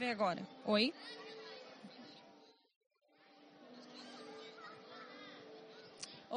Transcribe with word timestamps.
Vê 0.00 0.08
agora. 0.08 0.40
Oi? 0.64 0.94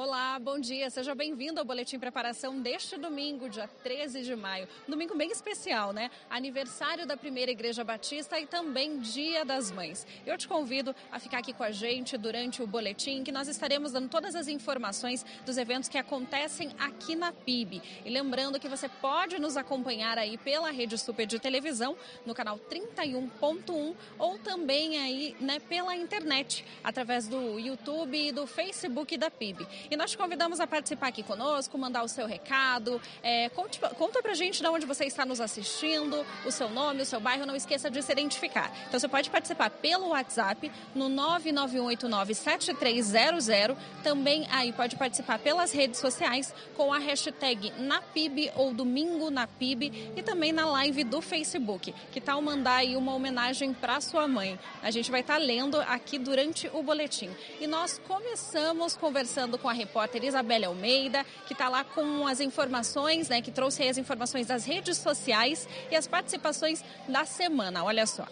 Olá, 0.06 0.38
bom 0.38 0.60
dia. 0.60 0.90
Seja 0.90 1.14
bem-vindo 1.14 1.58
ao 1.58 1.64
Boletim 1.64 1.98
Preparação 1.98 2.60
deste 2.60 2.98
domingo, 2.98 3.48
dia 3.48 3.66
13 3.82 4.20
de 4.20 4.36
maio. 4.36 4.68
Domingo 4.86 5.16
bem 5.16 5.30
especial, 5.30 5.94
né? 5.94 6.10
Aniversário 6.28 7.06
da 7.06 7.16
Primeira 7.16 7.50
Igreja 7.50 7.82
Batista 7.82 8.38
e 8.38 8.46
também 8.46 8.98
Dia 8.98 9.46
das 9.46 9.70
Mães. 9.70 10.06
Eu 10.26 10.36
te 10.36 10.46
convido 10.46 10.94
a 11.10 11.18
ficar 11.18 11.38
aqui 11.38 11.54
com 11.54 11.62
a 11.62 11.70
gente 11.70 12.18
durante 12.18 12.62
o 12.62 12.66
boletim, 12.66 13.24
que 13.24 13.32
nós 13.32 13.48
estaremos 13.48 13.92
dando 13.92 14.10
todas 14.10 14.34
as 14.34 14.46
informações 14.46 15.24
dos 15.46 15.56
eventos 15.56 15.88
que 15.88 15.96
acontecem 15.96 16.70
aqui 16.78 17.16
na 17.16 17.32
PIB. 17.32 17.80
E 18.04 18.10
lembrando 18.10 18.60
que 18.60 18.68
você 18.68 18.90
pode 18.90 19.38
nos 19.38 19.56
acompanhar 19.56 20.18
aí 20.18 20.36
pela 20.36 20.70
Rede 20.70 20.98
Super 20.98 21.26
de 21.26 21.38
Televisão, 21.38 21.96
no 22.26 22.34
canal 22.34 22.58
31.1 22.58 23.94
ou 24.18 24.38
também 24.38 24.98
aí, 24.98 25.34
né, 25.40 25.58
pela 25.60 25.96
internet, 25.96 26.62
através 26.84 27.26
do 27.26 27.58
YouTube 27.58 28.28
e 28.28 28.32
do 28.32 28.46
Facebook 28.46 29.16
da 29.16 29.30
PIB. 29.30 29.66
E 29.94 29.96
nós 29.96 30.10
te 30.10 30.18
convidamos 30.18 30.58
a 30.58 30.66
participar 30.66 31.06
aqui 31.06 31.22
conosco, 31.22 31.78
mandar 31.78 32.02
o 32.02 32.08
seu 32.08 32.26
recado. 32.26 33.00
É, 33.22 33.48
conte, 33.50 33.78
conta 33.96 34.20
pra 34.20 34.34
gente 34.34 34.60
de 34.60 34.66
onde 34.66 34.84
você 34.86 35.04
está 35.04 35.24
nos 35.24 35.40
assistindo, 35.40 36.26
o 36.44 36.50
seu 36.50 36.68
nome, 36.68 37.02
o 37.02 37.06
seu 37.06 37.20
bairro, 37.20 37.46
não 37.46 37.54
esqueça 37.54 37.88
de 37.88 38.02
se 38.02 38.10
identificar. 38.10 38.72
Então 38.88 38.98
você 38.98 39.06
pode 39.06 39.30
participar 39.30 39.70
pelo 39.70 40.08
WhatsApp 40.08 40.72
no 40.96 41.08
991897300. 41.08 43.76
Também 44.02 44.48
aí 44.50 44.72
pode 44.72 44.96
participar 44.96 45.38
pelas 45.38 45.70
redes 45.70 46.00
sociais 46.00 46.52
com 46.76 46.92
a 46.92 46.98
hashtag 46.98 47.72
NaPib 47.78 48.50
ou 48.56 48.74
Domingo 48.74 49.30
na 49.30 49.46
PIB 49.46 50.12
e 50.16 50.22
também 50.24 50.50
na 50.50 50.66
live 50.66 51.04
do 51.04 51.22
Facebook. 51.22 51.94
Que 52.10 52.20
tal 52.20 52.42
mandar 52.42 52.78
aí 52.78 52.96
uma 52.96 53.14
homenagem 53.14 53.72
para 53.72 54.00
sua 54.00 54.26
mãe? 54.26 54.58
A 54.82 54.90
gente 54.90 55.12
vai 55.12 55.20
estar 55.20 55.34
tá 55.34 55.40
lendo 55.40 55.80
aqui 55.82 56.18
durante 56.18 56.68
o 56.74 56.82
boletim. 56.82 57.30
E 57.60 57.68
nós 57.68 58.00
começamos 58.08 58.96
conversando 58.96 59.56
com 59.56 59.68
a 59.68 59.83
repórter 59.84 60.24
Isabelle 60.24 60.64
Almeida, 60.64 61.24
que 61.46 61.52
está 61.52 61.68
lá 61.68 61.84
com 61.84 62.26
as 62.26 62.40
informações, 62.40 63.28
né, 63.28 63.40
que 63.40 63.50
trouxe 63.50 63.86
as 63.88 63.98
informações 63.98 64.46
das 64.46 64.64
redes 64.64 64.96
sociais 64.98 65.68
e 65.90 65.96
as 65.96 66.06
participações 66.06 66.82
da 67.06 67.24
semana. 67.24 67.84
Olha 67.84 68.06
só. 68.06 68.26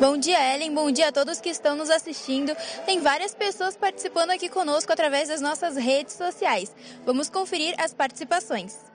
Bom 0.00 0.16
dia, 0.16 0.54
Ellen. 0.54 0.72
Bom 0.74 0.90
dia 0.90 1.08
a 1.08 1.12
todos 1.12 1.40
que 1.40 1.50
estão 1.50 1.76
nos 1.76 1.90
assistindo. 1.90 2.56
Tem 2.86 3.00
várias 3.00 3.34
pessoas 3.34 3.76
participando 3.76 4.30
aqui 4.30 4.48
conosco 4.48 4.92
através 4.92 5.28
das 5.28 5.40
nossas 5.40 5.76
redes 5.76 6.14
sociais. 6.14 6.74
Vamos 7.04 7.28
conferir 7.28 7.74
as 7.76 7.92
participações. 7.92 8.87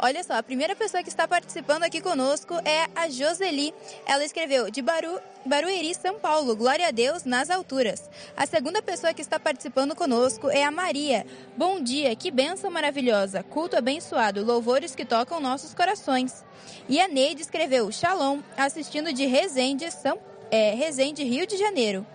Olha 0.00 0.22
só, 0.22 0.34
a 0.34 0.42
primeira 0.44 0.76
pessoa 0.76 1.02
que 1.02 1.08
está 1.08 1.26
participando 1.26 1.82
aqui 1.82 2.00
conosco 2.00 2.54
é 2.64 2.86
a 2.94 3.08
Joseli. 3.08 3.74
Ela 4.06 4.24
escreveu 4.24 4.70
de 4.70 4.80
Baru, 4.80 5.18
Barueri, 5.44 5.92
São 5.92 6.20
Paulo, 6.20 6.54
glória 6.54 6.86
a 6.86 6.92
Deus 6.92 7.24
nas 7.24 7.50
alturas. 7.50 8.08
A 8.36 8.46
segunda 8.46 8.80
pessoa 8.80 9.12
que 9.12 9.20
está 9.20 9.40
participando 9.40 9.96
conosco 9.96 10.48
é 10.50 10.62
a 10.62 10.70
Maria. 10.70 11.26
Bom 11.56 11.82
dia, 11.82 12.14
que 12.14 12.30
bênção 12.30 12.70
maravilhosa, 12.70 13.42
culto 13.42 13.76
abençoado, 13.76 14.44
louvores 14.44 14.94
que 14.94 15.04
tocam 15.04 15.40
nossos 15.40 15.74
corações. 15.74 16.44
E 16.88 17.00
a 17.00 17.08
Neide 17.08 17.42
escreveu 17.42 17.90
Shalom, 17.90 18.38
assistindo 18.56 19.12
de 19.12 19.26
Resende, 19.26 19.90
São, 19.90 20.16
é, 20.48 20.74
Resende, 20.74 21.24
Rio 21.24 21.44
de 21.44 21.56
Janeiro. 21.56 22.06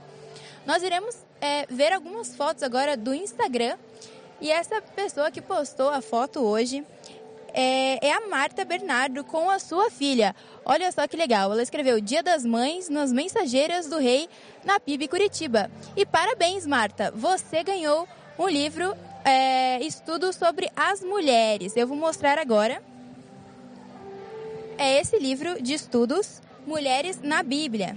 Nós 0.65 0.83
iremos 0.83 1.17
é, 1.41 1.65
ver 1.65 1.91
algumas 1.91 2.33
fotos 2.33 2.63
agora 2.63 2.95
do 2.95 3.13
Instagram. 3.13 3.77
E 4.39 4.50
essa 4.50 4.81
pessoa 4.81 5.29
que 5.29 5.41
postou 5.41 5.89
a 5.89 6.01
foto 6.01 6.39
hoje 6.39 6.85
é, 7.53 8.08
é 8.08 8.12
a 8.12 8.28
Marta 8.28 8.66
Bernardo 8.66 9.24
com 9.24 9.50
a 9.50 9.59
sua 9.59 9.90
filha. 9.90 10.36
Olha 10.66 10.91
só 10.91 11.08
que 11.08 11.16
legal, 11.16 11.52
ela 11.52 11.62
escreveu 11.62 12.02
Dia 12.02 12.24
das 12.24 12.44
Mães 12.44 12.90
nas 12.90 13.14
Mensageiras 13.14 13.88
do 13.88 13.97
Rei 14.00 14.28
na 14.66 14.80
PIB 14.80 15.08
Curitiba. 15.08 15.69
E 15.96 16.06
parabéns, 16.06 16.66
Marta, 16.66 17.12
você 17.16 17.63
ganhou 17.63 18.08
um 18.38 18.47
livro 18.47 18.96
é, 19.24 19.80
Estudo 19.81 20.34
sobre 20.34 20.69
as 20.75 21.02
Mulheres. 21.02 21.78
Eu 21.78 21.88
vou 21.88 21.96
mostrar 21.96 22.40
agora. 22.40 22.81
É 24.78 25.00
esse 25.00 25.19
livro 25.19 25.62
de 25.62 25.74
estudos 25.74 26.42
Mulheres 26.66 27.22
na 27.22 27.44
Bíblia. 27.44 27.96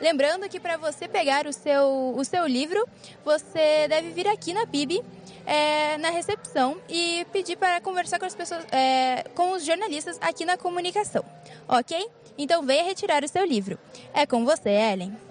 Lembrando 0.00 0.48
que 0.48 0.60
para 0.60 0.76
você 0.76 1.08
pegar 1.08 1.46
o 1.46 1.52
seu, 1.52 2.14
o 2.16 2.24
seu 2.24 2.46
livro, 2.46 2.86
você 3.24 3.88
deve 3.88 4.10
vir 4.10 4.28
aqui 4.28 4.52
na 4.52 4.66
PIB 4.66 5.02
é, 5.48 5.96
na 5.96 6.10
recepção 6.10 6.76
e 6.88 7.26
pedir 7.32 7.56
para 7.56 7.80
conversar 7.80 8.18
com 8.18 8.26
as 8.26 8.34
pessoas, 8.34 8.66
é, 8.70 9.24
com 9.34 9.52
os 9.52 9.64
jornalistas 9.64 10.18
aqui 10.20 10.44
na 10.44 10.58
comunicação, 10.58 11.24
ok? 11.66 12.06
Então 12.36 12.62
venha 12.62 12.84
retirar 12.84 13.24
o 13.24 13.28
seu 13.28 13.44
livro. 13.46 13.78
É 14.12 14.26
com 14.26 14.44
você, 14.44 14.68
Ellen. 14.68 15.27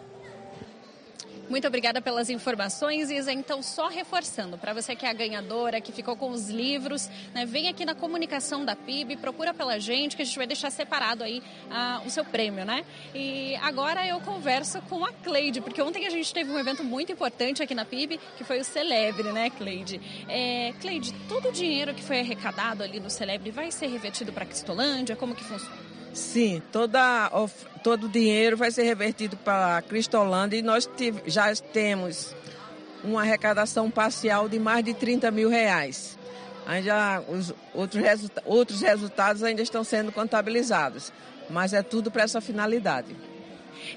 Muito 1.50 1.66
obrigada 1.66 2.02
pelas 2.02 2.30
informações, 2.30 3.10
Isa. 3.10 3.32
Então, 3.32 3.64
só 3.64 3.88
reforçando, 3.88 4.58
para 4.58 4.74
você 4.74 4.96
que 4.96 5.06
é 5.06 5.10
a 5.10 5.14
ganhadora, 5.14 5.80
que 5.80 5.94
ficou 5.94 6.18
com 6.18 6.30
os 6.30 6.50
livros, 6.50 7.10
né, 7.34 7.46
vem 7.46 7.70
aqui 7.70 7.86
na 7.86 7.96
comunicação 7.96 8.66
da 8.66 8.76
PIB, 8.76 9.16
procura 9.16 9.54
pela 9.54 9.80
gente, 9.80 10.18
que 10.18 10.22
a 10.22 10.26
gente 10.26 10.38
vai 10.38 10.46
deixar 10.46 10.70
separado 10.70 11.24
aí 11.24 11.42
ah, 11.72 12.02
o 12.06 12.10
seu 12.10 12.26
prêmio, 12.26 12.66
né? 12.66 12.84
E 13.16 13.56
agora 13.58 14.06
eu 14.06 14.20
converso 14.20 14.82
com 14.84 15.06
a 15.06 15.14
Cleide, 15.14 15.62
porque 15.62 15.82
ontem 15.82 16.06
a 16.06 16.10
gente 16.10 16.34
teve 16.34 16.52
um 16.52 16.60
evento 16.60 16.84
muito 16.84 17.14
importante 17.14 17.64
aqui 17.64 17.74
na 17.74 17.86
PIB, 17.86 18.20
que 18.38 18.44
foi 18.44 18.60
o 18.60 18.66
Celebre, 18.66 19.32
né, 19.32 19.50
Cleide? 19.50 20.02
É, 20.28 20.74
Cleide, 20.82 21.14
todo 21.30 21.48
o 21.48 21.52
dinheiro 21.52 21.94
que 21.94 22.04
foi 22.04 22.20
arrecadado 22.20 22.84
ali 22.84 23.00
no 23.00 23.10
Celebre 23.10 23.52
vai 23.52 23.72
ser 23.72 23.88
revertido 23.88 24.34
para 24.34 24.44
a 24.44 24.48
Cristolândia? 24.48 25.16
Como 25.16 25.34
que 25.34 25.46
funciona? 25.46 25.97
Sim, 26.14 26.62
toda, 26.72 27.30
todo 27.84 28.06
o 28.08 28.10
dinheiro 28.10 28.58
vai 28.58 28.72
ser 28.72 28.84
revertido 28.84 29.38
para 29.38 29.78
a 29.78 29.82
Cristolândia 29.82 30.58
e 30.58 30.62
nós 30.62 30.90
já 31.26 31.54
temos 31.56 32.36
uma 33.04 33.22
arrecadação 33.22 33.90
parcial 33.90 34.50
de 34.50 34.60
mais 34.60 34.84
de 34.84 34.94
30 34.94 35.30
mil 35.32 35.50
reais. 35.50 36.18
Ainda 36.66 37.22
os 37.30 37.54
outros, 37.74 38.02
resulta 38.02 38.44
outros 38.46 38.82
resultados 38.82 39.42
ainda 39.44 39.62
estão 39.62 39.84
sendo 39.84 40.12
contabilizados, 40.12 41.14
mas 41.50 41.72
é 41.72 41.82
tudo 41.82 42.12
para 42.12 42.24
essa 42.24 42.42
finalidade. 42.42 43.16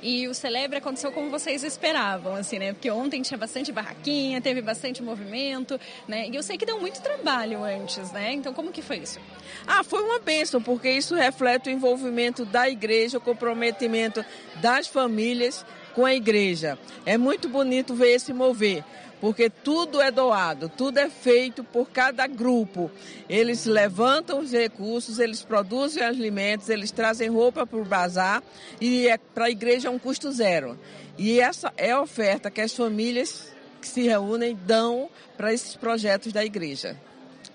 E 0.03 0.29
o 0.29 0.35
Celebre 0.35 0.79
aconteceu 0.79 1.13
como 1.13 1.31
vocês 1.31 1.63
esperavam, 1.63 2.35
assim, 2.35 2.59
né? 2.59 2.73
Porque 2.73 2.91
ontem 2.91 3.23
tinha 3.23 3.39
bastante 3.39 3.73
barraquinha, 3.73 4.41
teve 4.41 4.63
bastante 4.63 5.03
movimento, 5.03 5.79
né? 6.07 6.29
E 6.29 6.37
eu 6.37 6.43
sei 6.43 6.57
que 6.57 6.67
deu 6.67 6.81
muito 6.81 7.01
trabalho 7.01 7.63
antes, 7.65 8.11
né? 8.13 8.33
Então, 8.33 8.53
como 8.53 8.73
que 8.73 8.83
foi 8.83 8.99
isso? 8.99 9.19
Ah, 9.67 9.83
foi 9.85 10.03
uma 10.03 10.19
bênção, 10.19 10.63
porque 10.63 10.91
isso 10.91 11.15
reflete 11.15 11.69
o 11.69 11.73
envolvimento 11.73 12.45
da 12.45 12.69
igreja, 12.69 13.19
o 13.19 13.21
comprometimento 13.21 14.25
das 14.57 14.87
famílias 14.87 15.65
com 15.95 16.05
a 16.07 16.15
igreja. 16.15 16.79
É 17.05 17.19
muito 17.19 17.49
bonito 17.49 17.95
ver 17.95 18.13
esse 18.13 18.33
mover 18.33 18.85
porque 19.21 19.51
tudo 19.51 20.01
é 20.01 20.11
doado, 20.11 20.69
tudo 20.69 20.99
é 20.99 21.11
feito 21.11 21.63
por 21.63 21.91
cada 21.91 22.27
grupo. 22.27 22.91
Eles 23.29 23.67
levantam 23.67 24.41
os 24.41 24.53
recursos, 24.53 25.19
eles 25.19 25.43
produzem 25.43 26.03
alimentos, 26.03 26.69
eles 26.69 26.91
trazem 26.91 27.29
roupa 27.29 27.67
para 27.67 27.79
o 27.79 27.85
bazar 27.85 28.43
e 28.81 29.09
é, 29.09 29.19
para 29.19 29.47
a 29.47 29.51
igreja 29.51 29.89
é 29.89 29.91
um 29.91 29.99
custo 29.99 30.33
zero. 30.33 30.79
E 31.19 31.39
essa 31.39 31.73
é 31.77 31.91
a 31.91 32.01
oferta 32.01 32.51
que 32.51 32.61
as 32.61 32.75
famílias 32.75 33.53
que 33.81 33.89
se 33.89 34.03
reúnem 34.03 34.59
dão 34.67 35.11
para 35.37 35.53
esses 35.53 35.77
projetos 35.77 36.33
da 36.33 36.45
igreja. 36.45 36.97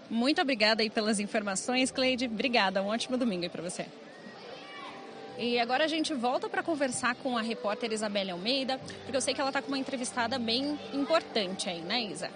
Muito 0.10 0.40
obrigada 0.42 0.84
aí 0.84 0.90
pelas 0.90 1.20
informações, 1.20 1.92
Cleide. 1.92 2.26
Obrigada. 2.26 2.82
Um 2.82 2.88
ótimo 2.88 3.18
domingo 3.18 3.44
aí 3.44 3.50
para 3.50 3.64
você. 3.64 3.86
E 5.38 5.60
agora 5.60 5.84
a 5.84 5.88
gente 5.88 6.14
volta 6.14 6.48
para 6.48 6.64
conversar 6.64 7.14
com 7.16 7.38
a 7.38 7.42
repórter 7.42 7.92
Isabelle 7.92 8.32
Almeida, 8.32 8.80
porque 9.04 9.18
eu 9.18 9.22
sei 9.22 9.34
que 9.34 9.42
ela 9.42 9.50
está 9.50 9.62
com 9.62 9.68
uma 9.68 9.78
entrevistada 9.78 10.40
bem 10.40 10.80
importante 10.94 11.70
aí, 11.70 11.82
né, 11.82 12.02
Isa? 12.04 12.30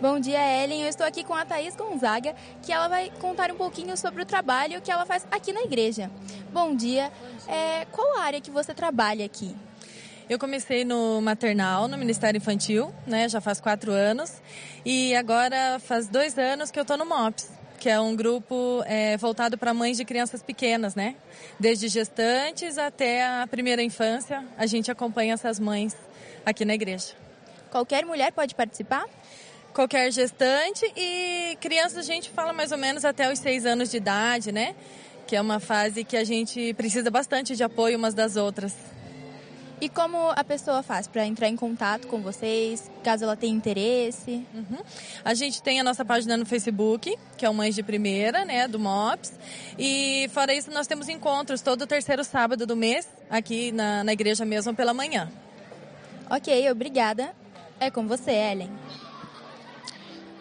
Bom 0.00 0.18
dia, 0.18 0.40
Ellen. 0.64 0.82
Eu 0.82 0.88
estou 0.88 1.06
aqui 1.06 1.22
com 1.22 1.32
a 1.32 1.44
Thaís 1.44 1.76
Gonzaga, 1.76 2.34
que 2.62 2.72
ela 2.72 2.88
vai 2.88 3.12
contar 3.20 3.52
um 3.52 3.56
pouquinho 3.56 3.96
sobre 3.96 4.22
o 4.22 4.26
trabalho 4.26 4.80
que 4.80 4.90
ela 4.90 5.06
faz 5.06 5.24
aqui 5.30 5.52
na 5.52 5.62
igreja. 5.62 6.10
Bom 6.52 6.74
dia. 6.74 7.12
É, 7.46 7.84
qual 7.92 8.18
a 8.18 8.22
área 8.22 8.40
que 8.40 8.50
você 8.50 8.74
trabalha 8.74 9.24
aqui? 9.24 9.54
Eu 10.28 10.40
comecei 10.40 10.84
no 10.84 11.20
maternal, 11.20 11.86
no 11.86 11.96
Ministério 11.96 12.38
Infantil, 12.38 12.92
né? 13.06 13.28
Já 13.28 13.40
faz 13.40 13.60
quatro 13.60 13.92
anos. 13.92 14.42
E 14.84 15.14
agora 15.14 15.78
faz 15.78 16.08
dois 16.08 16.36
anos 16.36 16.72
que 16.72 16.80
eu 16.80 16.82
estou 16.82 16.96
no 16.96 17.06
MOPS 17.06 17.61
que 17.82 17.90
é 17.90 18.00
um 18.00 18.14
grupo 18.14 18.80
é, 18.86 19.16
voltado 19.16 19.58
para 19.58 19.74
mães 19.74 19.96
de 19.96 20.04
crianças 20.04 20.40
pequenas, 20.40 20.94
né? 20.94 21.16
Desde 21.58 21.88
gestantes 21.88 22.78
até 22.78 23.26
a 23.26 23.44
primeira 23.44 23.82
infância, 23.82 24.44
a 24.56 24.66
gente 24.66 24.88
acompanha 24.88 25.34
essas 25.34 25.58
mães 25.58 25.96
aqui 26.46 26.64
na 26.64 26.74
igreja. 26.74 27.08
Qualquer 27.72 28.06
mulher 28.06 28.30
pode 28.30 28.54
participar? 28.54 29.04
Qualquer 29.74 30.12
gestante 30.12 30.86
e 30.96 31.58
crianças 31.60 31.98
a 31.98 32.02
gente 32.02 32.30
fala 32.30 32.52
mais 32.52 32.70
ou 32.70 32.78
menos 32.78 33.04
até 33.04 33.32
os 33.32 33.40
seis 33.40 33.66
anos 33.66 33.90
de 33.90 33.96
idade, 33.96 34.52
né? 34.52 34.76
Que 35.26 35.34
é 35.34 35.40
uma 35.40 35.58
fase 35.58 36.04
que 36.04 36.16
a 36.16 36.22
gente 36.22 36.72
precisa 36.74 37.10
bastante 37.10 37.56
de 37.56 37.64
apoio 37.64 37.98
umas 37.98 38.14
das 38.14 38.36
outras. 38.36 38.76
E 39.82 39.88
como 39.88 40.30
a 40.30 40.44
pessoa 40.44 40.80
faz 40.80 41.08
para 41.08 41.26
entrar 41.26 41.48
em 41.48 41.56
contato 41.56 42.06
com 42.06 42.22
vocês, 42.22 42.88
caso 43.02 43.24
ela 43.24 43.34
tenha 43.34 43.52
interesse? 43.52 44.46
Uhum. 44.54 44.78
A 45.24 45.34
gente 45.34 45.60
tem 45.60 45.80
a 45.80 45.82
nossa 45.82 46.04
página 46.04 46.36
no 46.36 46.46
Facebook, 46.46 47.18
que 47.36 47.44
é 47.44 47.50
o 47.50 47.52
Mães 47.52 47.74
de 47.74 47.82
Primeira, 47.82 48.44
né, 48.44 48.68
do 48.68 48.78
MOPS. 48.78 49.32
E 49.76 50.30
fora 50.32 50.54
isso, 50.54 50.70
nós 50.70 50.86
temos 50.86 51.08
encontros 51.08 51.62
todo 51.62 51.84
terceiro 51.84 52.22
sábado 52.22 52.64
do 52.64 52.76
mês, 52.76 53.08
aqui 53.28 53.72
na, 53.72 54.04
na 54.04 54.12
igreja 54.12 54.44
mesmo, 54.44 54.72
pela 54.72 54.94
manhã. 54.94 55.28
Ok, 56.30 56.70
obrigada. 56.70 57.34
É 57.80 57.90
com 57.90 58.06
você, 58.06 58.30
Ellen. 58.30 58.70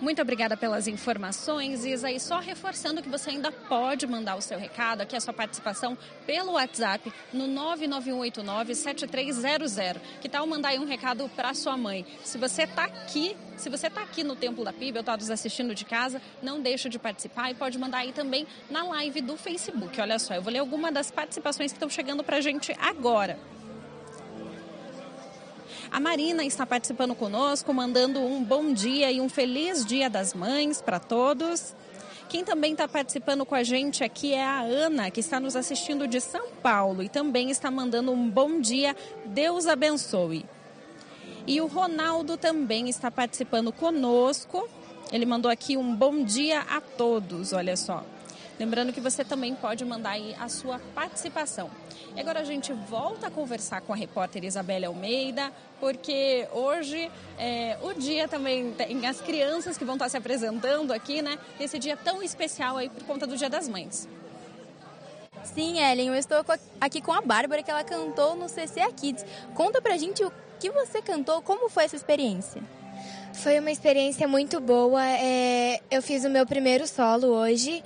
Muito 0.02 0.20
obrigada 0.20 0.58
pelas 0.58 0.88
informações, 0.88 1.86
Isa. 1.86 2.10
E 2.10 2.20
só 2.20 2.40
reforçando 2.40 3.04
que 3.04 3.10
você 3.10 3.30
ainda 3.30 3.52
pode 3.52 4.08
mandar 4.08 4.36
o 4.36 4.42
seu 4.42 4.58
recado, 4.58 5.02
aqui 5.02 5.16
a 5.16 5.22
sua 5.22 5.32
participação 5.32 5.96
pelo 6.26 6.54
WhatsApp 6.54 7.14
no 7.32 7.48
991897300. 7.48 10.02
Que 10.20 10.28
tal 10.28 10.48
mandar 10.48 10.70
aí 10.70 10.80
um 10.80 10.86
recado 10.86 11.30
para 11.36 11.54
sua 11.54 11.78
mãe? 11.78 12.04
Se 12.24 12.40
você 12.40 12.64
está 12.64 12.86
aqui, 12.86 13.38
se 13.56 13.70
você 13.70 13.86
está 13.86 14.02
aqui 14.02 14.24
no 14.24 14.36
Templo 14.36 14.66
da 14.66 14.74
PIB 14.74 14.98
ou 14.98 15.02
está 15.02 15.16
nos 15.16 15.30
assistindo 15.30 15.76
de 15.76 15.86
casa, 15.86 16.20
não 16.42 16.60
deixe 16.60 16.90
de 16.90 16.98
participar 16.98 17.52
e 17.52 17.54
pode 17.54 17.78
mandar 17.78 18.00
aí 18.00 18.12
também 18.12 18.48
na 18.72 18.84
live 18.84 19.22
do 19.22 19.38
Facebook. 19.38 20.02
Olha 20.02 20.18
só, 20.18 20.34
eu 20.34 20.42
vou 20.42 20.52
ler 20.52 20.58
alguma 20.60 20.92
das 20.92 21.12
participações 21.12 21.72
que 21.72 21.76
estão 21.76 21.90
chegando 21.90 22.24
para 22.24 22.38
a 22.38 22.42
gente 22.42 22.76
agora. 22.80 23.38
A 25.92 26.00
Marina 26.00 26.46
está 26.46 26.66
participando 26.66 27.14
conosco, 27.14 27.74
mandando 27.74 28.22
um 28.22 28.42
bom 28.42 28.72
dia 28.72 29.12
e 29.12 29.20
um 29.20 29.28
feliz 29.28 29.84
Dia 29.84 30.10
das 30.10 30.34
Mães 30.34 30.82
para 30.82 31.02
todos. 31.02 31.76
Quem 32.30 32.46
também 32.46 32.72
está 32.72 32.88
participando 32.88 33.46
com 33.46 33.54
a 33.54 33.62
gente 33.62 34.02
aqui 34.02 34.34
é 34.34 34.42
a 34.42 34.62
Ana, 34.62 35.12
que 35.12 35.20
está 35.20 35.38
nos 35.38 35.54
assistindo 35.54 36.08
de 36.08 36.22
São 36.22 36.48
Paulo 36.64 37.04
e 37.04 37.10
também 37.10 37.50
está 37.50 37.70
mandando 37.70 38.14
um 38.14 38.30
bom 38.30 38.62
dia. 38.62 38.96
Deus 39.26 39.68
abençoe. 39.68 40.46
E 41.46 41.60
o 41.60 41.68
Ronaldo 41.68 42.38
também 42.38 42.88
está 42.88 43.12
participando 43.12 43.74
conosco. 43.74 44.70
Ele 45.12 45.26
mandou 45.26 45.52
aqui 45.52 45.76
um 45.76 45.94
bom 45.94 46.24
dia 46.24 46.62
a 46.70 46.80
todos, 46.80 47.52
olha 47.52 47.76
só. 47.76 48.02
Lembrando 48.62 48.94
que 48.94 49.02
você 49.02 49.26
também 49.26 49.56
pode 49.56 49.84
mandar 49.84 50.12
aí 50.12 50.36
a 50.40 50.48
sua 50.48 50.78
participação. 50.94 51.68
E 52.16 52.20
agora 52.20 52.42
a 52.42 52.44
gente 52.44 52.72
volta 52.72 53.26
a 53.26 53.32
conversar 53.32 53.82
com 53.82 53.92
a 53.92 53.96
repórter 53.96 54.44
Isabelle 54.44 54.86
Almeida, 54.86 55.52
porque 55.80 56.48
hoje 56.54 57.10
é 57.40 57.76
o 57.82 57.92
dia 57.96 58.28
também 58.28 58.72
tem 58.74 59.08
as 59.08 59.20
crianças 59.20 59.80
que 59.80 59.84
vão 59.84 59.96
estar 59.96 60.10
se 60.10 60.16
apresentando 60.16 60.94
aqui, 60.94 61.24
né? 61.24 61.40
Esse 61.60 61.80
dia 61.80 61.98
tão 61.98 62.22
especial 62.22 62.78
aí 62.78 62.88
por 62.88 63.04
conta 63.04 63.26
do 63.26 63.36
Dia 63.36 63.50
das 63.50 63.68
Mães. 63.68 64.08
Sim, 65.44 65.80
Ellen, 65.80 66.10
eu 66.10 66.14
estou 66.14 66.46
aqui 66.80 67.02
com 67.02 67.14
a 67.14 67.22
Bárbara 67.22 67.64
que 67.64 67.72
ela 67.72 67.84
cantou 67.84 68.36
no 68.36 68.46
CCA 68.46 68.94
Kids. 68.96 69.26
Conta 69.56 69.82
pra 69.82 69.98
gente 69.98 70.24
o 70.24 70.32
que 70.60 70.70
você 70.70 71.02
cantou, 71.02 71.42
como 71.42 71.68
foi 71.68 71.86
essa 71.86 71.96
experiência? 71.96 72.62
Foi 73.34 73.60
uma 73.60 73.72
experiência 73.72 74.28
muito 74.28 74.60
boa. 74.60 75.04
É, 75.04 75.80
eu 75.90 76.00
fiz 76.04 76.24
o 76.26 76.30
meu 76.30 76.46
primeiro 76.46 76.88
solo 76.88 77.30
hoje 77.30 77.84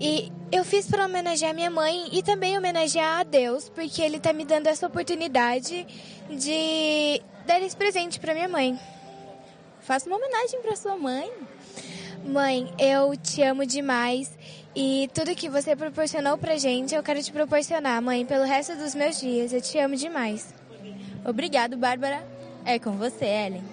e 0.00 0.32
eu 0.50 0.64
fiz 0.64 0.86
para 0.86 1.04
homenagear 1.04 1.54
minha 1.54 1.70
mãe 1.70 2.08
e 2.10 2.22
também 2.22 2.56
homenagear 2.56 3.20
a 3.20 3.22
Deus, 3.22 3.68
porque 3.68 4.00
Ele 4.00 4.16
está 4.16 4.32
me 4.32 4.44
dando 4.44 4.66
essa 4.66 4.86
oportunidade 4.86 5.86
de 6.30 7.22
dar 7.46 7.60
esse 7.60 7.76
presente 7.76 8.18
para 8.18 8.32
minha 8.32 8.48
mãe. 8.48 8.80
Faça 9.80 10.08
uma 10.08 10.16
homenagem 10.16 10.62
para 10.62 10.74
sua 10.74 10.96
mãe. 10.96 11.30
Mãe, 12.24 12.72
eu 12.78 13.16
te 13.16 13.42
amo 13.42 13.66
demais 13.66 14.30
e 14.74 15.10
tudo 15.12 15.34
que 15.34 15.48
você 15.48 15.74
proporcionou 15.74 16.38
pra 16.38 16.56
gente, 16.56 16.94
eu 16.94 17.02
quero 17.02 17.22
te 17.22 17.32
proporcionar, 17.32 18.00
mãe, 18.00 18.24
pelo 18.24 18.44
resto 18.44 18.76
dos 18.76 18.94
meus 18.94 19.20
dias. 19.20 19.52
Eu 19.52 19.60
te 19.60 19.78
amo 19.78 19.96
demais. 19.96 20.54
Obrigado, 21.24 21.76
Bárbara. 21.76 22.26
É 22.64 22.78
com 22.78 22.92
você, 22.92 23.24
Ellen. 23.24 23.64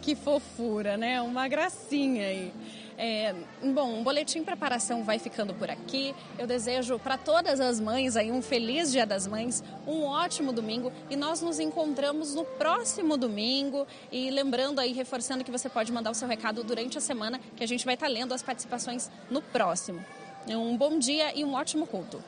Que 0.00 0.14
fofura, 0.14 0.96
né? 0.96 1.20
Uma 1.20 1.48
gracinha 1.48 2.26
aí. 2.26 2.52
É, 2.96 3.34
bom, 3.62 3.98
um 3.98 4.02
boletim 4.02 4.44
preparação 4.44 5.02
vai 5.02 5.18
ficando 5.18 5.52
por 5.54 5.70
aqui. 5.70 6.14
Eu 6.38 6.46
desejo 6.46 6.98
para 6.98 7.18
todas 7.18 7.60
as 7.60 7.80
mães 7.80 8.16
aí 8.16 8.30
um 8.30 8.40
feliz 8.40 8.92
Dia 8.92 9.04
das 9.04 9.26
Mães, 9.26 9.64
um 9.86 10.04
ótimo 10.04 10.52
domingo 10.52 10.92
e 11.10 11.16
nós 11.16 11.42
nos 11.42 11.58
encontramos 11.58 12.34
no 12.34 12.44
próximo 12.44 13.16
domingo. 13.16 13.86
E 14.12 14.30
lembrando 14.30 14.78
aí, 14.78 14.92
reforçando 14.92 15.44
que 15.44 15.50
você 15.50 15.68
pode 15.68 15.92
mandar 15.92 16.10
o 16.10 16.14
seu 16.14 16.28
recado 16.28 16.62
durante 16.62 16.96
a 16.98 17.00
semana, 17.00 17.40
que 17.56 17.64
a 17.64 17.68
gente 17.68 17.84
vai 17.84 17.94
estar 17.94 18.06
tá 18.06 18.12
lendo 18.12 18.32
as 18.32 18.42
participações 18.42 19.10
no 19.30 19.42
próximo. 19.42 20.04
Um 20.46 20.76
bom 20.76 20.98
dia 20.98 21.36
e 21.36 21.44
um 21.44 21.54
ótimo 21.54 21.86
culto. 21.86 22.22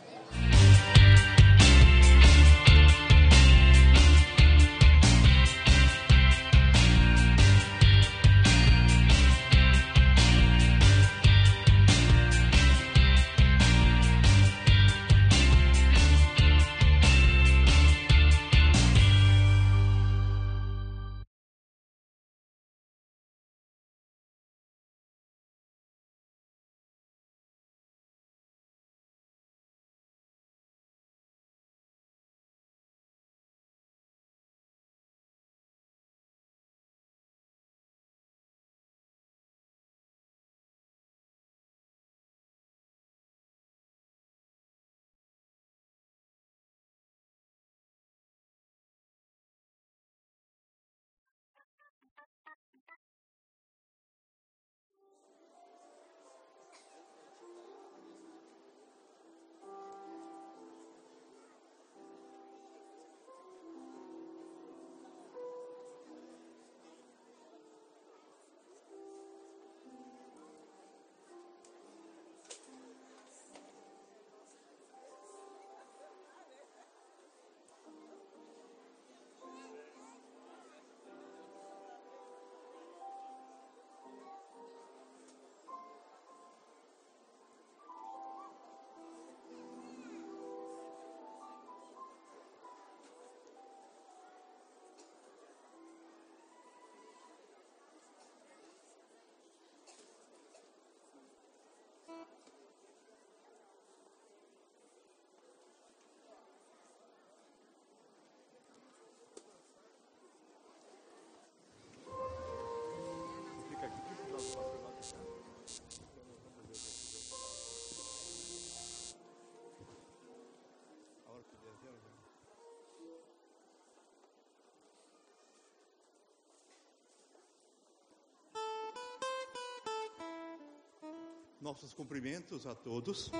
Nossos 131.67 131.93
cumprimentos 131.93 132.65
a 132.65 132.77
todos. 132.77 133.33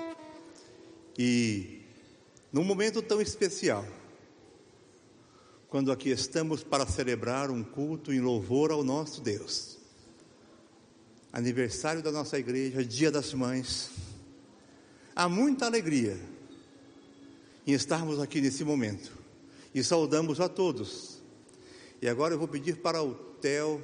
E 1.17 1.79
num 2.51 2.61
momento 2.61 3.01
tão 3.01 3.21
especial, 3.21 3.87
quando 5.69 5.93
aqui 5.93 6.09
estamos 6.09 6.61
para 6.61 6.85
celebrar 6.85 7.49
um 7.49 7.63
culto 7.63 8.11
em 8.11 8.19
louvor 8.19 8.69
ao 8.69 8.83
nosso 8.83 9.21
Deus, 9.21 9.77
aniversário 11.31 12.03
da 12.03 12.11
nossa 12.11 12.37
igreja, 12.37 12.83
Dia 12.83 13.09
das 13.09 13.33
Mães, 13.33 13.91
há 15.15 15.29
muita 15.29 15.65
alegria 15.65 16.19
em 17.65 17.71
estarmos 17.71 18.19
aqui 18.19 18.41
nesse 18.41 18.65
momento 18.65 19.17
e 19.73 19.81
saudamos 19.81 20.41
a 20.41 20.49
todos. 20.49 21.21
E 22.01 22.09
agora 22.09 22.33
eu 22.33 22.37
vou 22.37 22.49
pedir 22.49 22.81
para 22.81 23.01
o 23.01 23.15
Theo 23.39 23.81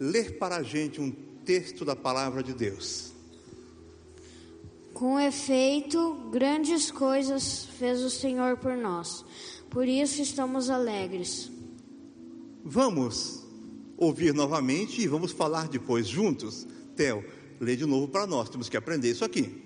ler 0.00 0.38
para 0.38 0.56
a 0.56 0.62
gente 0.62 0.98
um 0.98 1.31
texto 1.44 1.84
da 1.84 1.96
palavra 1.96 2.42
de 2.42 2.52
Deus. 2.52 3.12
Com 4.94 5.18
efeito, 5.18 6.14
grandes 6.30 6.90
coisas 6.90 7.64
fez 7.78 8.00
o 8.02 8.10
Senhor 8.10 8.56
por 8.56 8.76
nós, 8.76 9.24
por 9.68 9.88
isso 9.88 10.22
estamos 10.22 10.70
alegres. 10.70 11.50
Vamos 12.64 13.42
ouvir 13.96 14.32
novamente 14.32 15.00
e 15.00 15.08
vamos 15.08 15.32
falar 15.32 15.68
depois 15.68 16.06
juntos. 16.06 16.66
Theo, 16.94 17.24
lê 17.60 17.74
de 17.74 17.86
novo 17.86 18.06
para 18.06 18.26
nós, 18.26 18.48
temos 18.48 18.68
que 18.68 18.76
aprender 18.76 19.10
isso 19.10 19.24
aqui. 19.24 19.62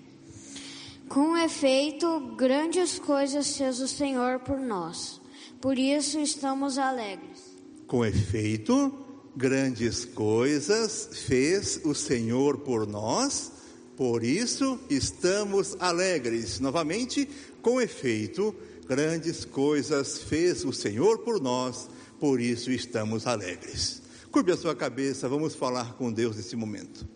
Com 1.08 1.36
efeito, 1.36 2.34
grandes 2.36 2.98
coisas 2.98 3.56
fez 3.56 3.80
o 3.80 3.86
Senhor 3.86 4.40
por 4.40 4.58
nós, 4.58 5.20
por 5.60 5.78
isso 5.78 6.18
estamos 6.18 6.78
alegres. 6.78 7.56
Com 7.86 8.04
efeito, 8.04 9.05
grandes 9.36 10.06
coisas 10.06 11.10
fez 11.26 11.78
o 11.84 11.94
Senhor 11.94 12.56
por 12.58 12.86
nós, 12.86 13.52
por 13.94 14.24
isso 14.24 14.78
estamos 14.88 15.76
alegres. 15.78 16.58
Novamente, 16.58 17.28
com 17.60 17.78
efeito, 17.78 18.54
grandes 18.88 19.44
coisas 19.44 20.22
fez 20.22 20.64
o 20.64 20.72
Senhor 20.72 21.18
por 21.18 21.38
nós, 21.38 21.88
por 22.18 22.40
isso 22.40 22.70
estamos 22.70 23.26
alegres. 23.26 24.00
Curve 24.30 24.52
a 24.52 24.56
sua 24.56 24.74
cabeça, 24.74 25.28
vamos 25.28 25.54
falar 25.54 25.94
com 25.94 26.10
Deus 26.10 26.36
nesse 26.36 26.56
momento. 26.56 27.06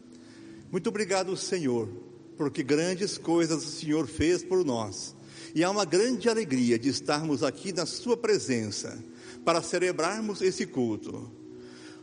Muito 0.71 0.91
obrigado, 0.91 1.35
Senhor, 1.39 1.89
porque 2.37 2.63
grandes 2.63 3.17
coisas 3.17 3.65
o 3.65 3.71
Senhor 3.71 4.07
fez 4.07 4.45
por 4.45 4.63
nós. 4.63 5.17
E 5.55 5.65
há 5.65 5.71
uma 5.71 5.87
grande 5.87 6.29
alegria 6.29 6.79
de 6.79 6.91
estarmos 6.91 7.43
aqui 7.43 7.73
na 7.73 7.87
Sua 7.87 8.17
presença 8.17 9.03
para 9.45 9.63
celebrarmos 9.63 10.43
esse 10.43 10.67
culto. 10.67 11.40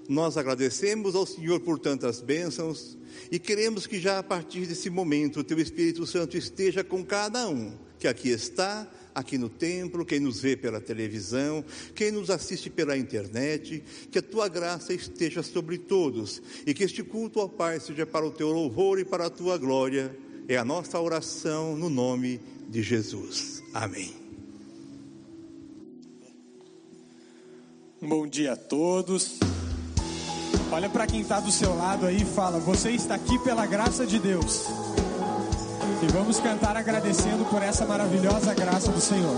Nós 0.07 0.37
agradecemos 0.37 1.15
ao 1.15 1.25
Senhor 1.25 1.59
por 1.59 1.79
tantas 1.79 2.21
bênçãos 2.21 2.97
e 3.31 3.37
queremos 3.37 3.85
que 3.85 3.99
já 3.99 4.19
a 4.19 4.23
partir 4.23 4.65
desse 4.65 4.89
momento 4.89 5.41
o 5.41 5.43
Teu 5.43 5.59
Espírito 5.59 6.05
Santo 6.05 6.37
esteja 6.37 6.83
com 6.83 7.03
cada 7.03 7.47
um 7.49 7.87
que 7.99 8.07
aqui 8.07 8.29
está, 8.29 8.87
aqui 9.13 9.37
no 9.37 9.49
templo, 9.49 10.05
quem 10.05 10.19
nos 10.19 10.39
vê 10.39 10.55
pela 10.55 10.79
televisão, 10.79 11.65
quem 11.95 12.11
nos 12.11 12.29
assiste 12.29 12.69
pela 12.69 12.97
internet, 12.97 13.83
que 14.11 14.19
a 14.19 14.21
Tua 14.21 14.47
graça 14.47 14.93
esteja 14.93 15.41
sobre 15.41 15.77
todos 15.77 16.41
e 16.65 16.73
que 16.73 16.83
este 16.83 17.03
culto 17.03 17.39
ao 17.39 17.49
Pai 17.49 17.79
seja 17.79 18.05
para 18.05 18.25
o 18.25 18.31
Teu 18.31 18.49
louvor 18.51 18.99
e 18.99 19.05
para 19.05 19.25
a 19.25 19.29
Tua 19.29 19.57
glória. 19.57 20.15
É 20.47 20.55
a 20.57 20.63
nossa 20.63 20.99
oração 20.99 21.75
no 21.75 21.89
nome 21.89 22.39
de 22.69 22.81
Jesus. 22.81 23.63
Amém. 23.73 24.15
Bom 27.99 28.27
dia 28.27 28.53
a 28.53 28.55
todos. 28.55 29.39
Olha 30.71 30.89
para 30.89 31.07
quem 31.07 31.21
está 31.21 31.39
do 31.39 31.51
seu 31.51 31.75
lado 31.75 32.05
aí 32.05 32.21
e 32.21 32.25
fala: 32.25 32.59
Você 32.59 32.91
está 32.91 33.15
aqui 33.15 33.39
pela 33.39 33.65
graça 33.65 34.05
de 34.05 34.19
Deus. 34.19 34.65
E 36.01 36.11
vamos 36.11 36.39
cantar 36.39 36.77
agradecendo 36.77 37.45
por 37.45 37.61
essa 37.61 37.85
maravilhosa 37.85 38.53
graça 38.53 38.91
do 38.91 39.01
Senhor. 39.01 39.37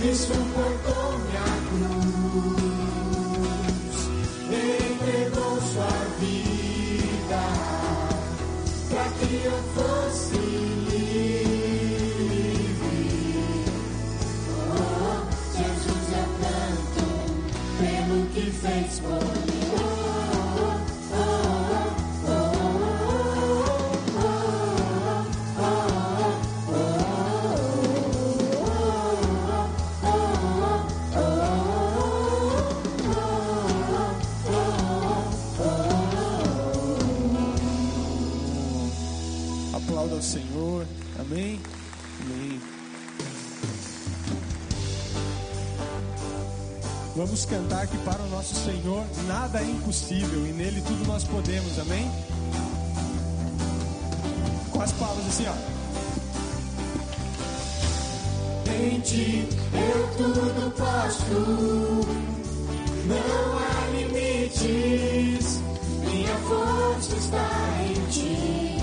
E 0.00 0.14
suportou-me 0.14 1.36
a 1.36 1.58
cruz. 1.68 2.58
Entregou 4.48 5.60
sua 5.60 5.96
vida 6.20 7.44
para 8.88 9.06
que 9.18 9.30
eu 9.44 9.58
fosse 9.74 10.38
livre. 10.88 11.18
Oh, 14.70 15.18
Jesus 15.56 16.06
é 16.12 16.24
tanto 16.42 17.04
pelo 17.78 18.18
que 18.26 18.44
fez 18.50 18.90
por 19.00 19.37
Vamos 47.28 47.44
cantar 47.44 47.86
que 47.86 47.98
para 47.98 48.22
o 48.22 48.28
nosso 48.30 48.54
Senhor 48.54 49.04
nada 49.26 49.60
é 49.60 49.64
impossível 49.64 50.46
e 50.46 50.50
nele 50.50 50.80
tudo 50.80 51.04
nós 51.06 51.24
podemos. 51.24 51.78
Amém? 51.78 52.10
Com 54.70 54.80
as 54.80 54.90
palmas 54.92 55.26
assim, 55.26 55.44
ó. 55.46 55.52
Em 58.72 59.00
ti 59.00 59.46
eu 59.74 60.08
tudo 60.16 60.70
posso, 60.70 62.06
não 63.04 63.58
há 63.58 63.88
limites, 63.94 65.60
minha 66.10 66.34
força 66.38 67.14
está 67.14 67.50
em 67.90 68.06
ti. 68.10 68.78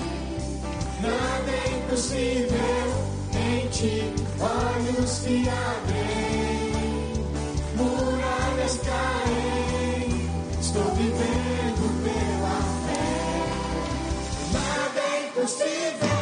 Nada 1.02 1.50
é 1.50 1.78
impossível 1.78 2.86
em 3.34 3.68
ti, 3.70 4.14
olhos 4.38 5.18
que 5.18 5.48
abrem, 5.48 6.05
estou 10.60 10.94
vivendo 10.94 11.84
pela 12.04 12.58
fé. 12.86 13.06
Nada 14.52 15.00
é 15.00 15.26
impossível. 15.28 16.15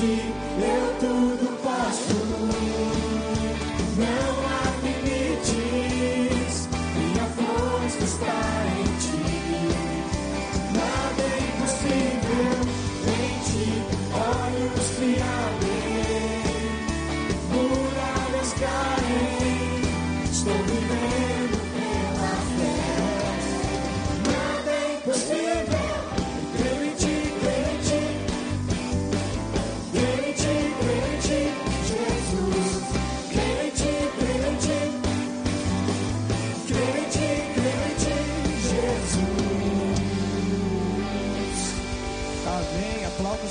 Em 0.00 0.37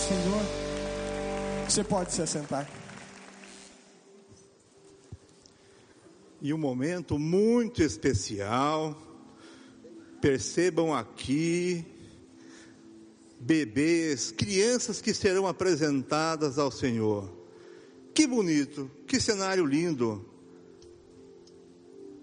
Senhor. 0.07 0.41
Você 1.67 1.83
pode 1.83 2.13
se 2.13 2.21
assentar. 2.21 2.69
E 6.41 6.53
um 6.53 6.57
momento 6.57 7.19
muito 7.19 7.83
especial. 7.83 8.97
Percebam 10.21 10.93
aqui 10.93 11.85
bebês, 13.37 14.31
crianças 14.31 15.01
que 15.01 15.13
serão 15.13 15.45
apresentadas 15.45 16.57
ao 16.57 16.71
Senhor. 16.71 17.29
Que 18.13 18.25
bonito, 18.25 18.89
que 19.05 19.19
cenário 19.19 19.65
lindo. 19.65 20.25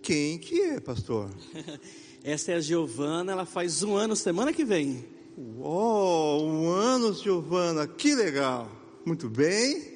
Quem 0.00 0.38
que 0.38 0.58
é, 0.58 0.80
pastor? 0.80 1.30
Essa 2.24 2.52
é 2.52 2.54
a 2.54 2.60
Giovana, 2.60 3.32
ela 3.32 3.44
faz 3.44 3.82
um 3.82 3.94
ano 3.94 4.16
semana 4.16 4.54
que 4.54 4.64
vem. 4.64 5.13
Uou, 5.36 6.46
um 6.46 6.68
ano, 6.68 7.12
Giovana, 7.12 7.88
que 7.88 8.14
legal. 8.14 8.70
Muito 9.04 9.28
bem. 9.28 9.92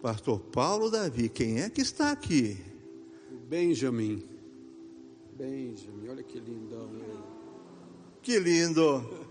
Pastor 0.00 0.40
Paulo 0.40 0.90
Davi, 0.90 1.28
quem 1.28 1.60
é 1.60 1.68
que 1.68 1.82
está 1.82 2.10
aqui? 2.10 2.56
Benjamin. 3.48 4.26
Benjamin, 5.36 6.08
olha 6.08 6.22
que 6.22 6.40
lindão 6.40 6.90
ele. 6.94 7.22
Que 8.22 8.38
lindo. 8.38 9.28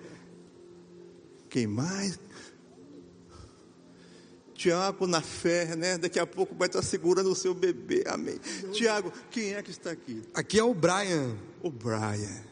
Quem 1.50 1.66
mais? 1.66 2.20
Tiago, 4.54 5.08
na 5.08 5.22
fé, 5.22 5.76
né? 5.76 5.98
Daqui 5.98 6.20
a 6.20 6.26
pouco 6.26 6.56
vai 6.56 6.68
estar 6.68 6.82
segurando 6.82 7.32
o 7.32 7.36
seu 7.36 7.54
bebê. 7.54 8.04
Amém. 8.08 8.40
Tiago, 8.74 9.12
quem 9.32 9.54
é 9.54 9.62
que 9.62 9.72
está 9.72 9.92
aqui? 9.92 10.22
Aqui 10.34 10.60
é 10.60 10.63
o 10.63 10.74
Brian. 10.74 11.36
O 11.62 11.70
Brian. 11.70 12.47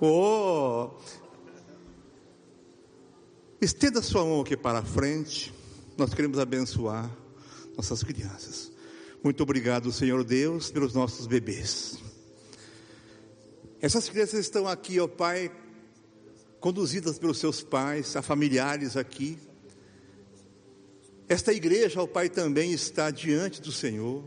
Oh! 0.00 0.90
Estenda 3.60 4.00
sua 4.00 4.24
mão 4.24 4.40
aqui 4.40 4.56
para 4.56 4.78
a 4.78 4.82
frente. 4.82 5.52
Nós 5.98 6.14
queremos 6.14 6.38
abençoar 6.38 7.14
nossas 7.76 8.02
crianças. 8.02 8.72
Muito 9.22 9.42
obrigado, 9.42 9.92
Senhor 9.92 10.24
Deus, 10.24 10.70
pelos 10.70 10.94
nossos 10.94 11.26
bebês. 11.26 11.98
Essas 13.82 14.08
crianças 14.08 14.40
estão 14.40 14.66
aqui, 14.66 14.98
ó 14.98 15.06
Pai, 15.06 15.52
conduzidas 16.58 17.18
pelos 17.18 17.36
seus 17.36 17.62
pais, 17.62 18.16
a 18.16 18.22
familiares 18.22 18.96
aqui. 18.96 19.38
Esta 21.28 21.52
igreja, 21.52 22.00
ó 22.00 22.06
Pai, 22.06 22.30
também 22.30 22.72
está 22.72 23.10
diante 23.10 23.60
do 23.60 23.70
Senhor. 23.70 24.24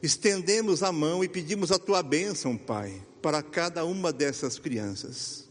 Estendemos 0.00 0.84
a 0.84 0.92
mão 0.92 1.24
e 1.24 1.28
pedimos 1.28 1.72
a 1.72 1.78
tua 1.78 2.02
bênção, 2.04 2.56
Pai, 2.56 3.02
para 3.26 3.42
cada 3.42 3.84
uma 3.84 4.12
dessas 4.12 4.56
crianças. 4.56 5.48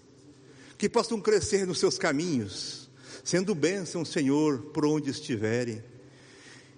Que 0.77 0.88
possam 0.88 1.19
crescer 1.19 1.67
nos 1.67 1.77
seus 1.77 1.97
caminhos, 1.97 2.89
sendo 3.21 3.53
bênção, 3.53 4.05
Senhor, 4.05 4.59
por 4.71 4.85
onde 4.85 5.09
estiverem 5.09 5.83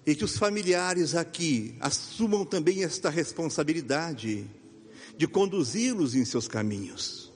e 0.04 0.16
que 0.16 0.24
os 0.24 0.36
familiares 0.36 1.14
aqui 1.14 1.76
assumam 1.78 2.44
também 2.44 2.82
esta 2.82 3.10
responsabilidade 3.10 4.44
de 5.16 5.28
conduzi-los 5.28 6.16
em 6.16 6.24
seus 6.24 6.48
caminhos. 6.48 7.32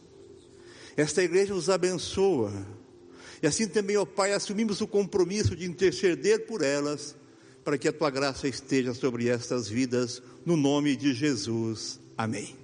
Esta 0.97 1.23
igreja 1.23 1.55
os 1.55 1.71
abençoa. 1.71 2.67
E 3.41 3.47
assim 3.47 3.69
também, 3.69 3.97
ó 3.97 4.05
Pai, 4.05 4.33
assumimos 4.33 4.81
o 4.81 4.89
compromisso 4.89 5.55
de 5.55 5.67
interceder 5.67 6.47
por 6.47 6.63
elas, 6.63 7.15
para 7.63 7.79
que 7.79 7.87
a 7.87 7.93
tua 7.93 8.11
graça 8.11 8.49
esteja 8.49 8.93
sobre 8.93 9.29
estas 9.29 9.69
vidas, 9.69 10.21
no 10.45 10.57
nome 10.57 10.97
de 10.97 11.15
Jesus. 11.15 12.01
Amém. 12.19 12.62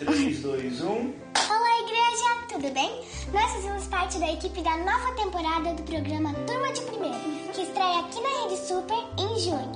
Três, 0.00 0.40
dois, 0.40 0.80
um. 0.80 1.12
Olá, 1.36 1.80
igreja, 1.82 2.46
tudo 2.48 2.72
bem? 2.72 3.04
Nós 3.34 3.52
fazemos 3.52 3.86
parte 3.88 4.18
da 4.18 4.32
equipe 4.32 4.62
da 4.62 4.74
nova 4.78 5.14
temporada 5.14 5.74
do 5.74 5.82
programa 5.82 6.32
Turma 6.46 6.72
de 6.72 6.80
Primeiro, 6.80 7.18
que 7.52 7.60
estreia 7.60 8.00
aqui 8.00 8.18
na 8.18 8.28
Rede 8.30 8.66
Super 8.66 8.96
em 9.18 9.38
junho. 9.38 9.72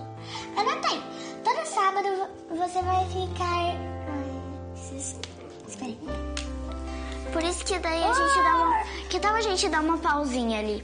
Anota 0.57 0.89
aí, 0.89 1.03
todo 1.45 1.67
sábado 1.67 2.09
você 2.49 2.81
vai 2.81 3.07
ficar. 3.11 3.77
Espera 5.69 5.91
aí. 5.91 5.99
Por 7.31 7.43
isso 7.43 7.63
que 7.67 7.79
daí 7.79 8.05
a 8.05 8.15
gente 8.15 8.35
dá 8.35 8.57
uma. 8.57 8.85
Que 9.11 9.21
tal 9.21 9.35
a 9.35 9.43
gente 9.43 9.69
dar 9.69 9.83
uma 9.83 9.99
pausinha 9.99 10.61
ali? 10.61 10.83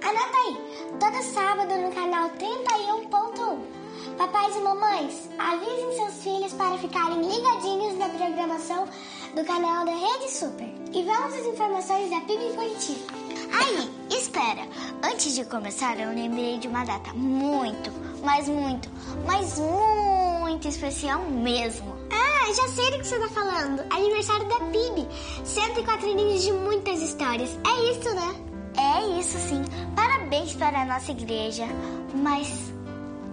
Anota 0.00 0.36
aí, 0.46 0.56
todo 1.00 1.20
sábado 1.24 1.76
no 1.78 1.90
canal 1.90 2.30
31.1. 2.30 3.77
Papais 4.16 4.56
e 4.56 4.60
mamães, 4.60 5.28
avisem 5.38 5.96
seus 5.96 6.22
filhos 6.22 6.52
para 6.52 6.78
ficarem 6.78 7.20
ligadinhos 7.20 7.98
na 7.98 8.08
programação 8.08 8.86
do 9.34 9.44
canal 9.44 9.84
da 9.84 9.92
Rede 9.92 10.30
Super. 10.30 10.68
E 10.92 11.02
vamos 11.02 11.34
às 11.34 11.46
informações 11.46 12.10
da 12.10 12.20
PIB 12.22 12.54
Curitiba. 12.54 13.06
Aí, 13.52 13.90
espera. 14.10 14.66
Antes 15.02 15.34
de 15.34 15.44
começar, 15.44 15.98
eu 15.98 16.10
lembrei 16.10 16.58
de 16.58 16.68
uma 16.68 16.84
data 16.84 17.12
muito, 17.14 17.90
mas 18.24 18.48
muito, 18.48 18.88
mas 19.26 19.58
muito 19.58 20.66
especial 20.66 21.20
mesmo. 21.22 21.96
Ah, 22.10 22.52
já 22.52 22.68
sei 22.68 22.90
do 22.90 22.98
que 22.98 23.06
você 23.06 23.18
tá 23.18 23.28
falando. 23.28 23.80
Aniversário 23.92 24.48
da 24.48 24.56
PIB. 24.56 25.08
104 25.44 26.10
aninhos 26.10 26.42
de 26.42 26.52
muitas 26.52 27.02
histórias. 27.02 27.50
É 27.66 27.90
isso, 27.90 28.14
né? 28.14 28.34
É 28.76 29.20
isso 29.20 29.38
sim. 29.38 29.62
Parabéns 29.94 30.54
para 30.54 30.82
a 30.82 30.84
nossa 30.84 31.10
igreja. 31.10 31.66
Mas 32.14 32.48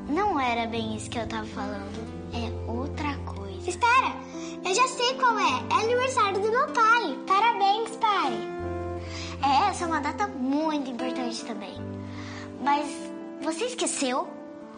não 0.08 0.40
era 0.40 0.68
bem 0.68 0.96
isso 0.96 1.10
que 1.10 1.20
eu 1.20 1.28
tava 1.28 1.46
falando. 1.48 2.06
É 2.34 2.72
outra 2.72 3.16
coisa. 3.26 3.70
Espera, 3.70 4.14
eu 4.64 4.74
já 4.74 4.88
sei 4.88 5.14
qual 5.16 5.38
é. 5.38 5.64
É 5.72 5.84
aniversário 5.84 6.42
do 6.42 6.50
meu 6.50 6.68
pai. 6.68 7.18
Parabéns, 7.28 7.92
pai. 7.98 8.34
É, 9.44 9.70
essa 9.70 9.84
é 9.84 9.88
uma 9.88 10.00
data 10.00 10.28
muito 10.28 10.90
importante 10.90 11.44
também. 11.46 11.76
Mas 12.62 12.88
você 13.42 13.66
esqueceu? 13.66 14.28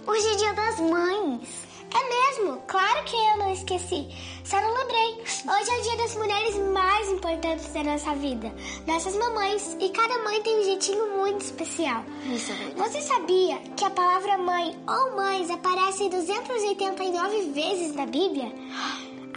Hoje 0.05 0.27
é 0.27 0.35
dia 0.35 0.53
das 0.53 0.79
mães. 0.79 1.66
É 1.93 2.39
mesmo? 2.39 2.61
Claro 2.67 3.03
que 3.05 3.15
eu 3.15 3.37
não 3.37 3.51
esqueci. 3.51 4.07
Só 4.43 4.59
não 4.61 4.73
lembrei. 4.73 5.23
Hoje 5.23 5.71
é 5.71 5.79
o 5.79 5.81
dia 5.83 5.97
das 5.97 6.15
mulheres 6.15 6.55
mais 6.73 7.09
importantes 7.11 7.67
da 7.73 7.83
nossa 7.83 8.13
vida. 8.15 8.53
Nossas 8.85 9.15
mamães. 9.15 9.75
E 9.79 9.89
cada 9.89 10.23
mãe 10.23 10.41
tem 10.41 10.59
um 10.59 10.63
jeitinho 10.63 11.17
muito 11.17 11.41
especial. 11.41 12.03
Isso 12.25 12.51
é 12.51 12.55
verdade. 12.55 12.91
Você 12.91 13.01
sabia 13.01 13.57
que 13.75 13.85
a 13.85 13.89
palavra 13.89 14.37
mãe 14.37 14.77
ou 14.87 15.15
mães 15.15 15.49
aparece 15.49 16.09
289 16.09 17.51
vezes 17.51 17.95
na 17.95 18.05
Bíblia? 18.05 18.51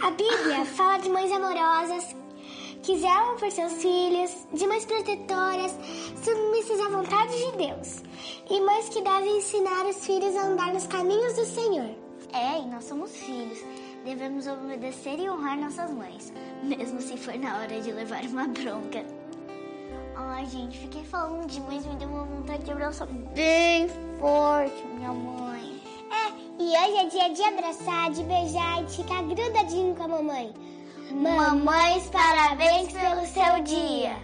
A 0.01 0.11
Bíblia 0.11 0.65
fala 0.75 0.97
de 0.97 1.09
mães 1.09 1.31
amorosas, 1.31 2.15
que 2.83 2.97
zelam 2.97 3.37
por 3.37 3.51
seus 3.51 3.73
filhos, 3.73 4.31
de 4.51 4.67
mães 4.67 4.85
protetoras, 4.85 5.75
submissas 6.23 6.79
à 6.79 6.89
vontade 6.89 7.37
de 7.37 7.57
Deus, 7.57 8.03
e 8.49 8.59
mães 8.61 8.89
que 8.89 9.01
devem 9.01 9.37
ensinar 9.37 9.85
os 9.85 10.05
filhos 10.05 10.35
a 10.35 10.47
andar 10.47 10.73
nos 10.73 10.87
caminhos 10.87 11.33
do 11.35 11.45
Senhor. 11.45 12.00
É, 12.33 12.59
e 12.59 12.65
nós 12.65 12.85
somos 12.85 13.15
filhos. 13.15 13.59
Devemos 14.03 14.47
obedecer 14.47 15.19
e 15.19 15.29
honrar 15.29 15.59
nossas 15.59 15.91
mães, 15.91 16.33
mesmo 16.63 16.99
se 17.01 17.17
for 17.17 17.37
na 17.37 17.57
hora 17.59 17.79
de 17.81 17.91
levar 17.91 18.23
uma 18.25 18.47
bronca. 18.47 19.05
Ai, 20.15 20.45
gente, 20.45 20.79
fiquei 20.79 21.03
falando 21.03 21.45
de 21.45 21.59
mães, 21.61 21.85
me 21.85 21.95
deu 21.95 22.07
uma 22.07 22.23
vontade 22.23 22.63
de 22.63 22.71
abraçar 22.71 23.07
bem 23.07 23.87
forte 24.19 24.87
minha 24.87 25.13
mãe. 25.13 25.79
É, 26.09 26.31
e 26.57 26.69
hoje 26.69 26.97
é 26.97 27.09
dia 27.09 27.29
de 27.29 27.43
abraçar, 27.43 28.11
de 28.11 28.23
beijar 28.23 28.81
e 28.81 28.85
de 28.85 28.97
ficar 28.97 29.21
grudadinho 29.23 29.95
com 29.95 30.03
a 30.03 30.07
mamãe. 30.07 30.53
Mamães, 31.11 32.09
parabéns 32.09 32.91
pelo 32.93 33.25
seu 33.27 33.61
dia. 33.63 34.15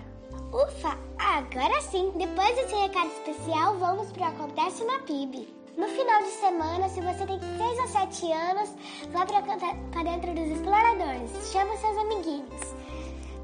Ufa, 0.52 0.98
agora 1.20 1.82
sim, 1.82 2.12
depois 2.16 2.56
desse 2.56 2.76
recado 2.76 3.08
especial, 3.08 3.78
vamos 3.78 4.12
pro 4.12 4.24
Acontece 4.24 4.84
na 4.86 5.00
PIB. 5.00 5.57
No 5.78 5.88
final 5.90 6.24
de 6.24 6.32
semana, 6.32 6.90
se 6.90 7.00
você 7.02 7.24
tem 7.28 7.40
6 7.40 7.80
ou 7.82 7.88
7 7.88 8.32
anos, 8.32 8.74
vá 9.12 9.24
pra 9.28 10.04
dentro 10.04 10.34
dos 10.34 10.58
exploradores. 10.58 11.52
Chama 11.52 11.78
seus 11.78 11.96
amiguinhos. 12.00 12.76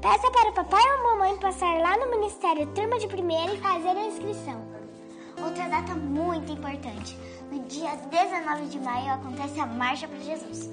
Peça 0.02 0.28
para 0.32 0.50
o 0.50 0.52
papai 0.52 0.82
ou 0.96 1.04
mamãe 1.04 1.36
passar 1.36 1.78
lá 1.78 1.96
no 1.96 2.10
Ministério 2.10 2.66
Turma 2.74 2.98
de 2.98 3.06
Primeira 3.06 3.54
e 3.54 3.60
fazer 3.60 3.90
a 3.90 4.06
inscrição. 4.06 4.60
Outra 5.44 5.68
data 5.68 5.94
muito 5.94 6.50
importante. 6.50 7.16
No 7.52 7.60
dia 7.68 7.94
19 7.94 8.66
de 8.66 8.80
maio 8.80 9.12
acontece 9.12 9.60
a 9.60 9.66
Marcha 9.66 10.08
para 10.08 10.18
Jesus, 10.18 10.68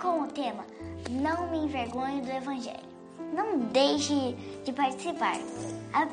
com 0.00 0.22
o 0.22 0.26
tema 0.26 0.64
Não 1.08 1.48
me 1.52 1.58
envergonhe 1.58 2.20
do 2.20 2.32
Evangelho. 2.32 2.84
Não 3.32 3.60
deixe 3.60 4.32
de 4.64 4.72
participar. 4.72 5.36
A 5.92 6.08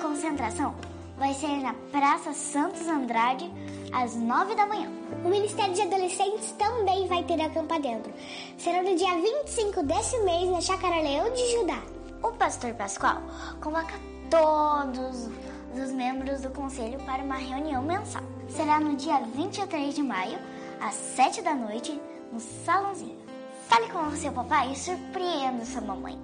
concentração 0.00 0.74
vai 1.22 1.34
ser 1.34 1.62
na 1.62 1.72
Praça 1.92 2.32
Santos 2.32 2.88
Andrade, 2.88 3.48
às 3.92 4.16
9 4.16 4.56
da 4.56 4.66
manhã. 4.66 4.90
O 5.24 5.28
Ministério 5.28 5.72
de 5.72 5.82
Adolescentes 5.82 6.50
também 6.58 7.06
vai 7.06 7.22
ter 7.22 7.40
acampa 7.40 7.78
dentro. 7.78 8.12
Será 8.58 8.82
no 8.82 8.96
dia 8.96 9.14
25 9.14 9.84
desse 9.84 10.18
mês, 10.24 10.50
na 10.50 10.60
Chácara 10.60 11.00
Leão 11.00 11.32
de 11.32 11.52
Judá. 11.52 11.80
O 12.24 12.32
pastor 12.32 12.74
Pascoal 12.74 13.22
convoca 13.60 13.94
todos 14.28 15.28
os 15.80 15.92
membros 15.92 16.40
do 16.40 16.50
conselho 16.50 16.98
para 17.04 17.22
uma 17.22 17.36
reunião 17.36 17.84
mensal. 17.84 18.24
Será 18.48 18.80
no 18.80 18.96
dia 18.96 19.20
23 19.20 19.94
de 19.94 20.02
maio, 20.02 20.40
às 20.80 20.94
7 20.94 21.40
da 21.40 21.54
noite, 21.54 22.00
no 22.32 22.40
salãozinho. 22.40 23.16
Fale 23.68 23.88
com 23.90 24.08
o 24.08 24.16
seu 24.16 24.32
papai 24.32 24.72
e 24.72 24.76
surpreenda 24.76 25.64
sua 25.64 25.82
mamãe. 25.82 26.18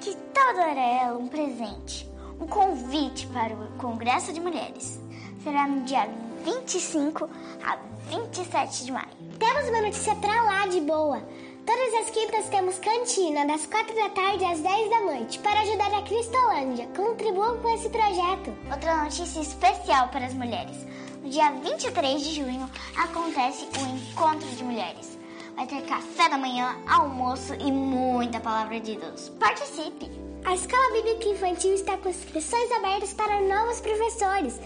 Que 0.00 0.16
tal 0.32 0.54
dar 0.54 0.78
a 0.78 0.80
ela 0.80 1.18
um 1.18 1.28
presente? 1.28 2.07
Um 2.40 2.46
convite 2.46 3.26
para 3.28 3.52
o 3.52 3.66
Congresso 3.78 4.32
de 4.32 4.40
Mulheres. 4.40 5.00
Será 5.42 5.66
no 5.66 5.82
dia 5.82 6.08
25 6.44 7.28
a 7.64 7.76
27 8.08 8.84
de 8.84 8.92
maio. 8.92 9.08
Temos 9.38 9.68
uma 9.68 9.82
notícia 9.82 10.14
pra 10.16 10.42
lá 10.42 10.66
de 10.66 10.80
boa. 10.80 11.20
Todas 11.66 11.94
as 11.94 12.10
quintas 12.10 12.48
temos 12.48 12.78
cantina, 12.78 13.44
das 13.44 13.66
4 13.66 13.94
da 13.94 14.08
tarde 14.10 14.44
às 14.44 14.60
10 14.60 14.90
da 14.90 15.00
noite, 15.00 15.38
para 15.40 15.60
ajudar 15.60 15.92
a 15.92 16.02
Cristolândia. 16.02 16.86
Contribuam 16.96 17.58
com 17.58 17.74
esse 17.74 17.90
projeto. 17.90 18.56
Outra 18.70 19.04
notícia 19.04 19.40
especial 19.40 20.08
para 20.08 20.26
as 20.26 20.32
mulheres. 20.32 20.86
No 21.22 21.28
dia 21.28 21.50
23 21.50 22.22
de 22.22 22.34
junho 22.36 22.70
acontece 22.96 23.66
o 23.66 23.96
Encontro 23.96 24.48
de 24.48 24.64
Mulheres. 24.64 25.18
Vai 25.56 25.66
ter 25.66 25.82
café 25.82 26.28
da 26.28 26.38
manhã, 26.38 26.76
almoço 26.86 27.52
e 27.54 27.70
muita 27.72 28.38
palavra 28.38 28.80
de 28.80 28.96
Deus. 28.96 29.28
Participe! 29.40 30.27
A 30.44 30.54
Escola 30.54 30.92
Bíblica 30.92 31.28
Infantil 31.28 31.74
está 31.74 31.96
com 31.98 32.08
inscrições 32.08 32.70
abertas 32.72 33.12
para 33.12 33.40
novos 33.42 33.80
professores. 33.80 34.58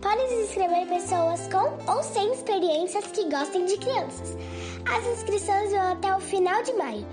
Podem 0.00 0.28
se 0.28 0.34
inscrever 0.44 0.86
pessoas 0.88 1.48
com 1.48 1.92
ou 1.92 2.02
sem 2.02 2.32
experiências 2.32 3.06
que 3.06 3.28
gostem 3.30 3.64
de 3.64 3.76
crianças. 3.78 4.36
As 4.84 5.06
inscrições 5.18 5.70
vão 5.70 5.92
até 5.92 6.14
o 6.14 6.20
final 6.20 6.62
de 6.62 6.72
maio. 6.74 7.06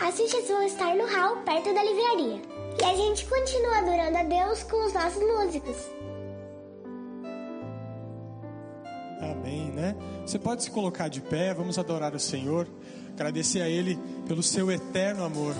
As 0.00 0.16
fichas 0.16 0.46
vão 0.48 0.62
estar 0.62 0.94
no 0.94 1.06
hall, 1.06 1.38
perto 1.38 1.74
da 1.74 1.82
livraria. 1.82 2.42
E 2.80 2.84
a 2.84 2.94
gente 2.94 3.26
continua 3.26 3.78
adorando 3.78 4.18
a 4.18 4.22
Deus 4.22 4.62
com 4.64 4.86
os 4.86 4.92
nossos 4.92 5.22
músicos. 5.22 5.76
Amém. 9.20 9.70
né? 9.72 9.96
Você 10.24 10.38
pode 10.38 10.62
se 10.62 10.70
colocar 10.70 11.08
de 11.08 11.20
pé, 11.20 11.52
vamos 11.54 11.78
adorar 11.78 12.14
o 12.14 12.20
Senhor, 12.20 12.68
agradecer 13.12 13.62
a 13.62 13.68
Ele 13.68 13.98
pelo 14.26 14.42
seu 14.42 14.70
eterno 14.70 15.24
amor. 15.24 15.54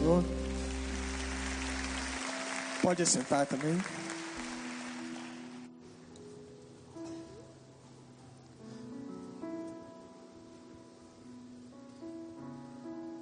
Senhor? 0.00 0.24
Pode 2.80 3.02
assentar 3.02 3.46
também. 3.46 3.78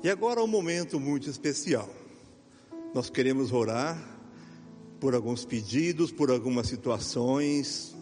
E 0.04 0.08
agora 0.08 0.40
um 0.40 0.46
momento 0.46 1.00
muito 1.00 1.28
especial. 1.28 1.90
Nós 2.94 3.10
queremos 3.10 3.52
orar 3.52 3.98
por 5.00 5.16
alguns 5.16 5.44
pedidos, 5.44 6.12
por 6.12 6.30
algumas 6.30 6.68
situações. 6.68 7.96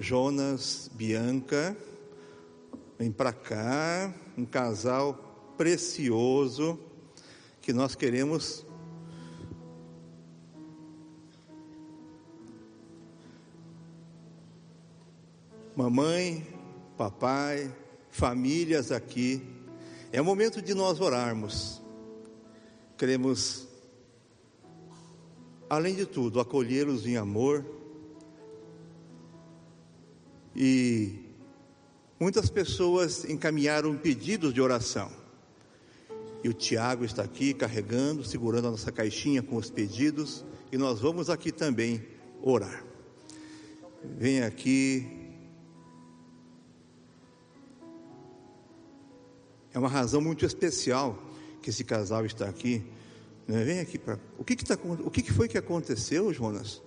Jonas, 0.00 0.90
Bianca, 0.94 1.76
vem 2.98 3.12
para 3.12 3.34
cá, 3.34 4.14
um 4.36 4.46
casal 4.46 5.54
precioso 5.58 6.80
que 7.64 7.72
nós 7.72 7.94
queremos 7.94 8.66
Mamãe, 15.74 16.46
papai, 16.96 17.74
famílias 18.08 18.92
aqui, 18.92 19.42
é 20.12 20.20
o 20.20 20.24
momento 20.24 20.62
de 20.62 20.72
nós 20.72 21.00
orarmos. 21.00 21.82
Queremos, 22.96 23.66
além 25.68 25.96
de 25.96 26.06
tudo, 26.06 26.38
acolhê-los 26.38 27.06
em 27.06 27.16
amor. 27.16 27.66
E 30.54 31.18
muitas 32.20 32.48
pessoas 32.48 33.24
encaminharam 33.24 33.96
pedidos 33.96 34.54
de 34.54 34.60
oração. 34.60 35.23
E 36.44 36.48
o 36.48 36.52
Tiago 36.52 37.04
está 37.04 37.22
aqui 37.22 37.52
carregando, 37.54 38.22
segurando 38.22 38.68
a 38.68 38.70
nossa 38.70 38.92
caixinha 38.92 39.42
com 39.42 39.56
os 39.56 39.70
pedidos. 39.70 40.44
E 40.70 40.76
nós 40.76 41.00
vamos 41.00 41.28
aqui 41.28 41.50
também 41.50 42.06
orar. 42.42 42.84
Vem 44.18 44.42
aqui, 44.42 45.24
É 49.74 49.78
uma 49.78 49.88
razão 49.88 50.20
muito 50.20 50.46
especial 50.46 51.18
que 51.60 51.68
esse 51.68 51.82
casal 51.82 52.24
está 52.24 52.48
aqui. 52.48 52.84
Né? 53.48 53.64
Vem 53.64 53.80
aqui 53.80 53.98
para. 53.98 54.20
O, 54.38 54.44
que, 54.44 54.54
que, 54.54 54.64
tá... 54.64 54.78
o 55.04 55.10
que, 55.10 55.20
que 55.20 55.32
foi 55.32 55.48
que 55.48 55.58
aconteceu, 55.58 56.32
Jonas? 56.32 56.80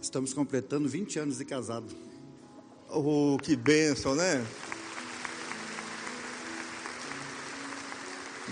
Estamos 0.00 0.34
completando 0.34 0.88
20 0.88 1.20
anos 1.20 1.38
de 1.38 1.44
casado. 1.44 1.86
Oh, 2.90 3.38
que 3.40 3.54
bênção, 3.54 4.16
né? 4.16 4.44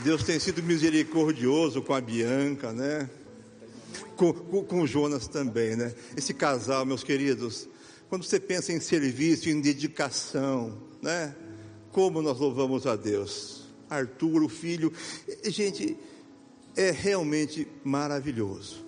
Deus 0.00 0.22
tem 0.22 0.40
sido 0.40 0.62
misericordioso 0.62 1.82
com 1.82 1.92
a 1.92 2.00
Bianca, 2.00 2.72
né? 2.72 3.08
Com, 4.16 4.32
com, 4.32 4.64
com 4.64 4.86
Jonas 4.86 5.28
também, 5.28 5.76
né? 5.76 5.94
Esse 6.16 6.32
casal, 6.32 6.86
meus 6.86 7.04
queridos, 7.04 7.68
quando 8.08 8.24
você 8.24 8.40
pensa 8.40 8.72
em 8.72 8.80
serviço, 8.80 9.50
em 9.50 9.60
dedicação, 9.60 10.80
né? 11.02 11.34
Como 11.92 12.22
nós 12.22 12.38
louvamos 12.38 12.86
a 12.86 12.96
Deus. 12.96 13.64
Arthur, 13.90 14.42
o 14.42 14.48
filho. 14.48 14.90
Gente, 15.44 15.96
é 16.74 16.90
realmente 16.90 17.66
maravilhoso. 17.84 18.86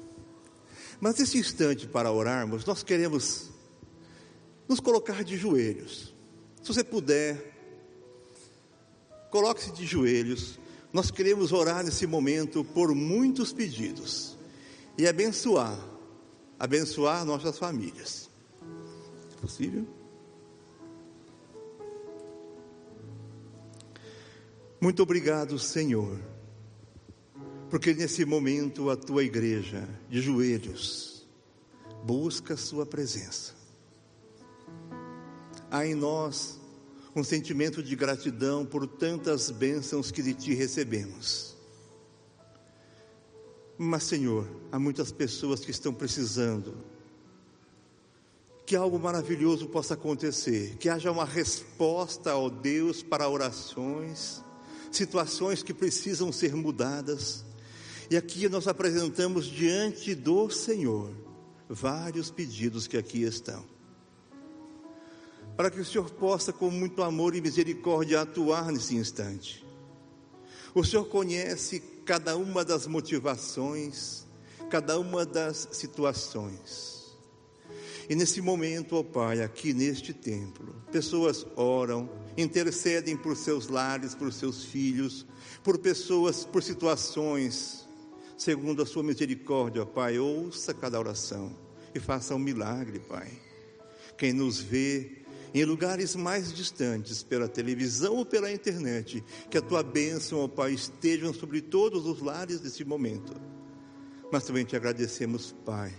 Mas 0.98 1.18
nesse 1.18 1.37
instante 1.37 1.87
para 1.87 2.11
orarmos, 2.11 2.64
nós 2.64 2.83
queremos 2.83 3.51
nos 4.66 4.81
colocar 4.81 5.22
de 5.22 5.37
joelhos. 5.37 6.14
Se 6.62 6.68
você 6.68 6.83
puder, 6.83 7.53
coloque-se 9.31 9.72
de 9.72 9.85
joelhos. 9.85 10.62
Nós 10.93 11.11
queremos 11.11 11.53
orar 11.53 11.83
nesse 11.83 12.07
momento 12.07 12.63
por 12.63 12.95
muitos 12.95 13.53
pedidos 13.53 14.37
e 14.99 15.07
abençoar, 15.07 15.79
abençoar 16.59 17.25
nossas 17.25 17.59
famílias. 17.59 18.29
É 19.33 19.41
possível? 19.41 19.87
Muito 24.79 25.03
obrigado, 25.03 25.59
Senhor, 25.59 26.21
porque 27.71 27.95
nesse 27.95 28.25
momento 28.25 28.91
a 28.91 28.97
tua 28.97 29.23
igreja, 29.23 29.89
de 30.11 30.21
joelhos, 30.21 31.27
busca 32.05 32.55
a 32.55 32.57
Sua 32.57 32.85
presença. 32.85 33.55
Há 35.71 35.87
em 35.87 35.95
nós 35.95 36.61
um 37.15 37.23
sentimento 37.23 37.83
de 37.83 37.94
gratidão 37.94 38.65
por 38.65 38.87
tantas 38.87 39.50
bênçãos 39.50 40.10
que 40.10 40.23
de 40.23 40.35
Ti 40.35 40.54
recebemos. 40.54 41.56
Mas, 43.77 44.04
Senhor, 44.04 44.48
há 44.71 44.79
muitas 44.79 45.10
pessoas 45.10 45.60
que 45.60 45.71
estão 45.71 45.92
precisando 45.92 46.75
que 48.65 48.77
algo 48.77 48.98
maravilhoso 48.98 49.67
possa 49.67 49.94
acontecer, 49.94 50.77
que 50.79 50.88
haja 50.88 51.10
uma 51.10 51.25
resposta 51.25 52.31
ao 52.31 52.48
Deus 52.48 53.02
para 53.02 53.29
orações 53.29 54.42
situações 54.96 55.63
que 55.63 55.75
precisam 55.75 56.31
ser 56.31 56.54
mudadas. 56.54 57.44
E 58.10 58.17
aqui 58.17 58.48
nós 58.48 58.69
apresentamos 58.69 59.46
diante 59.46 60.15
do 60.15 60.50
Senhor 60.50 61.10
vários 61.69 62.31
pedidos 62.31 62.87
que 62.87 62.96
aqui 62.96 63.23
estão. 63.23 63.65
Para 65.57 65.71
que 65.71 65.81
o 65.81 65.85
Senhor 65.85 66.11
possa, 66.11 66.53
com 66.53 66.71
muito 66.71 67.03
amor 67.03 67.35
e 67.35 67.40
misericórdia, 67.40 68.21
atuar 68.21 68.73
nesse 68.73 68.96
instante. 68.96 69.65
O 70.75 70.83
Senhor 70.83 71.05
conhece 71.05 71.81
cada 72.05 72.37
uma 72.37 72.65
das 72.65 72.87
motivações, 72.87 74.27
cada 74.71 74.98
uma 74.98 75.27
das 75.27 75.69
situações. 75.73 76.92
E 78.09 78.15
nesse 78.15 78.40
momento, 78.40 78.96
ó 78.96 79.03
Pai, 79.03 79.42
aqui 79.42 79.73
neste 79.73 80.13
templo, 80.13 80.75
pessoas 80.90 81.46
oram, 81.57 82.11
intercedem 82.37 83.17
por 83.17 83.37
seus 83.37 83.69
lares, 83.69 84.15
por 84.15 84.33
seus 84.33 84.65
filhos, 84.65 85.27
por 85.63 85.79
pessoas, 85.79 86.44
por 86.44 86.63
situações, 86.63 87.88
segundo 88.37 88.83
a 88.83 88.87
sua 88.87 89.03
misericórdia, 89.03 89.83
ó 89.83 89.87
Pai, 89.87 90.19
ouça 90.19 90.75
cada 90.75 90.98
oração 90.98 91.57
e 91.94 92.00
faça 92.00 92.35
um 92.35 92.38
milagre, 92.38 92.98
Pai. 92.98 93.31
Quem 94.19 94.33
nos 94.33 94.59
vê 94.59 95.21
em 95.55 95.65
lugares 95.65 96.17
mais 96.17 96.53
distantes, 96.53 97.23
pela 97.23 97.48
televisão 97.48 98.17
ou 98.17 98.27
pela 98.27 98.50
internet, 98.50 99.23
que 99.50 99.59
a 99.59 99.63
tua 99.63 99.83
bênção, 99.83 100.40
ó 100.40 100.48
Pai, 100.48 100.73
estejam 100.73 101.33
sobre 101.33 101.61
todos 101.61 102.07
os 102.07 102.21
lares 102.21 102.61
desse 102.61 102.85
momento. 102.85 103.35
Mas 104.31 104.44
também 104.44 104.65
te 104.65 104.75
agradecemos, 104.75 105.55
Pai 105.65 105.92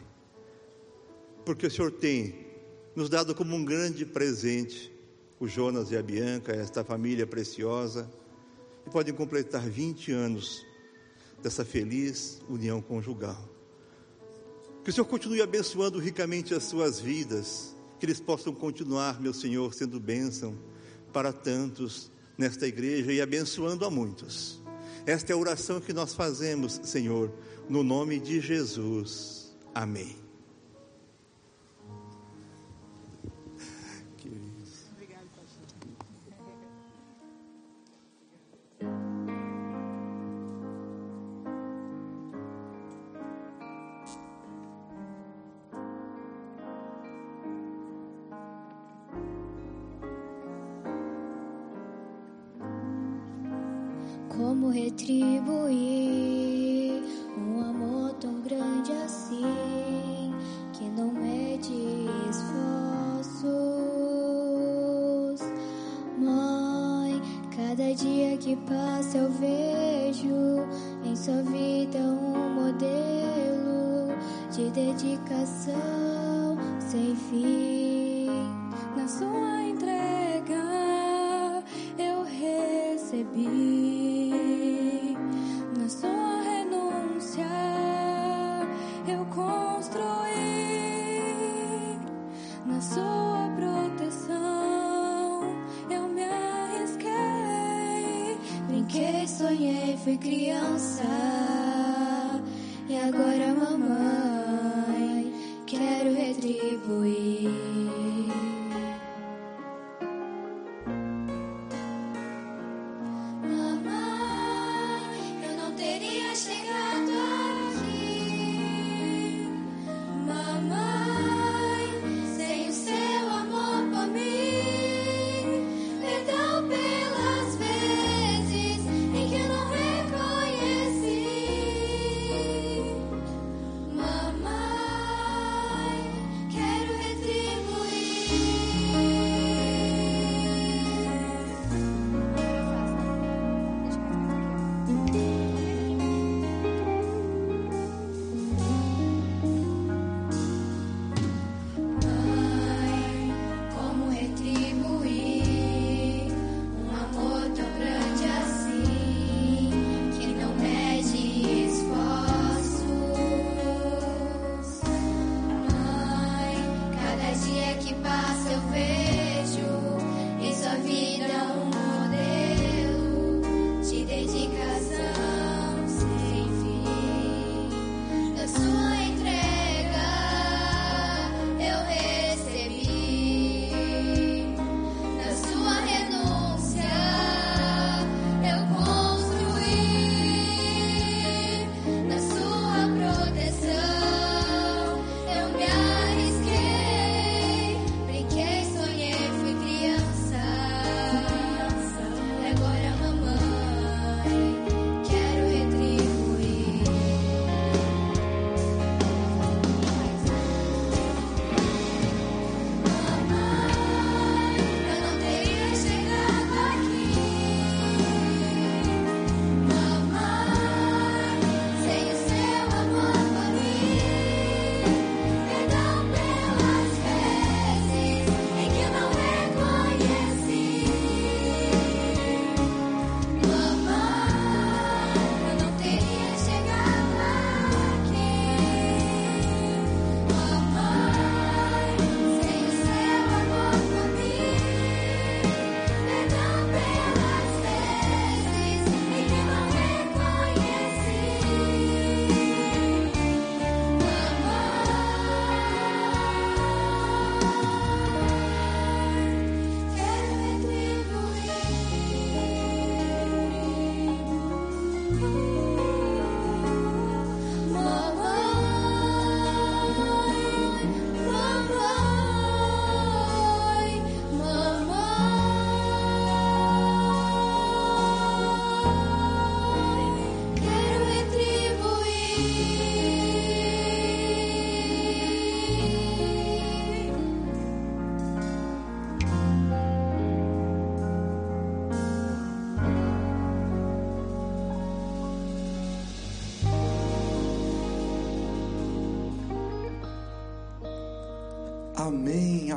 porque 1.46 1.68
o 1.68 1.72
Senhor 1.72 1.92
tem 1.92 2.36
nos 2.96 3.10
dado 3.10 3.36
como 3.36 3.56
um 3.56 3.66
grande 3.66 4.06
presente 4.06 4.92
o 5.40 5.48
Jonas 5.48 5.92
e 5.92 5.98
a 5.98 6.02
Bianca, 6.02 6.54
esta 6.54 6.86
família 6.86 7.28
preciosa, 7.28 8.10
e 8.88 8.90
podem 8.90 9.14
completar 9.14 9.62
20 9.62 10.12
anos 10.12 10.66
dessa 11.42 11.66
feliz 11.66 12.42
união 12.48 12.82
conjugal. 12.82 13.50
Que 14.84 14.90
o 14.90 14.94
Senhor 14.94 15.06
continue 15.06 15.42
abençoando 15.42 16.00
ricamente 16.00 16.54
as 16.54 16.64
suas 16.64 17.00
vidas, 17.00 17.73
que 18.04 18.08
eles 18.08 18.20
possam 18.20 18.54
continuar, 18.54 19.22
meu 19.22 19.34
Senhor, 19.34 19.74
sendo 19.74 19.98
bênção 19.98 20.60
para 21.14 21.32
tantos 21.32 22.12
nesta 22.38 22.68
igreja 22.68 23.14
e 23.14 23.22
abençoando 23.22 23.86
a 23.86 23.90
muitos. 23.90 24.62
Esta 25.06 25.32
é 25.32 25.34
a 25.34 25.38
oração 25.38 25.80
que 25.80 25.94
nós 25.94 26.14
fazemos, 26.14 26.82
Senhor, 26.84 27.32
no 27.70 27.82
nome 27.82 28.20
de 28.20 28.42
Jesus. 28.42 29.56
Amém. 29.74 30.23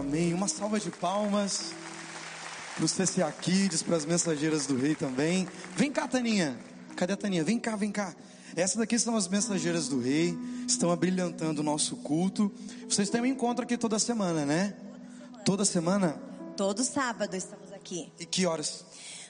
Amém. 0.06 0.32
Uma 0.32 0.46
salva 0.46 0.78
de 0.78 0.88
palmas 0.88 1.74
para 2.76 2.84
o 2.84 2.88
CCA 2.88 3.32
Kids, 3.32 3.82
para 3.82 3.96
as 3.96 4.04
mensageiras 4.04 4.64
do 4.64 4.76
rei 4.76 4.94
também. 4.94 5.48
Vem 5.74 5.90
cá, 5.90 6.06
Taninha. 6.06 6.56
Cadê 6.94 7.14
a 7.14 7.16
Taninha? 7.16 7.42
Vem 7.42 7.58
cá, 7.58 7.74
vem 7.74 7.90
cá. 7.90 8.14
Essas 8.54 8.76
daqui 8.76 8.96
são 9.00 9.16
as 9.16 9.26
mensageiras 9.26 9.88
do 9.88 10.00
rei, 10.00 10.38
estão 10.68 10.92
abrilhantando 10.92 11.60
o 11.60 11.64
nosso 11.64 11.96
culto. 11.96 12.52
Vocês 12.88 13.10
têm 13.10 13.20
um 13.20 13.26
encontro 13.26 13.64
aqui 13.64 13.76
toda 13.76 13.98
semana, 13.98 14.46
né? 14.46 14.76
Toda 15.44 15.64
semana? 15.64 16.12
Todo 16.56 16.84
sábado 16.84 17.34
estamos 17.34 17.72
aqui. 17.72 18.12
E 18.20 18.24
que 18.24 18.46
horas? 18.46 18.84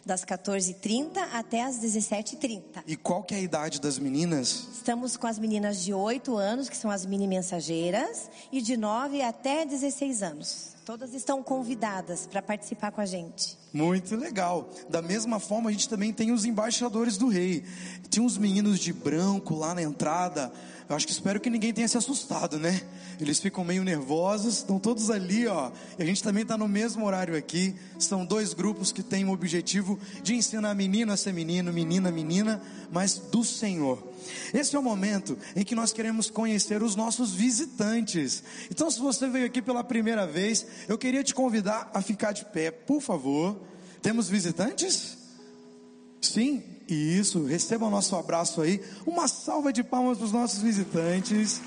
Das 0.07 0.25
14h30 0.25 1.19
até 1.33 1.65
as 1.65 1.81
17h30. 1.81 2.85
E 2.87 2.95
qual 2.95 3.25
que 3.25 3.35
é 3.35 3.39
a 3.39 3.41
idade 3.41 3.81
das 3.81 3.99
meninas? 3.99 4.69
Estamos 4.73 5.17
com 5.17 5.27
as 5.27 5.37
meninas 5.37 5.83
de 5.83 5.93
8 5.93 6.37
anos, 6.37 6.69
que 6.69 6.77
são 6.77 6.93
as 6.93 7.05
mini 7.05 7.27
mensageiras, 7.27 8.31
e 8.53 8.63
de 8.63 8.77
9 8.77 9.21
até 9.21 9.65
16 9.65 10.23
anos. 10.23 10.77
Todas 10.85 11.13
estão 11.13 11.43
convidadas 11.43 12.25
para 12.29 12.41
participar 12.41 12.93
com 12.93 13.01
a 13.01 13.05
gente. 13.05 13.59
Muito 13.77 14.17
legal. 14.17 14.71
Da 14.89 15.03
mesma 15.03 15.39
forma, 15.39 15.69
a 15.69 15.73
gente 15.73 15.87
também 15.87 16.11
tem 16.11 16.33
os 16.33 16.47
embaixadores 16.47 17.19
do 17.19 17.29
rei. 17.29 17.63
Tinha 18.09 18.25
uns 18.25 18.39
meninos 18.39 18.79
de 18.79 18.91
branco 18.91 19.55
lá 19.55 19.75
na 19.75 19.83
entrada. 19.83 20.51
Eu 20.89 20.97
acho 20.97 21.05
que 21.07 21.13
espero 21.13 21.39
que 21.39 21.51
ninguém 21.51 21.75
tenha 21.75 21.87
se 21.87 21.99
assustado, 21.99 22.59
né? 22.59 22.81
Eles 23.21 23.39
ficam 23.39 23.63
meio 23.65 23.85
nervosos, 23.85 24.59
estão 24.59 24.79
todos 24.79 25.11
ali, 25.11 25.47
ó. 25.47 25.71
E 25.99 26.03
a 26.03 26.07
gente 26.07 26.23
também 26.23 26.43
está 26.43 26.57
no 26.57 26.67
mesmo 26.67 27.05
horário 27.05 27.37
aqui. 27.37 27.75
São 27.99 28.25
dois 28.25 28.55
grupos 28.55 28.93
que 28.93 29.03
têm 29.03 29.27
o 29.27 29.31
objetivo 29.31 29.99
de 30.23 30.35
ensinar 30.35 30.75
menino 30.75 31.13
a 31.13 31.17
ser 31.17 31.35
menino, 31.35 31.71
menina 31.71 32.09
a 32.09 32.13
menina, 32.13 32.63
mas 32.91 33.19
do 33.19 33.45
Senhor. 33.45 34.03
Esse 34.53 34.77
é 34.77 34.79
o 34.79 34.83
momento 34.83 35.37
em 35.55 35.65
que 35.65 35.75
nós 35.75 35.93
queremos 35.93 36.31
conhecer 36.31 36.83
os 36.83 36.97
nossos 36.97 37.33
visitantes. 37.33 38.43
Então, 38.71 38.91
se 38.91 38.99
você 38.99 39.29
veio 39.29 39.47
aqui 39.47 39.61
pela 39.63 39.85
primeira 39.85 40.27
vez, 40.27 40.67
eu 40.89 40.99
queria 40.99 41.23
te 41.23 41.35
convidar 41.35 41.91
a 41.95 42.03
ficar 42.03 42.33
de 42.33 42.45
pé, 42.45 42.71
por 42.71 43.01
favor. 43.01 43.57
Temos 44.03 44.29
visitantes? 44.29 45.17
Sim, 46.21 46.63
isso. 46.89 47.45
Receba 47.45 47.87
o 47.87 47.91
nosso 47.91 48.15
abraço 48.17 48.61
aí. 48.61 48.81
Uma 49.07 49.29
salva 49.29 49.73
de 49.73 49.83
palmas 49.83 50.19
para 50.19 50.27
os 50.27 50.33
nossos 50.33 50.63
visitantes. 50.63 51.61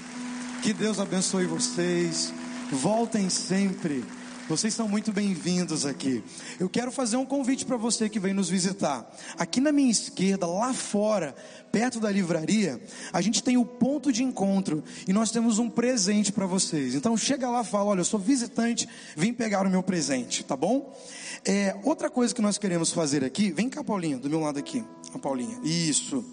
Que 0.61 0.73
Deus 0.73 0.99
abençoe 0.99 1.45
vocês. 1.45 2.33
Voltem 2.71 3.29
sempre. 3.29 4.03
Vocês 4.49 4.73
são 4.73 4.87
muito 4.87 5.13
bem-vindos 5.13 5.85
aqui. 5.85 6.23
Eu 6.59 6.67
quero 6.67 6.91
fazer 6.91 7.17
um 7.17 7.25
convite 7.25 7.67
para 7.67 7.77
você 7.77 8.09
que 8.09 8.19
vem 8.19 8.33
nos 8.33 8.49
visitar. 8.49 9.07
Aqui 9.37 9.61
na 9.61 9.71
minha 9.71 9.91
esquerda, 9.91 10.47
lá 10.47 10.73
fora, 10.73 11.35
perto 11.71 11.99
da 11.99 12.09
livraria, 12.09 12.81
a 13.13 13.21
gente 13.21 13.43
tem 13.43 13.57
o 13.57 13.63
ponto 13.63 14.11
de 14.11 14.23
encontro 14.23 14.83
e 15.07 15.13
nós 15.13 15.29
temos 15.29 15.59
um 15.59 15.69
presente 15.69 16.31
para 16.31 16.47
vocês. 16.47 16.95
Então 16.95 17.15
chega 17.15 17.47
lá 17.47 17.63
fala: 17.63 17.91
Olha, 17.91 17.99
eu 17.99 18.05
sou 18.05 18.19
visitante, 18.19 18.89
vim 19.15 19.33
pegar 19.33 19.67
o 19.67 19.69
meu 19.69 19.83
presente, 19.83 20.43
tá 20.43 20.57
bom? 20.57 20.97
É, 21.45 21.77
outra 21.83 22.09
coisa 22.09 22.33
que 22.33 22.41
nós 22.41 22.57
queremos 22.57 22.91
fazer 22.91 23.23
aqui, 23.23 23.51
vem 23.51 23.69
cá, 23.69 23.83
Paulinho, 23.83 24.17
do 24.17 24.31
meu 24.31 24.39
lado 24.39 24.57
aqui. 24.57 24.83
A 25.13 25.19
Paulinha. 25.19 25.59
Isso. 25.63 26.25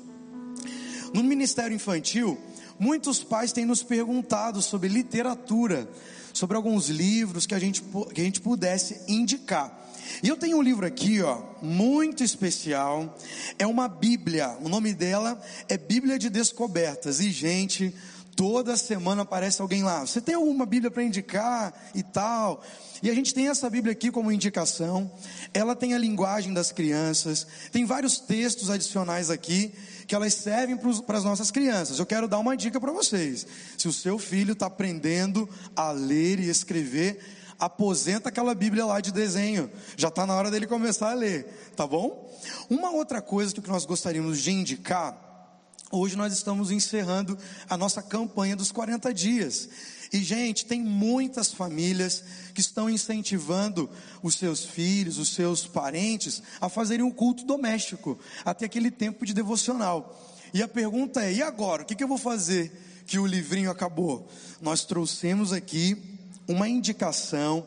No 1.12 1.22
Ministério 1.22 1.74
Infantil, 1.74 2.38
muitos 2.78 3.22
pais 3.22 3.52
têm 3.52 3.66
nos 3.66 3.82
perguntado 3.82 4.62
sobre 4.62 4.88
literatura, 4.88 5.86
sobre 6.36 6.54
alguns 6.54 6.90
livros 6.90 7.46
que 7.46 7.54
a 7.54 7.58
gente, 7.58 7.82
que 8.12 8.20
a 8.20 8.24
gente 8.24 8.42
pudesse 8.42 9.00
indicar. 9.08 9.84
E 10.22 10.28
eu 10.28 10.36
tenho 10.36 10.58
um 10.58 10.62
livro 10.62 10.86
aqui, 10.86 11.22
ó, 11.22 11.40
muito 11.62 12.22
especial. 12.22 13.18
É 13.58 13.66
uma 13.66 13.88
Bíblia. 13.88 14.56
O 14.60 14.68
nome 14.68 14.92
dela 14.92 15.40
é 15.66 15.78
Bíblia 15.78 16.18
de 16.18 16.28
Descobertas. 16.28 17.20
E, 17.20 17.30
gente, 17.30 17.94
toda 18.36 18.76
semana 18.76 19.22
aparece 19.22 19.62
alguém 19.62 19.82
lá. 19.82 20.06
Você 20.06 20.20
tem 20.20 20.34
alguma 20.34 20.66
Bíblia 20.66 20.90
para 20.90 21.02
indicar 21.02 21.72
e 21.94 22.02
tal? 22.02 22.62
E 23.02 23.10
a 23.10 23.14
gente 23.14 23.32
tem 23.32 23.48
essa 23.48 23.68
Bíblia 23.70 23.92
aqui 23.92 24.10
como 24.10 24.30
indicação. 24.30 25.10
Ela 25.54 25.74
tem 25.74 25.94
a 25.94 25.98
linguagem 25.98 26.52
das 26.52 26.70
crianças. 26.70 27.46
Tem 27.72 27.86
vários 27.86 28.18
textos 28.18 28.68
adicionais 28.68 29.30
aqui 29.30 29.72
que 30.06 30.14
elas 30.14 30.34
servem 30.34 30.76
para 30.76 31.18
as 31.18 31.24
nossas 31.24 31.50
crianças. 31.50 31.98
Eu 31.98 32.06
quero 32.06 32.28
dar 32.28 32.38
uma 32.38 32.56
dica 32.56 32.78
para 32.78 32.92
vocês. 32.92 33.46
Se 33.76 33.88
o 33.88 33.92
seu 33.92 34.18
filho 34.18 34.52
está 34.52 34.66
aprendendo 34.66 35.48
a 35.74 35.90
ler 35.90 36.38
e 36.38 36.48
escrever, 36.48 37.18
aposenta 37.58 38.28
aquela 38.28 38.54
Bíblia 38.54 38.84
lá 38.84 39.00
de 39.00 39.12
desenho. 39.12 39.70
Já 39.96 40.08
está 40.08 40.26
na 40.26 40.34
hora 40.34 40.50
dele 40.50 40.66
começar 40.66 41.10
a 41.10 41.14
ler, 41.14 41.46
tá 41.74 41.86
bom? 41.86 42.30
Uma 42.68 42.90
outra 42.90 43.22
coisa 43.22 43.54
que 43.54 43.68
nós 43.68 43.84
gostaríamos 43.84 44.40
de 44.40 44.52
indicar, 44.52 45.25
hoje 45.90 46.16
nós 46.16 46.32
estamos 46.32 46.70
encerrando 46.70 47.38
a 47.68 47.76
nossa 47.76 48.02
campanha 48.02 48.56
dos 48.56 48.72
40 48.72 49.12
dias. 49.12 49.68
E, 50.12 50.18
gente, 50.22 50.64
tem 50.64 50.80
muitas 50.80 51.52
famílias 51.52 52.22
que 52.54 52.60
estão 52.60 52.88
incentivando 52.88 53.90
os 54.22 54.36
seus 54.36 54.64
filhos, 54.64 55.18
os 55.18 55.30
seus 55.30 55.66
parentes, 55.66 56.42
a 56.60 56.68
fazerem 56.68 57.04
um 57.04 57.10
culto 57.10 57.44
doméstico, 57.44 58.18
até 58.44 58.66
aquele 58.66 58.90
tempo 58.90 59.26
de 59.26 59.34
devocional. 59.34 60.16
E 60.54 60.62
a 60.62 60.68
pergunta 60.68 61.22
é: 61.22 61.32
e 61.32 61.42
agora? 61.42 61.82
O 61.82 61.86
que, 61.86 62.02
eu 62.02 62.08
vou 62.08 62.18
fazer 62.18 62.72
que 63.06 63.18
o 63.18 63.26
livrinho 63.26 63.70
acabou? 63.70 64.28
Nós 64.60 64.84
trouxemos 64.84 65.52
aqui 65.52 65.96
uma 66.46 66.68
indicação 66.68 67.66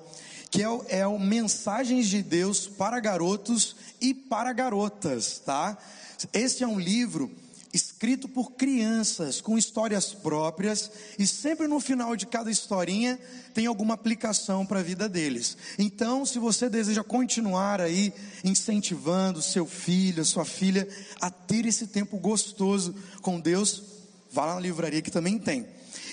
que 0.49 0.63
é 0.63 0.69
o, 0.69 0.83
é 0.87 1.05
o 1.05 1.19
Mensagens 1.19 2.07
de 2.07 2.23
Deus 2.23 2.65
para 2.65 2.99
garotos 2.99 3.75
e 4.01 4.13
para 4.13 4.51
garotas, 4.51 5.39
tá? 5.45 5.77
Este 6.33 6.63
é 6.63 6.67
um 6.67 6.79
livro 6.79 7.31
escrito 7.73 8.27
por 8.27 8.53
crianças 8.53 9.41
com 9.41 9.57
histórias 9.57 10.13
próprias 10.13 10.91
e 11.17 11.27
sempre 11.27 11.67
no 11.67 11.79
final 11.79 12.15
de 12.15 12.25
cada 12.25 12.49
historinha 12.49 13.19
tem 13.53 13.67
alguma 13.67 13.93
aplicação 13.93 14.65
para 14.65 14.79
a 14.79 14.83
vida 14.83 15.07
deles. 15.07 15.55
Então, 15.77 16.25
se 16.25 16.39
você 16.39 16.69
deseja 16.69 17.03
continuar 17.03 17.79
aí 17.79 18.11
incentivando 18.43 19.41
seu 19.41 19.65
filho, 19.65 20.25
sua 20.25 20.45
filha 20.45 20.87
a 21.21 21.29
ter 21.29 21.65
esse 21.65 21.87
tempo 21.87 22.17
gostoso 22.17 22.95
com 23.21 23.39
Deus, 23.39 23.83
vá 24.31 24.53
na 24.53 24.59
livraria 24.59 25.01
que 25.01 25.11
também 25.11 25.37
tem. 25.37 25.67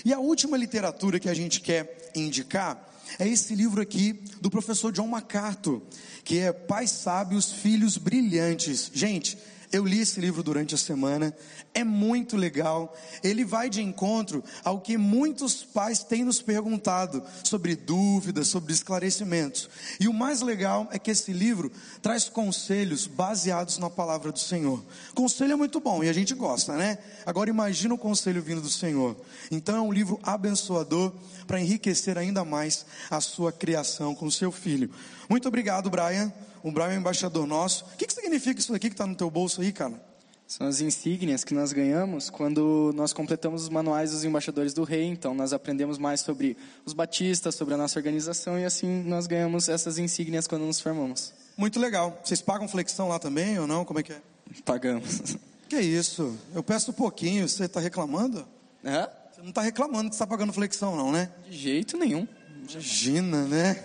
E 0.05 0.13
a 0.13 0.19
última 0.19 0.57
literatura 0.57 1.19
que 1.19 1.29
a 1.29 1.35
gente 1.35 1.61
quer 1.61 2.11
indicar 2.15 2.87
é 3.19 3.27
esse 3.27 3.55
livro 3.55 3.81
aqui 3.81 4.13
do 4.41 4.51
professor 4.51 4.93
John 4.93 5.07
MacArthur, 5.07 5.81
que 6.25 6.39
é 6.39 6.53
Pais 6.53 6.91
Sábios, 6.91 7.53
Filhos 7.53 7.97
Brilhantes. 7.97 8.91
Gente, 8.93 9.39
eu 9.73 9.85
li 9.85 10.01
esse 10.01 10.21
livro 10.21 10.43
durante 10.43 10.75
a 10.75 10.79
semana, 10.79 11.35
é 11.75 11.85
muito 11.85 12.37
legal. 12.37 12.97
Ele 13.23 13.45
vai 13.45 13.69
de 13.69 13.83
encontro 13.83 14.43
ao 14.65 14.81
que 14.81 14.97
muitos 14.97 15.63
pais 15.63 16.03
têm 16.03 16.25
nos 16.25 16.41
perguntado 16.41 17.23
sobre 17.45 17.77
dúvidas, 17.77 18.49
sobre 18.49 18.73
esclarecimentos. 18.73 19.69
E 20.01 20.09
o 20.09 20.13
mais 20.13 20.41
legal 20.41 20.89
é 20.91 20.99
que 20.99 21.11
esse 21.11 21.33
livro 21.33 21.71
traz 22.01 22.29
conselhos 22.29 23.07
baseados 23.07 23.79
na 23.79 23.91
palavra 23.91 24.33
do 24.33 24.39
Senhor. 24.39 24.83
Conselho 25.15 25.53
é 25.53 25.57
muito 25.57 25.81
bom 25.81 26.03
e 26.03 26.09
a 26.09 26.13
gente 26.13 26.35
gosta, 26.35 26.75
né? 26.77 26.99
Agora 27.25 27.51
imagina 27.51 27.95
o 27.95 27.99
conselho 27.99 28.43
vindo 28.43 28.61
do 28.61 28.71
Senhor. 28.71 29.17
Então 29.51 29.77
é 29.77 29.81
um 29.81 29.93
livro 29.93 30.19
abençoador 30.23 31.13
para 31.47 31.61
enriquecer 31.61 32.19
ainda 32.19 32.45
mais 32.45 32.87
a 33.11 33.21
sua 33.21 33.53
criação 33.53 34.15
com 34.15 34.27
o 34.27 34.33
seu 34.33 34.51
filho. 34.51 34.91
Muito 35.29 35.49
obrigado, 35.49 35.91
Brian. 35.91 36.33
O 36.63 36.71
Brian 36.71 36.93
é 36.93 36.97
embaixador 36.97 37.47
nosso. 37.47 37.85
O 37.85 37.97
que, 37.97 38.07
que 38.07 38.13
significa 38.13 38.59
isso 38.61 38.75
aqui 38.75 38.89
que 38.89 38.95
está 38.95 39.07
no 39.07 39.15
teu 39.15 39.31
bolso 39.31 39.61
aí, 39.61 39.73
cara? 39.73 40.01
São 40.47 40.67
as 40.67 40.81
insígnias 40.81 41.43
que 41.43 41.53
nós 41.53 41.73
ganhamos 41.73 42.31
quando 42.31 42.93
nós 42.95 43.13
completamos 43.13 43.65
os 43.65 43.69
manuais 43.69 44.13
dos 44.13 44.25
embaixadores 44.25 44.73
do 44.73 44.85
rei. 44.85 45.05
Então, 45.05 45.35
nós 45.35 45.53
aprendemos 45.53 45.99
mais 45.99 46.21
sobre 46.21 46.57
os 46.85 46.93
batistas, 46.93 47.57
sobre 47.57 47.75
a 47.75 47.77
nossa 47.77 47.99
organização 47.99 48.57
e 48.59 48.65
assim 48.65 49.03
nós 49.03 49.27
ganhamos 49.27 49.69
essas 49.69 49.99
insígnias 49.99 50.47
quando 50.47 50.65
nos 50.65 50.81
formamos. 50.81 51.33
Muito 51.57 51.81
legal. 51.81 52.21
Vocês 52.23 52.41
pagam 52.41 52.69
flexão 52.69 53.09
lá 53.09 53.19
também 53.19 53.59
ou 53.59 53.67
não? 53.67 53.85
Como 53.85 53.99
é 53.99 54.03
que 54.05 54.13
é? 54.13 54.21
Pagamos. 54.65 55.37
Que 55.69 55.81
isso? 55.81 56.39
Eu 56.55 56.63
peço 56.63 56.93
um 56.93 56.95
pouquinho. 56.95 57.49
Você 57.49 57.65
está 57.65 57.81
reclamando? 57.81 58.47
É? 58.85 59.11
Você 59.33 59.43
não 59.43 59.49
está 59.49 59.63
reclamando 59.63 60.09
que 60.09 60.15
está 60.15 60.25
pagando 60.25 60.53
flexão, 60.53 60.95
não, 60.95 61.11
né? 61.11 61.29
De 61.51 61.57
jeito 61.59 61.99
nenhum. 61.99 62.25
Imagina, 62.71 63.45
né? 63.47 63.83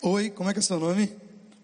Oi, 0.00 0.30
como 0.30 0.48
é 0.48 0.54
que 0.54 0.60
é 0.60 0.62
seu 0.62 0.80
nome? 0.80 1.14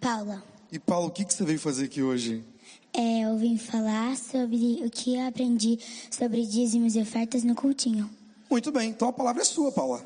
Paula. 0.01 0.43
E 0.71 0.79
Paulo, 0.79 1.07
o 1.07 1.11
que, 1.11 1.23
que 1.23 1.31
você 1.31 1.45
veio 1.45 1.59
fazer 1.59 1.85
aqui 1.85 2.01
hoje? 2.01 2.43
É, 2.91 3.21
eu 3.21 3.37
vim 3.37 3.55
falar 3.55 4.17
sobre 4.17 4.81
o 4.83 4.89
que 4.89 5.15
eu 5.15 5.27
aprendi 5.27 5.77
sobre 6.09 6.43
dízimos 6.43 6.95
e 6.95 6.99
ofertas 6.99 7.43
no 7.43 7.53
cultinho. 7.53 8.09
Muito 8.49 8.71
bem, 8.71 8.89
então 8.89 9.07
a 9.09 9.13
palavra 9.13 9.43
é 9.43 9.45
sua, 9.45 9.71
Paula. 9.71 10.03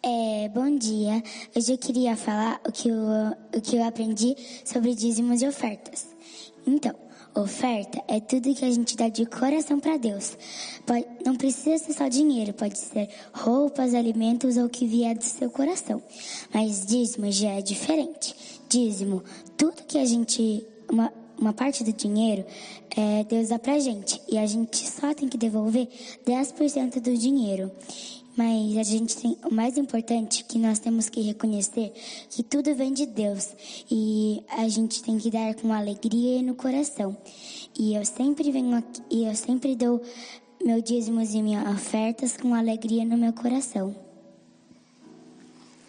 É, 0.00 0.48
bom 0.48 0.76
dia. 0.76 1.22
Hoje 1.54 1.72
eu 1.72 1.78
queria 1.78 2.16
falar 2.16 2.60
o 2.66 2.70
que 2.70 2.88
eu, 2.88 2.96
o 3.52 3.60
que 3.60 3.76
eu 3.76 3.84
aprendi 3.84 4.36
sobre 4.64 4.94
dízimos 4.94 5.42
e 5.42 5.48
ofertas. 5.48 6.06
Então, 6.64 6.94
Oferta 7.34 8.02
é 8.08 8.20
tudo 8.20 8.54
que 8.54 8.64
a 8.64 8.70
gente 8.70 8.94
dá 8.94 9.08
de 9.08 9.24
coração 9.24 9.80
para 9.80 9.96
Deus. 9.96 10.36
Pode, 10.84 11.06
não 11.24 11.34
precisa 11.34 11.82
ser 11.82 11.94
só 11.94 12.06
dinheiro, 12.06 12.52
pode 12.52 12.78
ser 12.78 13.08
roupas, 13.32 13.94
alimentos 13.94 14.58
ou 14.58 14.66
o 14.66 14.68
que 14.68 14.86
vier 14.86 15.16
do 15.16 15.24
seu 15.24 15.48
coração. 15.48 16.02
Mas 16.52 16.84
dízimo 16.84 17.32
já 17.32 17.52
é 17.52 17.62
diferente. 17.62 18.34
Dízimo, 18.68 19.22
tudo 19.56 19.82
que 19.84 19.98
a 19.98 20.04
gente. 20.04 20.66
Uma, 20.90 21.10
uma 21.38 21.54
parte 21.54 21.82
do 21.82 21.92
dinheiro 21.92 22.44
é, 22.94 23.24
Deus 23.24 23.48
dá 23.48 23.58
pra 23.58 23.78
gente. 23.78 24.20
E 24.28 24.36
a 24.36 24.46
gente 24.46 24.88
só 24.88 25.14
tem 25.14 25.26
que 25.26 25.38
devolver 25.38 25.88
10% 26.26 27.00
do 27.00 27.16
dinheiro. 27.16 27.70
Mas 28.36 28.78
a 28.78 28.82
gente 28.82 29.16
tem 29.16 29.36
o 29.44 29.52
mais 29.52 29.76
importante 29.76 30.44
que 30.44 30.58
nós 30.58 30.78
temos 30.78 31.08
que 31.08 31.20
reconhecer 31.20 31.92
que 32.30 32.42
tudo 32.42 32.74
vem 32.74 32.92
de 32.92 33.04
Deus 33.04 33.50
e 33.90 34.42
a 34.48 34.66
gente 34.68 35.02
tem 35.02 35.18
que 35.18 35.30
dar 35.30 35.54
com 35.54 35.72
alegria 35.72 36.42
no 36.42 36.54
coração. 36.54 37.16
E 37.78 37.94
eu 37.94 38.04
sempre 38.06 38.50
venho 38.50 38.76
aqui, 38.76 39.02
e 39.10 39.24
eu 39.26 39.34
sempre 39.34 39.76
dou 39.76 40.02
meus 40.64 40.82
dízimos 40.82 41.34
e 41.34 41.42
minhas 41.42 41.66
ofertas 41.74 42.36
com 42.36 42.54
alegria 42.54 43.04
no 43.04 43.18
meu 43.18 43.32
coração. 43.32 43.94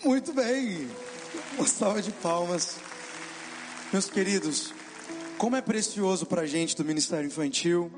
Muito 0.03 0.33
bem. 0.33 0.89
Uma 1.57 1.67
salva 1.67 2.01
de 2.01 2.11
palmas. 2.11 2.77
Meus 3.91 4.09
queridos, 4.09 4.73
como 5.37 5.55
é 5.55 5.61
precioso 5.61 6.25
para 6.25 6.41
a 6.41 6.45
gente 6.45 6.75
do 6.75 6.83
Ministério 6.83 7.27
Infantil, 7.27 7.91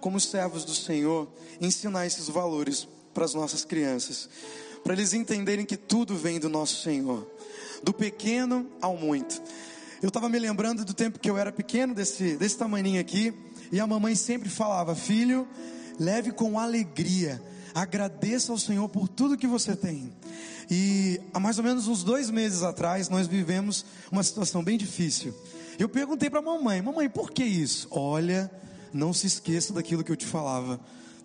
como 0.00 0.18
servos 0.18 0.64
do 0.64 0.74
Senhor, 0.74 1.28
ensinar 1.60 2.06
esses 2.06 2.28
valores 2.28 2.88
para 3.14 3.24
as 3.24 3.32
nossas 3.32 3.64
crianças, 3.64 4.28
para 4.82 4.92
eles 4.92 5.14
entenderem 5.14 5.64
que 5.64 5.76
tudo 5.76 6.16
vem 6.16 6.38
do 6.40 6.48
nosso 6.48 6.82
Senhor, 6.82 7.26
do 7.82 7.94
pequeno 7.94 8.66
ao 8.82 8.96
muito. 8.96 9.40
Eu 10.02 10.08
estava 10.08 10.28
me 10.28 10.38
lembrando 10.38 10.84
do 10.84 10.92
tempo 10.92 11.18
que 11.18 11.30
eu 11.30 11.38
era 11.38 11.52
pequeno, 11.52 11.94
desse, 11.94 12.36
desse 12.36 12.58
tamanho 12.58 13.00
aqui, 13.00 13.32
e 13.72 13.80
a 13.80 13.86
mamãe 13.86 14.14
sempre 14.14 14.50
falava: 14.50 14.94
Filho, 14.94 15.48
leve 15.98 16.32
com 16.32 16.58
alegria, 16.58 17.40
agradeça 17.74 18.52
ao 18.52 18.58
Senhor 18.58 18.86
por 18.88 19.08
tudo 19.08 19.38
que 19.38 19.46
você 19.46 19.74
tem. 19.74 20.12
E 20.70 21.20
há 21.32 21.40
mais 21.40 21.56
ou 21.56 21.64
menos 21.64 21.88
uns 21.88 22.02
dois 22.02 22.28
meses 22.28 22.62
atrás, 22.62 23.08
nós 23.08 23.26
vivemos 23.26 23.86
uma 24.10 24.22
situação 24.22 24.62
bem 24.62 24.76
difícil. 24.76 25.34
Eu 25.78 25.88
perguntei 25.88 26.28
para 26.28 26.40
a 26.40 26.42
mamãe: 26.42 26.82
Mamãe, 26.82 27.08
por 27.08 27.30
que 27.30 27.44
isso? 27.44 27.88
Olha, 27.90 28.50
não 28.92 29.12
se 29.14 29.26
esqueça 29.26 29.72
daquilo 29.72 30.04
que 30.04 30.12
eu 30.12 30.16
te 30.16 30.26
falava. 30.26 30.78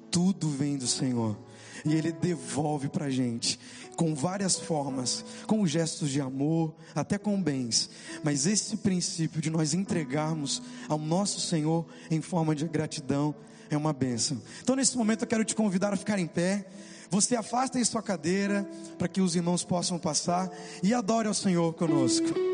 Tudo 0.09 0.49
vem 0.49 0.77
do 0.77 0.87
Senhor 0.87 1.48
e 1.85 1.93
Ele 1.93 2.11
devolve 2.11 2.89
para 2.89 3.05
a 3.05 3.09
gente 3.09 3.59
com 3.99 4.15
várias 4.15 4.57
formas, 4.57 5.25
com 5.45 5.67
gestos 5.67 6.09
de 6.09 6.21
amor, 6.21 6.73
até 6.95 7.17
com 7.17 7.41
bens. 7.41 7.89
Mas 8.23 8.45
esse 8.45 8.77
princípio 8.77 9.41
de 9.41 9.49
nós 9.49 9.73
entregarmos 9.73 10.61
ao 10.87 10.97
nosso 10.97 11.41
Senhor 11.41 11.85
em 12.09 12.21
forma 12.21 12.55
de 12.55 12.65
gratidão 12.65 13.35
é 13.69 13.75
uma 13.75 13.91
bênção. 13.91 14.41
Então, 14.61 14.77
nesse 14.77 14.97
momento, 14.97 15.23
eu 15.23 15.27
quero 15.27 15.43
te 15.43 15.53
convidar 15.53 15.93
a 15.93 15.97
ficar 15.97 16.17
em 16.17 16.27
pé. 16.27 16.65
Você 17.09 17.35
afasta 17.35 17.77
em 17.77 17.83
sua 17.83 18.01
cadeira 18.01 18.65
para 18.97 19.09
que 19.09 19.19
os 19.19 19.35
irmãos 19.35 19.65
possam 19.65 19.99
passar 19.99 20.49
e 20.81 20.93
adore 20.93 21.27
ao 21.27 21.33
Senhor 21.33 21.73
conosco. 21.73 22.48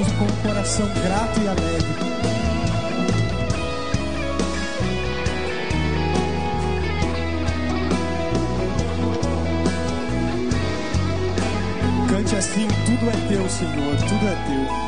Isso 0.00 0.14
com 0.14 0.24
um 0.24 0.42
coração 0.42 0.86
grato 0.86 1.40
e 1.40 1.48
alegre. 1.48 2.08
Cante 12.08 12.36
assim: 12.36 12.68
tudo 12.86 13.10
é 13.10 13.28
teu, 13.28 13.48
Senhor, 13.48 13.96
tudo 13.96 14.26
é 14.26 14.36
teu. 14.46 14.87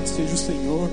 Louvado 0.00 0.08
seja 0.08 0.34
o 0.34 0.38
Senhor. 0.38 0.90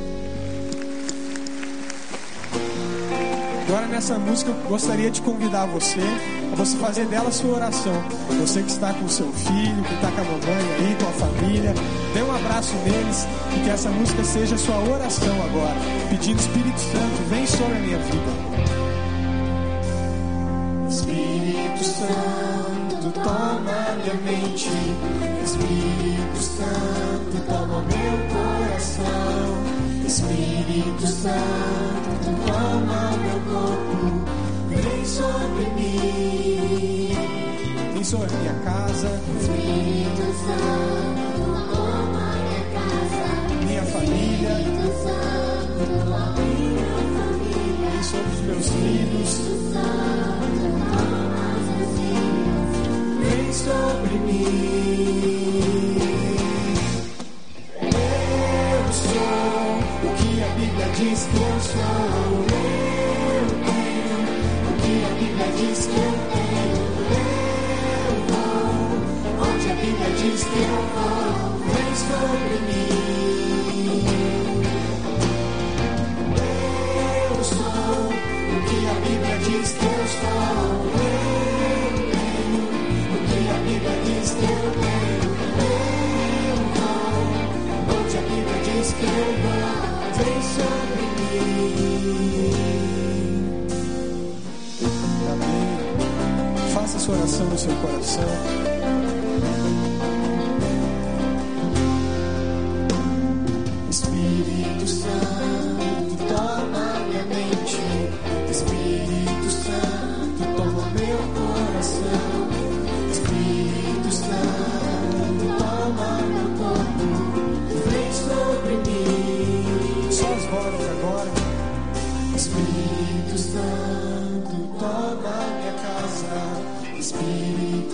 Agora 3.67 3.87
nessa 3.87 4.17
música 4.17 4.51
eu 4.51 4.69
gostaria 4.69 5.11
de 5.11 5.21
convidar 5.21 5.65
você 5.65 5.99
a 6.53 6.55
você 6.55 6.77
fazer 6.77 7.05
dela 7.05 7.31
sua 7.31 7.55
oração. 7.55 7.93
Você 8.39 8.61
que 8.61 8.71
está 8.71 8.93
com 8.93 9.07
seu 9.09 9.31
filho, 9.33 9.83
que 9.83 9.93
está 9.93 10.11
com 10.11 10.21
a 10.21 10.23
mamãe 10.23 10.73
aí, 10.79 10.97
com 11.01 11.09
a 11.09 11.27
família, 11.27 11.73
dê 12.13 12.21
um 12.21 12.33
abraço 12.33 12.75
neles 12.85 13.27
e 13.55 13.63
que 13.63 13.69
essa 13.69 13.89
música 13.89 14.23
seja 14.23 14.57
sua 14.57 14.77
oração 14.77 15.35
agora, 15.43 15.75
pedindo 16.09 16.39
Espírito 16.39 16.79
Santo, 16.79 17.29
vem 17.29 17.45
sobre 17.45 17.75
a 17.75 17.79
minha 17.79 17.97
vida. 17.97 18.57
Espírito 20.89 21.83
Santo, 21.83 23.11
toma 23.21 23.97
minha 24.01 24.13
mente. 24.23 24.69
Espírito 25.43 26.37
Santo, 26.37 27.46
coração. 28.97 30.05
Espírito 30.05 31.07
Santo, 31.07 32.09
tu 32.23 32.31
alma, 32.51 33.11
meu 33.17 33.39
corpo, 33.53 33.97
vem 34.69 35.05
sobre 35.05 35.65
mim. 35.75 37.11
Vem 37.93 38.03
sobre 38.03 38.35
minha 38.37 38.53
casa. 38.63 39.09
Espírito 39.39 40.23
Santo, 40.45 41.33
toma 41.75 42.27
minha 42.43 42.63
casa. 42.73 43.25
Minha 43.65 43.83
família. 43.83 44.49
Espírito 44.49 44.91
Santo, 45.03 45.81
toma 46.05 46.23
minha 46.37 46.89
família. 47.17 47.89
Vem 47.91 48.03
sobre 48.03 48.31
os 48.31 48.41
meus 48.41 48.67
filhos. 48.69 49.29
Espírito 49.29 49.73
Santo, 49.73 50.65
toma 50.89 51.51
meus 51.77 51.91
filhos. 51.99 52.71
Vem 53.19 53.47
sobre 53.53 54.15
mim. 54.19 55.96
Eu 60.99 61.15
sou, 61.15 61.81
eu 62.41 63.45
tenho. 63.65 64.17
O 64.65 64.73
que 64.81 64.93
a 65.05 65.09
Bíblia 65.19 65.47
diz 65.55 65.85
que 65.85 65.95
eu 65.95 66.13
tenho, 66.33 66.85
eu 67.93 68.13
vou. 68.29 69.47
Onde 69.47 69.67
a 69.69 69.75
Bíblia 69.75 70.09
diz 70.17 70.43
que 70.43 70.57
eu 70.57 70.77
vou, 70.95 71.59
vem 71.67 71.91
sobre 71.95 72.55
mim. 72.65 73.26
Essa 97.07 97.15
oração 97.15 97.45
no 97.45 97.57
seu 97.57 97.73
coração. 97.75 98.76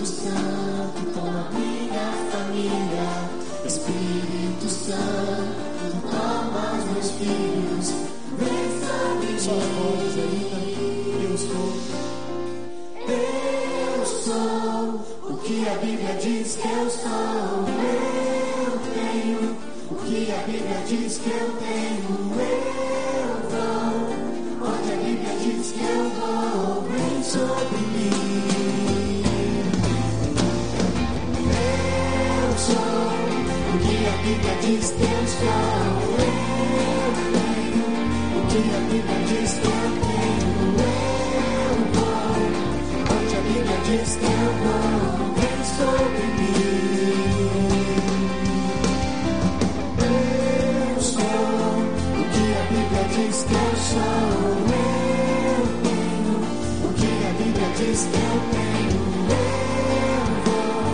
Espírito 0.04 0.36
Santo, 0.36 1.00
toma 1.14 1.48
minha 1.52 2.12
família. 2.30 3.08
Espírito 3.64 4.68
Santo, 4.68 5.96
toma 6.10 6.62
os 6.76 6.84
meus 6.92 7.10
filhos. 7.12 7.86
Vem 8.36 8.66
sobre 8.84 9.40
Só 9.40 9.52
as 9.52 9.64
vozes 9.64 10.14
ainda. 10.18 10.58
Eu 11.24 11.34
sou. 11.38 11.72
Eu 13.08 14.04
sou 14.04 15.30
o 15.30 15.38
que 15.38 15.56
a 15.66 15.74
Bíblia 15.78 16.14
diz 16.20 16.56
que 16.56 16.68
eu 16.68 16.90
sou. 16.90 17.53
Diz 34.66 34.90
que 34.92 35.02
eu 35.02 35.26
sou. 35.26 35.46
Eu 36.14 36.32
tenho 37.60 37.88
o 38.36 38.46
que 38.48 38.58
a 38.74 38.80
Bíblia 38.88 39.20
diz 39.28 39.52
que 39.54 39.66
eu 39.66 39.72
tenho. 40.04 40.60
Eu 41.34 41.74
vou 41.92 42.32
onde 43.14 43.34
a 43.34 43.40
Bíblia 43.40 43.78
diz 43.84 44.10
que 44.16 44.24
eu 44.24 44.30
vou. 44.62 44.88
Vem 45.36 45.60
sobre 45.76 46.24
mim. 46.38 46.54
Eu 50.00 51.00
sou 51.00 51.40
o 52.14 52.24
que 52.32 52.44
a 52.54 52.64
Bíblia 52.70 53.04
diz 53.14 53.36
que 53.44 53.54
eu 53.54 53.72
sou. 53.90 54.24
Eu 55.54 55.64
tenho 55.84 56.34
o 56.84 56.92
que 56.94 57.10
a 57.12 57.32
Bíblia 57.38 57.68
diz 57.76 58.00
que 58.04 58.16
eu 58.16 58.36
tenho. 58.54 59.02
Eu 59.30 60.24
vou 60.44 60.88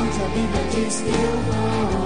onde 0.00 0.18
a 0.18 0.28
Bíblia 0.34 0.64
diz 0.74 0.94
que 1.00 1.08
eu 1.10 1.14
vou. 1.46 1.97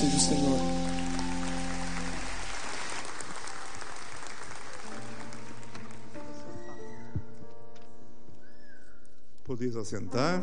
Seja 0.00 0.16
o 0.16 0.20
Senhor. 0.20 0.58
Podeis 9.44 9.76
assentar. 9.76 10.42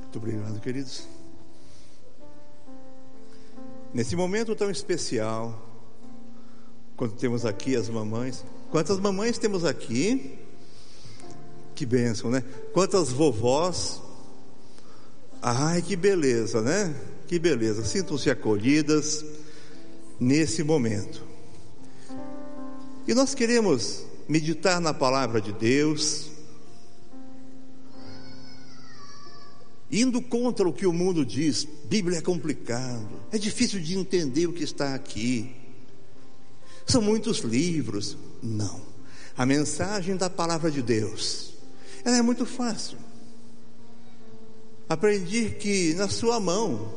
Muito 0.00 0.16
obrigado, 0.16 0.60
queridos. 0.60 1.06
Nesse 3.94 4.16
momento 4.16 4.56
tão 4.56 4.70
especial, 4.70 5.56
quando 6.96 7.14
temos 7.14 7.46
aqui 7.46 7.76
as 7.76 7.88
mamães, 7.88 8.44
quantas 8.76 9.00
mamães 9.00 9.38
temos 9.38 9.64
aqui? 9.64 10.36
Que 11.74 11.86
bênção, 11.86 12.30
né? 12.30 12.44
Quantas 12.74 13.10
vovós? 13.10 14.02
Ai, 15.40 15.80
que 15.80 15.96
beleza, 15.96 16.60
né? 16.60 16.94
Que 17.26 17.38
beleza. 17.38 17.82
Sintam-se 17.86 18.28
acolhidas 18.28 19.24
nesse 20.20 20.62
momento. 20.62 21.22
E 23.08 23.14
nós 23.14 23.34
queremos 23.34 24.04
meditar 24.28 24.78
na 24.78 24.92
palavra 24.92 25.40
de 25.40 25.54
Deus, 25.54 26.30
indo 29.90 30.20
contra 30.20 30.68
o 30.68 30.72
que 30.74 30.86
o 30.86 30.92
mundo 30.92 31.24
diz. 31.24 31.66
Bíblia 31.86 32.18
é 32.18 32.20
complicado, 32.20 33.08
é 33.32 33.38
difícil 33.38 33.80
de 33.80 33.96
entender 33.96 34.46
o 34.46 34.52
que 34.52 34.64
está 34.64 34.94
aqui. 34.94 35.50
São 36.86 37.00
muitos 37.00 37.38
livros. 37.38 38.18
Não. 38.42 38.80
A 39.36 39.44
mensagem 39.44 40.16
da 40.16 40.30
palavra 40.30 40.70
de 40.70 40.82
Deus, 40.82 41.54
ela 42.04 42.16
é 42.16 42.22
muito 42.22 42.46
fácil. 42.46 42.98
Aprendi 44.88 45.50
que 45.50 45.94
na 45.94 46.08
sua 46.08 46.38
mão 46.38 46.94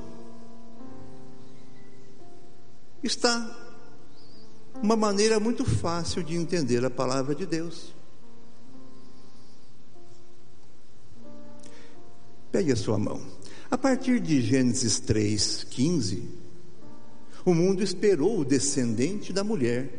está 3.01 3.55
uma 4.81 4.95
maneira 4.95 5.39
muito 5.39 5.65
fácil 5.65 6.23
de 6.23 6.35
entender 6.35 6.83
a 6.85 6.89
palavra 6.89 7.35
de 7.35 7.45
Deus. 7.45 7.93
Pegue 12.51 12.71
a 12.71 12.75
sua 12.75 12.97
mão. 12.97 13.21
A 13.69 13.77
partir 13.77 14.19
de 14.19 14.41
Gênesis 14.41 14.99
3, 14.99 15.65
15, 15.65 16.29
o 17.45 17.53
mundo 17.53 17.83
esperou 17.83 18.39
o 18.39 18.45
descendente 18.45 19.31
da 19.31 19.43
mulher, 19.43 19.89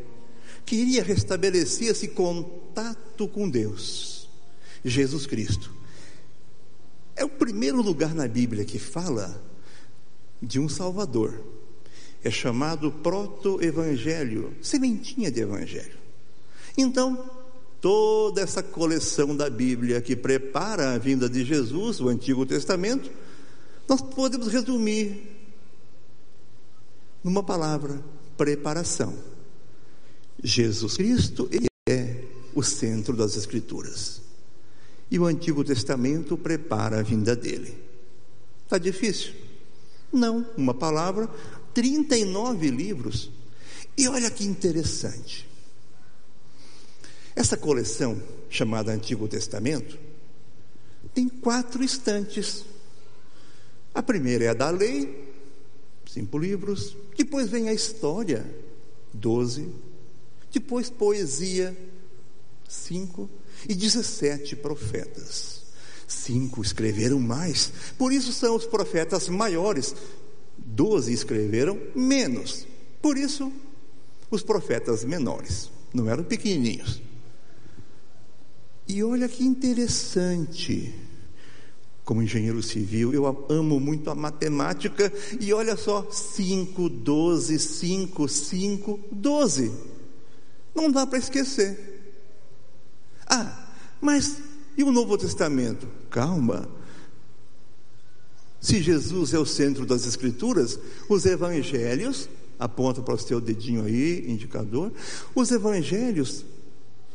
que 0.65 0.77
iria 0.77 1.03
restabelecer 1.03 1.89
esse 1.89 2.09
contato 2.09 3.27
com 3.29 3.49
Deus, 3.49 4.29
Jesus 4.85 5.27
Cristo. 5.27 5.73
É 7.17 7.25
o 7.25 7.29
primeiro 7.29 7.83
lugar 7.83 8.15
na 8.15 8.27
Bíblia 8.27 8.65
que 8.65 8.79
fala 8.79 9.43
de 10.43 10.59
um 10.59 10.69
Salvador. 10.69 11.45
É 12.23 12.31
chamado 12.31 12.93
proto-evangelho, 12.93 14.55
sementinha 14.63 15.31
de 15.31 15.41
evangelho. 15.41 15.99
Então, 16.77 17.31
toda 17.81 18.41
essa 18.41 18.63
coleção 18.63 19.35
da 19.35 19.49
Bíblia 19.49 20.01
que 20.01 20.15
prepara 20.15 20.93
a 20.93 20.99
vinda 20.99 21.29
de 21.29 21.45
Jesus, 21.45 22.01
o 22.01 22.09
Antigo 22.09 22.45
Testamento, 22.45 23.11
nós 23.89 24.01
podemos 24.01 24.49
resumir 24.49 25.23
numa 27.25 27.43
palavra: 27.43 28.03
preparação. 28.37 29.30
Jesus 30.43 30.97
Cristo 30.97 31.49
é 31.89 32.25
o 32.55 32.63
centro 32.63 33.17
das 33.17 33.37
Escrituras. 33.37 34.21
E 35.11 35.19
o 35.19 35.27
Antigo 35.27 35.65
Testamento 35.65 36.37
prepara 36.37 37.01
a 37.01 37.03
vinda 37.03 37.35
dele. 37.35 37.77
Está 38.65 38.79
difícil? 38.79 39.35
Não, 40.13 40.47
uma 40.57 40.75
palavra, 40.75 41.29
39 41.75 42.71
livros. 42.71 43.31
E 43.97 44.09
olha 44.09 44.31
que 44.31 44.45
interessante. 44.45 45.49
Essa 47.35 47.57
coleção, 47.57 48.21
chamada 48.49 48.93
Antigo 48.93 49.27
Testamento, 49.29 49.99
tem 51.15 51.29
quatro 51.29 51.83
estantes. 51.83 52.65
A 53.95 54.03
primeira 54.03 54.45
é 54.45 54.49
a 54.49 54.55
da 54.55 54.71
lei, 54.71 55.33
cinco 56.07 56.39
livros. 56.39 56.97
Depois 57.17 57.49
vem 57.49 57.69
a 57.69 57.73
história, 57.73 58.45
doze. 59.13 59.69
Depois 60.53 60.91
poesia, 60.91 61.77
cinco. 62.69 63.29
E 63.69 63.75
dezessete 63.75 64.57
profetas. 64.57 65.63
Cinco 66.09 66.63
escreveram 66.63 67.21
mais. 67.21 67.73
Por 67.99 68.13
isso 68.13 68.33
são 68.33 68.57
os 68.57 68.65
profetas 68.65 69.29
maiores. 69.29 69.95
Doze 70.57 71.13
escreveram 71.13 71.79
menos. 71.95 72.67
Por 73.03 73.17
isso 73.17 73.53
os 74.31 74.43
profetas 74.43 75.05
menores, 75.05 75.71
não 75.93 76.09
eram 76.09 76.23
pequenininhos. 76.23 77.03
E 78.87 79.03
olha 79.03 79.29
que 79.29 79.45
interessante. 79.45 80.95
Como 82.05 82.23
engenheiro 82.23 82.63
civil, 82.63 83.13
eu 83.13 83.47
amo 83.49 83.79
muito 83.79 84.11
a 84.11 84.15
matemática 84.15 85.13
e 85.41 85.53
olha 85.53 85.77
só, 85.77 86.11
5, 86.11 86.89
12, 86.89 87.59
5, 87.59 88.29
5, 88.29 89.01
12. 89.13 89.73
Não 90.75 90.91
dá 90.91 91.07
para 91.07 91.19
esquecer. 91.19 92.15
Ah, 93.27 93.69
mas 94.01 94.39
e 94.77 94.83
o 94.83 94.93
Novo 94.93 95.17
Testamento? 95.19 95.87
Calma. 96.09 96.69
Se 98.61 98.81
Jesus 98.83 99.33
é 99.33 99.39
o 99.39 99.47
centro 99.47 99.87
das 99.87 100.07
Escrituras, 100.07 100.79
os 101.09 101.25
evangelhos, 101.25 102.29
aponta 102.59 103.01
para 103.01 103.15
o 103.15 103.19
seu 103.19 103.41
dedinho 103.41 103.85
aí, 103.85 104.31
indicador, 104.31 104.93
os 105.35 105.51
evangelhos 105.51 106.45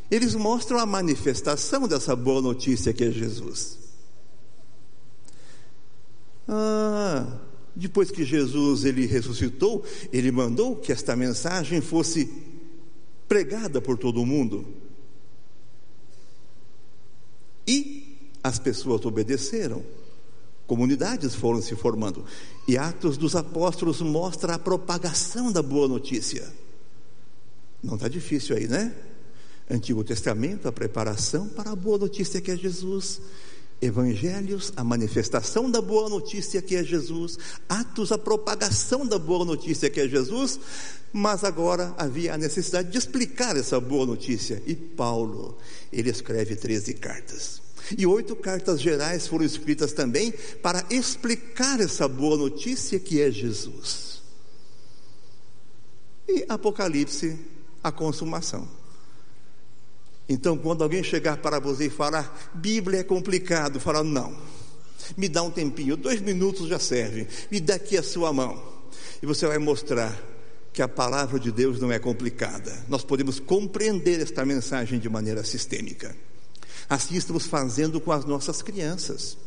eles 0.09 0.35
mostram 0.35 0.77
a 0.77 0.85
manifestação 0.85 1.87
dessa 1.87 2.15
boa 2.15 2.41
notícia 2.41 2.93
que 2.93 3.03
é 3.03 3.11
Jesus. 3.11 3.77
Ah, 6.47 7.39
depois 7.75 8.11
que 8.11 8.23
Jesus 8.23 8.85
ele 8.85 9.05
ressuscitou, 9.07 9.83
ele 10.13 10.31
mandou 10.31 10.75
que 10.75 10.91
esta 10.91 11.15
mensagem 11.15 11.81
fosse 11.81 12.31
pregada 13.27 13.81
por 13.81 13.97
todo 13.97 14.21
o 14.21 14.25
mundo. 14.25 14.65
E 17.67 18.29
as 18.43 18.59
pessoas 18.59 19.05
obedeceram. 19.05 19.83
Comunidades 20.67 21.35
foram 21.35 21.61
se 21.61 21.75
formando. 21.75 22.25
E 22.67 22.77
Atos 22.77 23.17
dos 23.17 23.35
Apóstolos 23.35 24.01
mostra 24.01 24.55
a 24.55 24.59
propagação 24.59 25.51
da 25.51 25.61
boa 25.61 25.87
notícia. 25.87 26.51
Não 27.83 27.95
está 27.95 28.07
difícil 28.07 28.55
aí, 28.55 28.67
né? 28.67 28.95
Antigo 29.69 30.03
Testamento, 30.03 30.67
a 30.67 30.71
preparação 30.71 31.47
para 31.47 31.71
a 31.71 31.75
boa 31.75 31.97
notícia 31.97 32.41
que 32.41 32.51
é 32.51 32.57
Jesus. 32.57 33.21
Evangelhos, 33.85 34.73
a 34.75 34.83
manifestação 34.83 35.69
da 35.69 35.81
boa 35.81 36.09
notícia 36.09 36.61
que 36.61 36.75
é 36.75 36.83
Jesus. 36.83 37.37
Atos, 37.69 38.11
a 38.11 38.17
propagação 38.17 39.05
da 39.05 39.17
boa 39.17 39.45
notícia 39.45 39.89
que 39.89 40.01
é 40.01 40.07
Jesus. 40.07 40.59
Mas 41.13 41.43
agora 41.43 41.93
havia 41.97 42.33
a 42.33 42.37
necessidade 42.37 42.91
de 42.91 42.97
explicar 42.97 43.55
essa 43.55 43.79
boa 43.79 44.05
notícia. 44.05 44.61
E 44.65 44.75
Paulo, 44.75 45.57
ele 45.91 46.09
escreve 46.09 46.55
13 46.55 46.93
cartas. 46.95 47.61
E 47.97 48.05
oito 48.05 48.35
cartas 48.35 48.81
gerais 48.81 49.27
foram 49.27 49.45
escritas 49.45 49.93
também 49.93 50.33
para 50.61 50.83
explicar 50.89 51.79
essa 51.79 52.07
boa 52.07 52.35
notícia 52.35 52.99
que 52.99 53.21
é 53.21 53.29
Jesus. 53.29 54.21
E 56.27 56.45
Apocalipse, 56.49 57.37
a 57.83 57.91
consumação. 57.91 58.67
Então, 60.27 60.57
quando 60.57 60.83
alguém 60.83 61.03
chegar 61.03 61.37
para 61.37 61.59
você 61.59 61.85
e 61.85 61.89
falar, 61.89 62.51
Bíblia 62.55 63.01
é 63.01 63.03
complicado, 63.03 63.79
fala, 63.79 64.03
não, 64.03 64.35
me 65.15 65.29
dá 65.29 65.43
um 65.43 65.51
tempinho, 65.51 65.95
dois 65.95 66.19
minutos 66.21 66.67
já 66.67 66.79
serve, 66.79 67.27
me 67.51 67.59
dá 67.59 67.75
aqui 67.75 67.97
a 67.97 68.03
sua 68.03 68.33
mão, 68.33 68.61
e 69.21 69.25
você 69.25 69.45
vai 69.45 69.59
mostrar 69.59 70.19
que 70.73 70.81
a 70.81 70.87
palavra 70.87 71.39
de 71.39 71.51
Deus 71.51 71.79
não 71.79 71.91
é 71.91 71.99
complicada, 71.99 72.83
nós 72.89 73.03
podemos 73.03 73.39
compreender 73.39 74.19
esta 74.19 74.43
mensagem 74.43 74.99
de 74.99 75.07
maneira 75.07 75.43
sistêmica. 75.43 76.15
Assim 76.89 77.15
estamos 77.15 77.45
fazendo 77.45 77.99
com 78.01 78.11
as 78.11 78.25
nossas 78.25 78.61
crianças. 78.61 79.37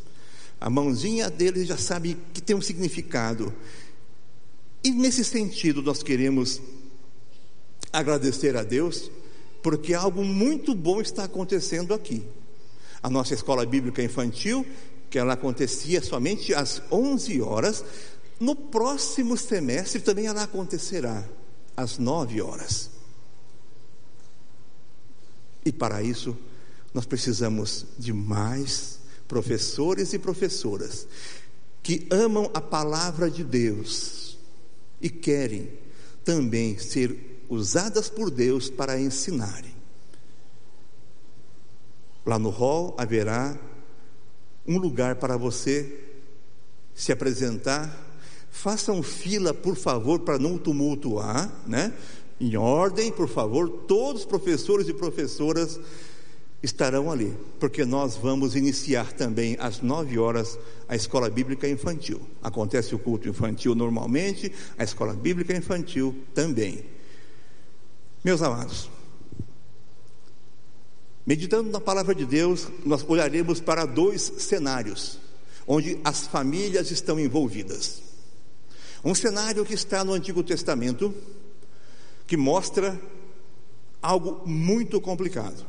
A 0.59 0.69
mãozinha 0.69 1.29
deles 1.29 1.67
já 1.67 1.77
sabe 1.77 2.17
que 2.33 2.41
tem 2.41 2.55
um 2.55 2.61
significado. 2.61 3.53
E 4.83 4.91
nesse 4.91 5.23
sentido, 5.23 5.81
nós 5.81 6.03
queremos 6.03 6.61
agradecer 7.93 8.57
a 8.57 8.63
Deus 8.63 9.09
porque 9.61 9.93
algo 9.93 10.23
muito 10.23 10.73
bom 10.73 11.01
está 11.01 11.25
acontecendo 11.25 11.93
aqui. 11.93 12.25
A 13.01 13.09
nossa 13.09 13.33
escola 13.33 13.65
bíblica 13.65 14.03
infantil, 14.03 14.65
que 15.09 15.17
ela 15.17 15.33
acontecia 15.33 16.01
somente 16.01 16.53
às 16.53 16.81
11 16.91 17.41
horas, 17.41 17.83
no 18.39 18.55
próximo 18.55 19.35
semestre 19.37 20.01
também 20.01 20.27
ela 20.27 20.43
acontecerá 20.43 21.27
às 21.75 21.97
9 21.97 22.41
horas. 22.41 22.89
E 25.65 25.71
para 25.71 26.01
isso, 26.01 26.37
nós 26.93 27.05
precisamos 27.05 27.85
de 27.97 28.13
mais 28.13 28.99
professores 29.27 30.13
e 30.13 30.19
professoras 30.19 31.07
que 31.83 32.07
amam 32.09 32.49
a 32.53 32.61
palavra 32.61 33.29
de 33.29 33.43
Deus 33.43 34.37
e 35.01 35.09
querem 35.09 35.69
também 36.23 36.77
ser 36.77 37.28
usadas 37.49 38.09
por 38.09 38.29
Deus 38.29 38.69
para 38.69 38.99
ensinarem. 38.99 39.75
Lá 42.25 42.37
no 42.37 42.49
hall 42.49 42.93
haverá 42.97 43.57
um 44.67 44.77
lugar 44.77 45.15
para 45.15 45.35
você 45.35 46.05
se 46.93 47.11
apresentar. 47.11 48.07
Façam 48.51 49.01
fila, 49.01 49.53
por 49.53 49.75
favor, 49.75 50.19
para 50.19 50.37
não 50.37 50.57
tumultuar, 50.57 51.51
né? 51.65 51.93
Em 52.39 52.55
ordem, 52.55 53.11
por 53.11 53.27
favor, 53.27 53.67
todos 53.87 54.21
os 54.21 54.27
professores 54.27 54.87
e 54.87 54.93
professoras 54.93 55.79
estarão 56.61 57.11
ali, 57.11 57.35
porque 57.59 57.85
nós 57.85 58.15
vamos 58.15 58.55
iniciar 58.55 59.13
também 59.13 59.55
às 59.59 59.81
nove 59.81 60.19
horas 60.19 60.59
a 60.87 60.95
escola 60.95 61.29
bíblica 61.29 61.67
infantil. 61.67 62.21
Acontece 62.43 62.93
o 62.93 62.99
culto 62.99 63.29
infantil 63.29 63.73
normalmente, 63.73 64.51
a 64.77 64.83
escola 64.83 65.13
bíblica 65.13 65.55
infantil 65.55 66.15
também. 66.33 66.85
Meus 68.23 68.41
amados, 68.41 68.89
meditando 71.25 71.71
na 71.71 71.79
palavra 71.79 72.13
de 72.13 72.25
Deus, 72.25 72.67
nós 72.85 73.05
olharemos 73.07 73.61
para 73.61 73.85
dois 73.85 74.21
cenários 74.39 75.19
onde 75.65 75.99
as 76.03 76.27
famílias 76.27 76.89
estão 76.89 77.19
envolvidas. 77.19 78.01
Um 79.05 79.13
cenário 79.15 79.63
que 79.63 79.75
está 79.75 80.03
no 80.03 80.13
Antigo 80.13 80.43
Testamento, 80.43 81.13
que 82.27 82.35
mostra 82.35 82.99
algo 84.01 84.41
muito 84.47 84.99
complicado. 84.99 85.65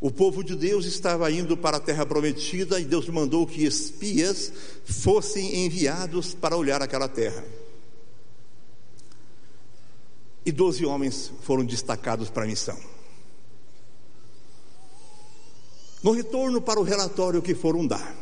O 0.00 0.10
povo 0.10 0.42
de 0.42 0.56
Deus 0.56 0.86
estava 0.86 1.30
indo 1.30 1.56
para 1.56 1.76
a 1.76 1.80
terra 1.80 2.06
prometida 2.06 2.80
e 2.80 2.84
Deus 2.84 3.06
mandou 3.08 3.46
que 3.46 3.64
espias 3.64 4.50
fossem 4.84 5.66
enviados 5.66 6.32
para 6.32 6.56
olhar 6.56 6.80
aquela 6.80 7.08
terra. 7.08 7.44
E 10.50 10.52
doze 10.52 10.84
homens 10.84 11.32
foram 11.42 11.64
destacados 11.64 12.28
para 12.28 12.42
a 12.42 12.46
missão. 12.48 12.76
No 16.02 16.10
retorno 16.10 16.60
para 16.60 16.80
o 16.80 16.82
relatório 16.82 17.40
que 17.40 17.54
foram 17.54 17.86
dar, 17.86 18.16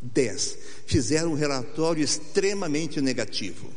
dez 0.00 0.56
fizeram 0.86 1.32
um 1.32 1.34
relatório 1.34 2.04
extremamente 2.04 3.00
negativo. 3.00 3.72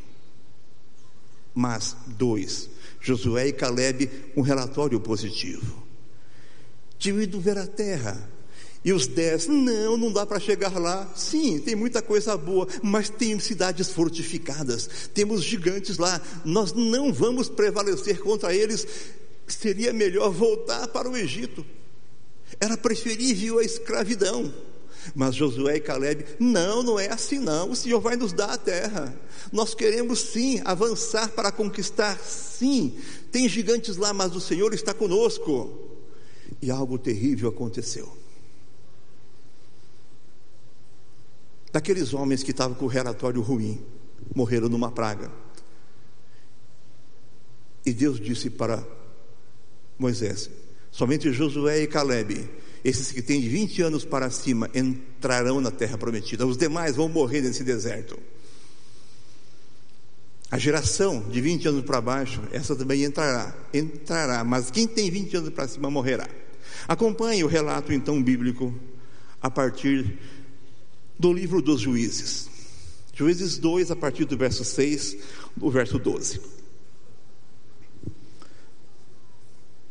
Mas 1.55 1.97
dois, 2.05 2.69
Josué 3.01 3.47
e 3.47 3.53
Caleb, 3.53 4.11
um 4.37 4.41
relatório 4.43 4.99
positivo. 4.99 5.83
Tinham 6.99 7.19
ido 7.19 7.41
ver 7.41 7.57
a 7.57 7.65
terra, 7.65 8.29
e 8.85 8.91
os 8.91 9.07
dez, 9.07 9.47
não, 9.47 9.97
não 9.97 10.11
dá 10.11 10.25
para 10.25 10.39
chegar 10.39 10.77
lá. 10.77 11.09
Sim, 11.15 11.59
tem 11.59 11.75
muita 11.75 12.01
coisa 12.01 12.35
boa, 12.35 12.67
mas 12.81 13.09
tem 13.09 13.39
cidades 13.39 13.89
fortificadas, 13.89 14.89
temos 15.13 15.43
gigantes 15.43 15.97
lá, 15.97 16.21
nós 16.43 16.73
não 16.73 17.13
vamos 17.13 17.47
prevalecer 17.47 18.19
contra 18.19 18.53
eles. 18.53 18.85
Seria 19.47 19.93
melhor 19.93 20.31
voltar 20.31 20.87
para 20.87 21.09
o 21.09 21.17
Egito. 21.17 21.65
Era 22.59 22.77
preferível 22.77 23.59
a 23.59 23.63
escravidão. 23.63 24.53
Mas 25.13 25.35
Josué 25.35 25.77
e 25.77 25.81
Caleb, 25.81 26.25
não, 26.39 26.81
não 26.81 26.97
é 26.97 27.11
assim 27.11 27.39
não. 27.39 27.71
O 27.71 27.75
Senhor 27.75 27.99
vai 27.99 28.15
nos 28.15 28.31
dar 28.31 28.51
a 28.51 28.57
terra. 28.57 29.13
Nós 29.51 29.73
queremos 29.73 30.19
sim 30.19 30.61
avançar 30.63 31.29
para 31.29 31.51
conquistar, 31.51 32.17
sim. 32.19 32.97
Tem 33.29 33.49
gigantes 33.49 33.97
lá, 33.97 34.13
mas 34.13 34.33
o 34.33 34.39
Senhor 34.39 34.73
está 34.73 34.93
conosco. 34.93 35.97
E 36.61 36.71
algo 36.71 36.97
terrível 36.97 37.49
aconteceu. 37.49 38.22
Daqueles 41.73 42.13
homens 42.13 42.43
que 42.43 42.51
estavam 42.51 42.75
com 42.75 42.85
o 42.85 42.87
relatório 42.87 43.41
ruim, 43.41 43.83
morreram 44.35 44.69
numa 44.69 44.91
praga. 44.91 45.31
E 47.83 47.91
Deus 47.91 48.19
disse 48.19 48.51
para 48.51 48.85
Moisés: 49.97 50.49
somente 50.91 51.33
Josué 51.33 51.81
e 51.81 51.87
Caleb, 51.87 52.47
esses 52.85 53.11
que 53.11 53.23
têm 53.23 53.41
de 53.41 53.49
20 53.49 53.81
anos 53.81 54.05
para 54.05 54.29
cima, 54.29 54.69
entrarão 54.73 55.59
na 55.59 55.71
terra 55.71 55.97
prometida, 55.97 56.45
os 56.45 56.57
demais 56.57 56.95
vão 56.95 57.09
morrer 57.09 57.41
nesse 57.41 57.63
deserto. 57.63 58.19
A 60.51 60.59
geração 60.59 61.27
de 61.31 61.41
20 61.41 61.67
anos 61.69 61.83
para 61.83 61.99
baixo, 61.99 62.43
essa 62.51 62.75
também 62.75 63.03
entrará, 63.03 63.55
entrará, 63.73 64.43
mas 64.43 64.69
quem 64.69 64.85
tem 64.85 65.09
20 65.09 65.37
anos 65.37 65.49
para 65.49 65.67
cima 65.67 65.89
morrerá. 65.89 66.29
Acompanhe 66.87 67.43
o 67.43 67.47
relato 67.47 67.91
então 67.91 68.21
bíblico 68.21 68.73
a 69.41 69.49
partir 69.49 70.19
do 71.23 71.31
livro 71.31 71.61
dos 71.61 71.79
Juízes. 71.79 72.49
Juízes 73.13 73.57
2, 73.57 73.91
a 73.91 73.95
partir 73.95 74.25
do 74.25 74.35
verso 74.35 74.65
6, 74.65 75.15
o 75.61 75.71
verso 75.71 75.97
12. 75.97 76.41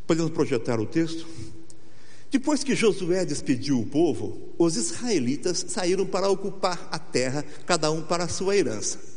Podemos 0.05 0.29
projetar 0.29 0.79
o 0.79 0.85
texto? 0.85 1.25
Depois 2.29 2.63
que 2.63 2.75
Josué 2.75 3.25
despediu 3.25 3.79
o 3.79 3.85
povo, 3.87 4.53
os 4.59 4.75
israelitas 4.75 5.65
saíram 5.69 6.05
para 6.05 6.29
ocupar 6.29 6.87
a 6.91 6.99
terra, 6.99 7.43
cada 7.65 7.89
um 7.89 8.03
para 8.03 8.25
a 8.25 8.29
sua 8.29 8.55
herança. 8.55 9.12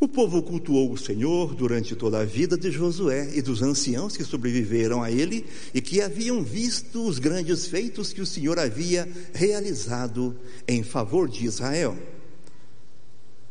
O 0.00 0.08
povo 0.08 0.42
cultuou 0.42 0.92
o 0.92 0.98
Senhor 0.98 1.54
durante 1.54 1.94
toda 1.94 2.18
a 2.18 2.24
vida 2.24 2.58
de 2.58 2.70
Josué 2.70 3.30
e 3.34 3.40
dos 3.40 3.62
anciãos 3.62 4.16
que 4.16 4.24
sobreviveram 4.24 5.02
a 5.02 5.10
ele 5.10 5.46
e 5.72 5.80
que 5.80 6.00
haviam 6.00 6.42
visto 6.42 7.06
os 7.06 7.18
grandes 7.18 7.66
feitos 7.66 8.12
que 8.12 8.20
o 8.20 8.26
Senhor 8.26 8.58
havia 8.58 9.08
realizado 9.32 10.36
em 10.66 10.82
favor 10.82 11.28
de 11.28 11.46
Israel. 11.46 11.96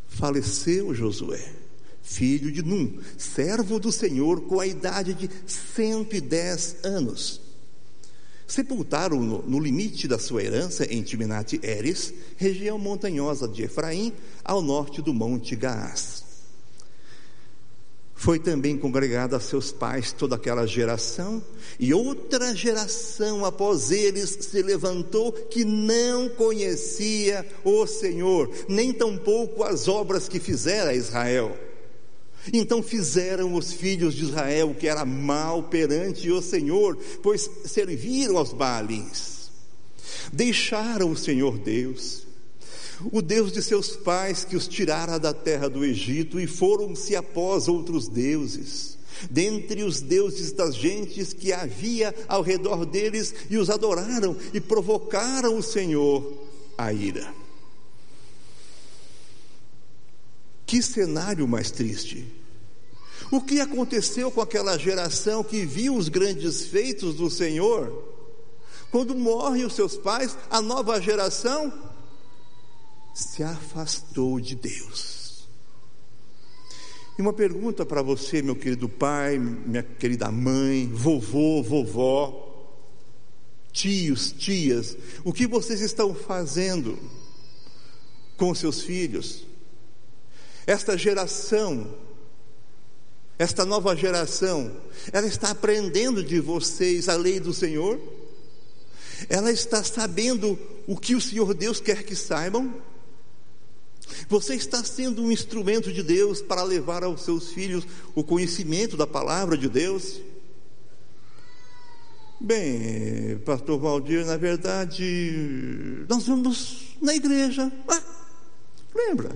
Faleceu 0.08 0.94
Josué, 0.94 1.54
filho 2.04 2.52
de 2.52 2.62
Num, 2.62 3.00
servo 3.18 3.80
do 3.80 3.91
Senhor, 3.91 4.41
com 4.41 4.60
a 4.60 4.68
idade 4.68 5.14
de 5.14 5.30
110 5.48 6.78
anos. 6.84 7.41
Sepultaram-no 8.46 9.41
no 9.48 9.60
limite 9.60 10.08
da 10.08 10.20
sua 10.20 10.44
herança 10.44 10.86
em 10.86 11.02
Timnat 11.02 11.54
Eres, 11.64 12.14
região 12.38 12.78
montanhosa 12.78 13.48
de 13.48 13.64
Efraim, 13.64 14.14
ao 14.44 14.62
norte 14.62 15.02
do 15.02 15.14
monte 15.14 15.56
Gaás. 15.56 16.22
Foi 18.24 18.39
também 18.39 18.78
congregada 18.78 19.36
a 19.36 19.39
seus 19.41 19.74
pais 19.74 20.13
toda 20.13 20.38
aquela 20.38 20.65
geração, 20.65 21.43
e 21.78 21.93
outra 21.93 22.55
geração 22.55 23.43
após 23.43 23.91
eles 23.91 24.30
se 24.39 24.61
levantou 24.61 25.34
que 25.34 25.65
não 25.65 26.30
conhecia 26.30 27.45
o 27.65 27.86
Senhor, 27.86 28.49
nem 28.69 28.93
tampouco 28.93 29.61
as 29.61 29.89
obras 29.89 30.30
que 30.30 30.39
fizera 30.39 30.95
Israel. 30.95 31.53
Então 32.53 32.82
fizeram 32.82 33.55
os 33.55 33.74
filhos 33.74 34.13
de 34.13 34.24
Israel 34.24 34.69
o 34.69 34.76
que 34.76 34.88
era 34.88 35.03
mal 35.03 35.63
perante 35.63 36.32
o 36.32 36.41
Senhor, 36.41 36.97
pois 37.21 37.51
serviram 37.65 38.38
aos 38.38 38.53
Baalins. 38.53 39.51
Deixaram 40.32 41.11
o 41.11 41.17
Senhor 41.17 41.57
Deus, 41.57 42.26
o 43.12 43.22
Deus 43.22 43.51
de 43.51 43.62
seus 43.62 43.95
pais 43.95 44.45
que 44.45 44.56
os 44.56 44.68
tirara 44.68 45.20
da 45.20 45.34
terra 45.34 45.70
do 45.70 45.84
Egito 45.84 46.39
e 46.39 46.47
foram-se 46.47 47.16
após 47.16 47.68
outros 47.68 48.08
deuses, 48.08 48.97
dentre 49.30 49.84
os 49.84 50.01
deuses 50.01 50.51
das 50.51 50.76
gentes 50.76 51.34
que 51.34 51.51
havia 51.51 52.14
ao 52.28 52.41
redor 52.41 52.86
deles, 52.86 53.34
e 53.49 53.58
os 53.58 53.70
adoraram 53.70 54.36
e 54.54 54.60
provocaram 54.60 55.58
o 55.58 55.64
Senhor 55.64 56.34
a 56.78 56.91
ira. 56.91 57.34
Que 60.66 60.82
cenário 60.82 61.47
mais 61.47 61.70
triste! 61.72 62.26
O 63.32 63.41
que 63.41 63.60
aconteceu 63.60 64.30
com 64.30 64.41
aquela 64.41 64.78
geração 64.78 65.43
que 65.43 65.66
viu 65.66 65.95
os 65.95 66.10
grandes 66.10 66.66
feitos 66.66 67.16
do 67.16 67.30
Senhor? 67.30 68.12
Quando 68.91 69.16
morrem 69.16 69.66
os 69.66 69.74
seus 69.74 69.97
pais, 69.97 70.38
a 70.51 70.62
nova 70.62 71.01
geração 71.01 71.74
se 73.14 73.43
afastou 73.43 74.39
de 74.39 74.55
Deus. 74.55 75.47
E 77.18 77.22
uma 77.22 77.34
pergunta 77.34 77.86
para 77.86 78.01
você, 78.01 78.41
meu 78.41 78.55
querido 78.55 78.89
pai, 78.89 79.38
minha 79.38 79.84
querida 79.84 80.32
mãe, 80.32 80.89
vovô, 80.91 81.61
vovó, 81.61 82.49
tios, 83.72 84.32
tias, 84.32 84.97
o 85.24 85.32
que 85.32 85.45
vocês 85.45 85.80
estão 85.82 86.14
fazendo 86.16 86.97
com 88.36 88.53
seus 88.55 88.82
filhos? 88.82 89.45
Esta 90.66 90.97
geração, 90.97 91.95
esta 93.38 93.64
nova 93.64 93.95
geração, 93.95 94.76
ela 95.11 95.28
está 95.28 95.51
aprendendo 95.51 96.24
de 96.24 96.39
vocês 96.39 97.07
a 97.07 97.16
lei 97.16 97.39
do 97.39 97.53
Senhor? 97.53 97.99
Ela 99.30 99.51
está 99.51 99.84
sabendo 99.84 100.57
o 100.88 100.97
que 100.97 101.16
o 101.16 101.22
Senhor 101.22 101.53
Deus 101.53 101.80
quer 101.80 102.03
que 102.03 102.16
saibam? 102.16 102.74
Você 104.28 104.56
está 104.56 104.84
sendo 104.84 105.22
um 105.22 105.32
instrumento 105.32 105.91
de 105.91 106.04
Deus 106.04 106.41
para 106.41 106.64
levar 106.64 107.04
aos 107.04 107.22
seus 107.24 107.49
filhos 107.49 107.86
o 108.16 108.24
conhecimento 108.24 108.97
da 108.97 109.08
palavra 109.08 109.58
de 109.58 109.70
Deus? 109.70 110.20
Bem, 112.39 113.38
Pastor 113.45 113.80
Valdir, 113.80 114.26
na 114.26 114.36
verdade, 114.36 116.06
nós 116.10 116.28
vamos 116.28 116.97
na 117.01 117.16
igreja. 117.16 117.72
Ah, 117.88 118.04
lembra? 118.93 119.30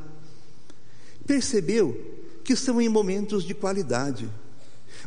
Percebeu 1.25 1.97
que 2.43 2.57
são 2.57 2.81
em 2.81 2.89
momentos 2.89 3.45
de 3.45 3.55
qualidade, 3.55 4.29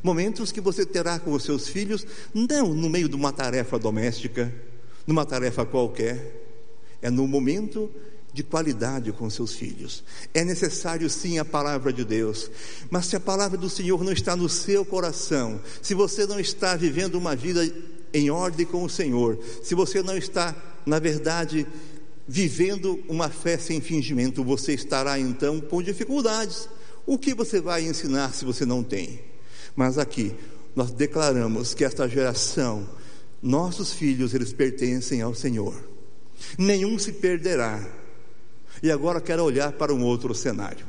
momentos 0.01 0.51
que 0.51 0.61
você 0.61 0.85
terá 0.85 1.19
com 1.19 1.33
os 1.33 1.43
seus 1.43 1.67
filhos, 1.67 2.07
não 2.33 2.73
no 2.73 2.89
meio 2.89 3.09
de 3.09 3.15
uma 3.15 3.33
tarefa 3.33 3.77
doméstica, 3.77 4.53
numa 5.05 5.25
tarefa 5.25 5.65
qualquer, 5.65 6.45
é 7.01 7.09
no 7.09 7.27
momento 7.27 7.91
de 8.33 8.43
qualidade 8.43 9.11
com 9.11 9.29
seus 9.29 9.53
filhos. 9.53 10.03
É 10.33 10.43
necessário 10.43 11.09
sim 11.09 11.39
a 11.39 11.45
palavra 11.45 11.91
de 11.91 12.05
Deus, 12.05 12.49
mas 12.89 13.07
se 13.07 13.15
a 13.15 13.19
palavra 13.19 13.57
do 13.57 13.69
Senhor 13.69 14.03
não 14.03 14.11
está 14.11 14.35
no 14.35 14.47
seu 14.47 14.85
coração, 14.85 15.59
se 15.81 15.93
você 15.93 16.25
não 16.25 16.39
está 16.39 16.75
vivendo 16.75 17.15
uma 17.15 17.35
vida 17.35 17.67
em 18.13 18.29
ordem 18.29 18.65
com 18.65 18.83
o 18.83 18.89
Senhor, 18.89 19.37
se 19.63 19.75
você 19.75 20.01
não 20.01 20.17
está, 20.17 20.55
na 20.85 20.99
verdade, 20.99 21.67
vivendo 22.27 23.03
uma 23.07 23.29
fé 23.29 23.57
sem 23.57 23.79
fingimento, 23.79 24.43
você 24.43 24.73
estará 24.73 25.17
então 25.19 25.61
com 25.61 25.81
dificuldades. 25.81 26.67
O 27.05 27.17
que 27.17 27.33
você 27.33 27.61
vai 27.61 27.85
ensinar 27.85 28.33
se 28.33 28.43
você 28.43 28.65
não 28.65 28.83
tem? 28.83 29.21
Mas 29.75 29.97
aqui 29.97 30.35
nós 30.75 30.91
declaramos 30.91 31.73
que 31.73 31.85
esta 31.85 32.07
geração, 32.07 32.87
nossos 33.41 33.93
filhos, 33.93 34.33
eles 34.33 34.51
pertencem 34.51 35.21
ao 35.21 35.33
Senhor. 35.33 35.75
Nenhum 36.57 36.99
se 36.99 37.13
perderá. 37.13 37.87
E 38.83 38.91
agora 38.91 39.21
quero 39.21 39.43
olhar 39.43 39.71
para 39.71 39.93
um 39.93 40.03
outro 40.03 40.35
cenário. 40.35 40.85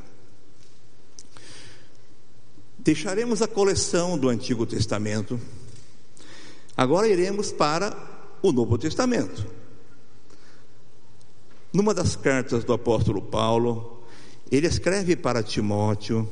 Deixaremos 2.79 3.43
a 3.43 3.49
coleção 3.49 4.19
do 4.19 4.29
Antigo 4.29 4.67
Testamento 4.67 5.41
Agora 6.79 7.09
iremos 7.09 7.51
para 7.51 7.93
o 8.41 8.53
Novo 8.53 8.79
Testamento. 8.79 9.45
Numa 11.73 11.93
das 11.93 12.15
cartas 12.15 12.63
do 12.63 12.73
apóstolo 12.73 13.21
Paulo, 13.21 14.05
ele 14.49 14.69
escreve 14.69 15.17
para 15.17 15.43
Timóteo, 15.43 16.29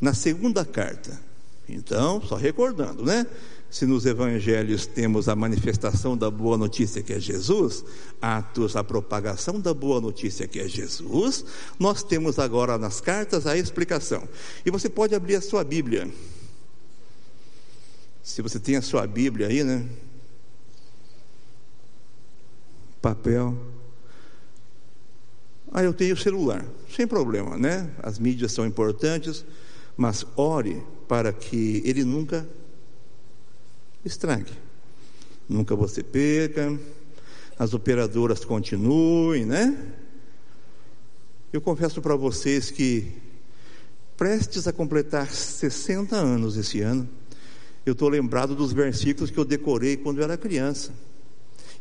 na 0.00 0.14
segunda 0.14 0.64
carta. 0.64 1.20
Então, 1.68 2.22
só 2.22 2.36
recordando, 2.36 3.04
né? 3.04 3.26
Se 3.68 3.84
nos 3.84 4.06
evangelhos 4.06 4.86
temos 4.86 5.28
a 5.28 5.34
manifestação 5.34 6.16
da 6.16 6.30
boa 6.30 6.56
notícia 6.56 7.02
que 7.02 7.12
é 7.12 7.18
Jesus, 7.18 7.84
Atos, 8.20 8.76
a 8.76 8.84
propagação 8.84 9.58
da 9.58 9.74
boa 9.74 10.00
notícia 10.00 10.46
que 10.46 10.60
é 10.60 10.68
Jesus, 10.68 11.44
nós 11.80 12.04
temos 12.04 12.38
agora 12.38 12.78
nas 12.78 13.00
cartas 13.00 13.44
a 13.44 13.56
explicação. 13.56 14.28
E 14.64 14.70
você 14.70 14.88
pode 14.88 15.16
abrir 15.16 15.34
a 15.34 15.40
sua 15.40 15.64
Bíblia. 15.64 16.08
Se 18.22 18.40
você 18.40 18.60
tem 18.60 18.76
a 18.76 18.82
sua 18.82 19.06
Bíblia 19.06 19.48
aí, 19.48 19.64
né? 19.64 19.84
Papel. 23.00 23.56
Ah, 25.72 25.82
eu 25.82 25.92
tenho 25.92 26.16
celular. 26.16 26.64
Sem 26.94 27.06
problema, 27.06 27.58
né? 27.58 27.90
As 28.00 28.18
mídias 28.18 28.52
são 28.52 28.64
importantes, 28.64 29.44
mas 29.96 30.24
ore 30.36 30.82
para 31.08 31.32
que 31.32 31.82
ele 31.84 32.04
nunca 32.04 32.46
estrague. 34.04 34.52
Nunca 35.48 35.74
você 35.74 36.02
perca, 36.02 36.78
as 37.58 37.74
operadoras 37.74 38.44
continuem, 38.44 39.44
né? 39.44 39.94
Eu 41.52 41.60
confesso 41.60 42.00
para 42.00 42.14
vocês 42.14 42.70
que, 42.70 43.12
prestes 44.16 44.68
a 44.68 44.72
completar 44.72 45.28
60 45.28 46.14
anos 46.16 46.56
esse 46.56 46.80
ano, 46.80 47.08
eu 47.84 47.92
estou 47.92 48.08
lembrado 48.08 48.54
dos 48.54 48.72
versículos 48.72 49.30
que 49.30 49.38
eu 49.38 49.44
decorei 49.44 49.96
quando 49.96 50.18
eu 50.18 50.24
era 50.24 50.36
criança. 50.36 50.92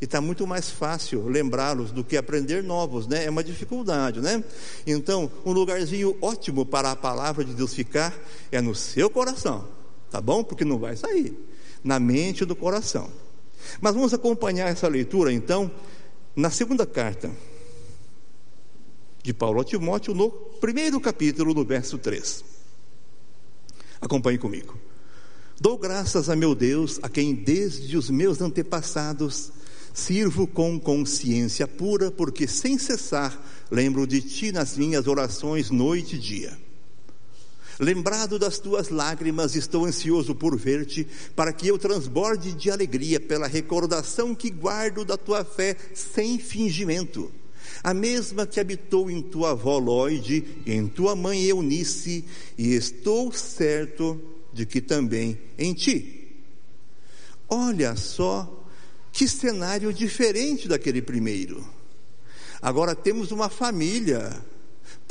E 0.01 0.05
está 0.05 0.19
muito 0.19 0.47
mais 0.47 0.71
fácil 0.71 1.27
lembrá-los 1.27 1.91
do 1.91 2.03
que 2.03 2.17
aprender 2.17 2.63
novos, 2.63 3.05
né? 3.05 3.25
É 3.25 3.29
uma 3.29 3.43
dificuldade, 3.43 4.19
né? 4.19 4.43
Então, 4.85 5.31
um 5.45 5.51
lugarzinho 5.51 6.17
ótimo 6.19 6.65
para 6.65 6.91
a 6.91 6.95
palavra 6.95 7.45
de 7.45 7.53
Deus 7.53 7.71
ficar 7.73 8.17
é 8.51 8.59
no 8.59 8.73
seu 8.73 9.11
coração, 9.11 9.67
tá 10.09 10.19
bom? 10.19 10.43
Porque 10.43 10.65
não 10.65 10.79
vai 10.79 10.95
sair 10.95 11.37
na 11.83 11.99
mente 11.99 12.45
do 12.45 12.55
coração. 12.55 13.11
Mas 13.79 13.93
vamos 13.93 14.11
acompanhar 14.11 14.69
essa 14.69 14.87
leitura 14.87 15.31
então 15.31 15.69
na 16.35 16.49
segunda 16.49 16.85
carta 16.85 17.29
de 19.21 19.33
Paulo 19.35 19.61
a 19.61 19.63
Timóteo, 19.63 20.15
no 20.15 20.31
primeiro 20.31 20.99
capítulo, 20.99 21.53
no 21.53 21.63
verso 21.63 21.99
3. 21.99 22.43
Acompanhe 24.01 24.39
comigo. 24.39 24.80
Dou 25.61 25.77
graças 25.77 26.27
a 26.27 26.35
meu 26.35 26.55
Deus, 26.55 26.99
a 27.03 27.07
quem 27.07 27.35
desde 27.35 27.95
os 27.95 28.09
meus 28.09 28.41
antepassados 28.41 29.51
sirvo 29.93 30.47
com 30.47 30.79
consciência 30.79 31.67
pura, 31.67 32.09
porque 32.09 32.47
sem 32.47 32.79
cessar 32.79 33.39
lembro 33.69 34.07
de 34.07 34.21
ti 34.21 34.51
nas 34.51 34.75
minhas 34.75 35.05
orações 35.05 35.69
noite 35.69 36.15
e 36.15 36.19
dia. 36.19 36.57
Lembrado 37.79 38.39
das 38.39 38.57
tuas 38.57 38.89
lágrimas, 38.89 39.55
estou 39.55 39.85
ansioso 39.85 40.33
por 40.33 40.57
ver-te, 40.57 41.07
para 41.35 41.53
que 41.53 41.67
eu 41.67 41.77
transborde 41.77 42.53
de 42.53 42.71
alegria 42.71 43.19
pela 43.19 43.45
recordação 43.45 44.33
que 44.33 44.49
guardo 44.49 45.05
da 45.05 45.15
tua 45.15 45.45
fé 45.45 45.77
sem 45.93 46.39
fingimento. 46.39 47.31
A 47.83 47.93
mesma 47.93 48.47
que 48.47 48.59
habitou 48.59 49.11
em 49.11 49.21
tua 49.21 49.51
avó 49.51 49.77
Lloyd 49.77 50.43
em 50.65 50.87
tua 50.87 51.15
mãe 51.15 51.43
Eunice, 51.43 52.25
e 52.57 52.73
estou 52.73 53.31
certo 53.31 54.30
de 54.53 54.65
que 54.65 54.81
também 54.81 55.39
em 55.57 55.73
ti. 55.73 56.43
Olha 57.47 57.95
só 57.95 58.65
que 59.11 59.27
cenário 59.27 59.93
diferente 59.93 60.67
daquele 60.67 61.01
primeiro. 61.01 61.67
Agora 62.61 62.95
temos 62.95 63.31
uma 63.31 63.49
família 63.49 64.41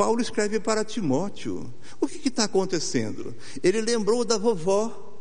Paulo 0.01 0.23
escreve 0.23 0.59
para 0.59 0.83
Timóteo: 0.83 1.73
o 2.01 2.09
que 2.09 2.29
está 2.29 2.45
acontecendo? 2.45 3.35
Ele 3.63 3.83
lembrou 3.83 4.25
da 4.25 4.39
vovó, 4.39 5.15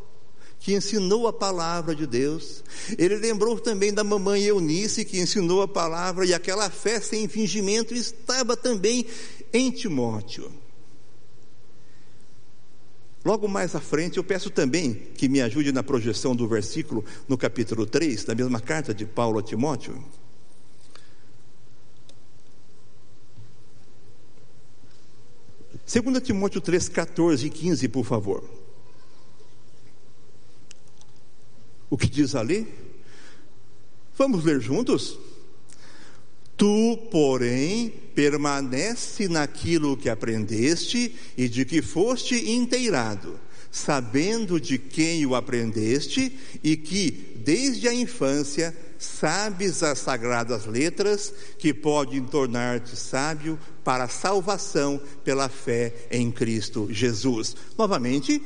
que 0.57 0.73
ensinou 0.73 1.27
a 1.27 1.33
palavra 1.33 1.93
de 1.93 2.07
Deus. 2.07 2.63
Ele 2.97 3.17
lembrou 3.17 3.59
também 3.59 3.93
da 3.93 4.05
mamãe 4.05 4.43
Eunice, 4.43 5.03
que 5.03 5.19
ensinou 5.19 5.61
a 5.61 5.67
palavra, 5.67 6.25
e 6.25 6.33
aquela 6.33 6.69
fé 6.69 7.01
sem 7.01 7.27
fingimento 7.27 7.93
estava 7.93 8.55
também 8.55 9.05
em 9.51 9.69
Timóteo. 9.69 10.49
Logo 13.29 13.47
mais 13.47 13.75
à 13.75 13.79
frente, 13.79 14.17
eu 14.17 14.23
peço 14.23 14.49
também 14.49 14.91
que 14.91 15.29
me 15.29 15.39
ajude 15.39 15.71
na 15.71 15.83
projeção 15.83 16.35
do 16.35 16.47
versículo 16.47 17.05
no 17.27 17.37
capítulo 17.37 17.85
3, 17.85 18.23
da 18.23 18.33
mesma 18.33 18.59
carta 18.59 18.91
de 18.91 19.05
Paulo 19.05 19.37
a 19.37 19.43
Timóteo. 19.43 20.03
2 25.85 26.23
Timóteo 26.23 26.59
3, 26.59 26.89
14 26.89 27.45
e 27.45 27.49
15, 27.51 27.87
por 27.89 28.03
favor. 28.03 28.43
O 31.87 31.95
que 31.95 32.09
diz 32.09 32.33
ali? 32.33 32.67
Vamos 34.17 34.43
ler 34.43 34.59
juntos? 34.59 35.19
Tu, 36.59 36.97
porém, 37.09 37.89
permanece 38.13 39.29
naquilo 39.29 39.95
que 39.95 40.09
aprendeste 40.09 41.15
e 41.37 41.47
de 41.47 41.63
que 41.63 41.81
foste 41.81 42.51
inteirado, 42.51 43.39
sabendo 43.71 44.59
de 44.59 44.77
quem 44.77 45.25
o 45.25 45.35
aprendeste 45.35 46.37
e 46.61 46.75
que, 46.75 47.11
desde 47.37 47.87
a 47.87 47.93
infância, 47.93 48.75
sabes 48.97 49.81
as 49.83 49.99
sagradas 49.99 50.65
letras 50.65 51.33
que 51.57 51.73
podem 51.73 52.25
tornar-te 52.25 52.93
sábio 52.93 53.57
para 53.81 54.03
a 54.03 54.09
salvação 54.09 55.01
pela 55.23 55.47
fé 55.47 55.93
em 56.11 56.29
Cristo 56.29 56.89
Jesus. 56.91 57.55
Novamente, 57.77 58.43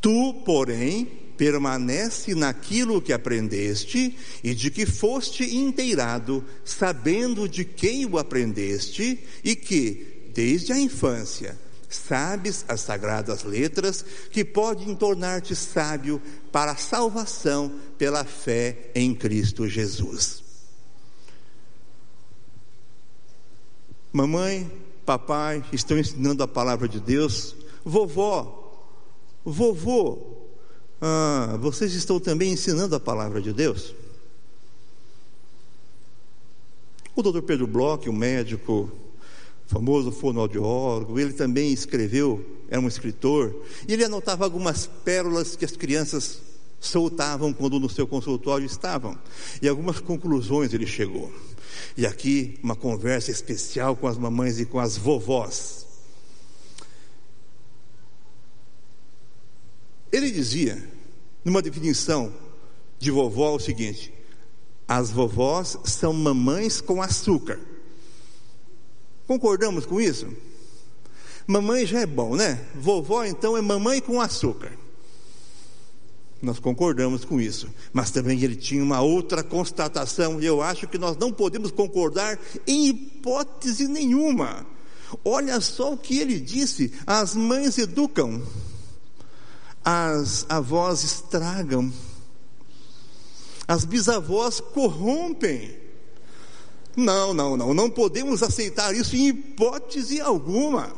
tu, 0.00 0.34
porém, 0.44 1.27
permanece 1.38 2.34
naquilo 2.34 3.00
que 3.00 3.12
aprendeste 3.12 4.18
e 4.42 4.52
de 4.54 4.70
que 4.70 4.84
foste 4.84 5.56
inteirado, 5.56 6.44
sabendo 6.64 7.48
de 7.48 7.64
quem 7.64 8.04
o 8.04 8.18
aprendeste 8.18 9.24
e 9.44 9.54
que, 9.54 10.30
desde 10.34 10.72
a 10.72 10.78
infância, 10.78 11.56
sabes 11.88 12.64
as 12.68 12.80
sagradas 12.80 13.44
letras 13.44 14.04
que 14.32 14.44
podem 14.44 14.94
tornar-te 14.96 15.54
sábio 15.54 16.20
para 16.50 16.72
a 16.72 16.76
salvação 16.76 17.72
pela 17.96 18.24
fé 18.24 18.90
em 18.94 19.14
Cristo 19.14 19.68
Jesus. 19.68 20.42
Mamãe, 24.12 24.70
papai 25.06 25.64
estão 25.72 25.96
ensinando 25.96 26.42
a 26.42 26.48
palavra 26.48 26.88
de 26.88 26.98
Deus. 26.98 27.54
Vovó, 27.84 28.90
vovô, 29.44 30.37
ah, 31.00 31.56
vocês 31.60 31.94
estão 31.94 32.18
também 32.18 32.52
ensinando 32.52 32.94
a 32.94 33.00
palavra 33.00 33.40
de 33.40 33.52
Deus? 33.52 33.94
O 37.14 37.22
doutor 37.22 37.42
Pedro 37.42 37.66
Bloch, 37.66 38.08
o 38.08 38.12
médico 38.12 38.90
famoso 39.66 40.10
fonoaudiólogo, 40.10 41.18
ele 41.18 41.32
também 41.32 41.72
escreveu, 41.72 42.44
era 42.68 42.80
um 42.80 42.88
escritor, 42.88 43.54
e 43.86 43.92
ele 43.92 44.04
anotava 44.04 44.44
algumas 44.44 44.86
pérolas 44.86 45.56
que 45.56 45.64
as 45.64 45.72
crianças 45.72 46.40
soltavam 46.80 47.52
quando 47.52 47.80
no 47.80 47.90
seu 47.90 48.06
consultório 48.06 48.64
estavam, 48.64 49.18
e 49.60 49.68
algumas 49.68 50.00
conclusões 50.00 50.72
ele 50.72 50.86
chegou. 50.86 51.32
E 51.96 52.06
aqui 52.06 52.58
uma 52.62 52.76
conversa 52.76 53.30
especial 53.32 53.96
com 53.96 54.06
as 54.06 54.16
mamães 54.16 54.60
e 54.60 54.64
com 54.64 54.78
as 54.78 54.96
vovós. 54.96 55.87
Ele 60.10 60.30
dizia, 60.30 60.82
numa 61.44 61.62
definição 61.62 62.32
de 62.98 63.10
vovó, 63.10 63.54
o 63.54 63.60
seguinte: 63.60 64.12
as 64.86 65.10
vovós 65.10 65.76
são 65.84 66.12
mamães 66.12 66.80
com 66.80 67.02
açúcar. 67.02 67.60
Concordamos 69.26 69.84
com 69.84 70.00
isso? 70.00 70.26
Mamãe 71.46 71.86
já 71.86 72.00
é 72.00 72.06
bom, 72.06 72.36
né? 72.36 72.64
Vovó 72.74 73.24
então 73.24 73.56
é 73.56 73.60
mamãe 73.60 74.00
com 74.00 74.20
açúcar. 74.20 74.72
Nós 76.40 76.58
concordamos 76.58 77.24
com 77.24 77.40
isso, 77.40 77.68
mas 77.92 78.10
também 78.10 78.40
ele 78.42 78.54
tinha 78.54 78.82
uma 78.82 79.00
outra 79.00 79.42
constatação, 79.42 80.40
e 80.40 80.46
eu 80.46 80.62
acho 80.62 80.86
que 80.86 80.96
nós 80.96 81.16
não 81.16 81.32
podemos 81.32 81.72
concordar 81.72 82.38
em 82.66 82.88
hipótese 82.88 83.88
nenhuma. 83.88 84.64
Olha 85.24 85.60
só 85.60 85.94
o 85.94 85.98
que 85.98 86.18
ele 86.18 86.38
disse: 86.38 86.92
as 87.06 87.34
mães 87.34 87.76
educam, 87.76 88.40
as 89.90 90.44
avós 90.50 91.02
estragam, 91.02 91.90
as 93.66 93.86
bisavós 93.86 94.60
corrompem. 94.60 95.78
Não, 96.94 97.32
não, 97.32 97.56
não, 97.56 97.72
não 97.72 97.88
podemos 97.88 98.42
aceitar 98.42 98.94
isso 98.94 99.16
em 99.16 99.28
hipótese 99.28 100.20
alguma. 100.20 100.94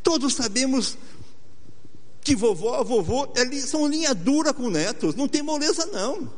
Todos 0.00 0.34
sabemos 0.34 0.96
que 2.20 2.36
vovó, 2.36 2.84
vovô 2.84 3.32
é, 3.34 3.50
são 3.58 3.88
linha 3.88 4.14
dura 4.14 4.54
com 4.54 4.70
netos, 4.70 5.16
não 5.16 5.26
tem 5.26 5.42
moleza 5.42 5.84
não. 5.86 6.32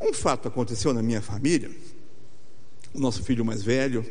Um 0.00 0.14
fato 0.14 0.48
aconteceu 0.48 0.94
na 0.94 1.02
minha 1.02 1.20
família. 1.20 1.70
O 2.94 2.98
nosso 2.98 3.22
filho 3.22 3.44
mais 3.44 3.62
velho, 3.62 4.10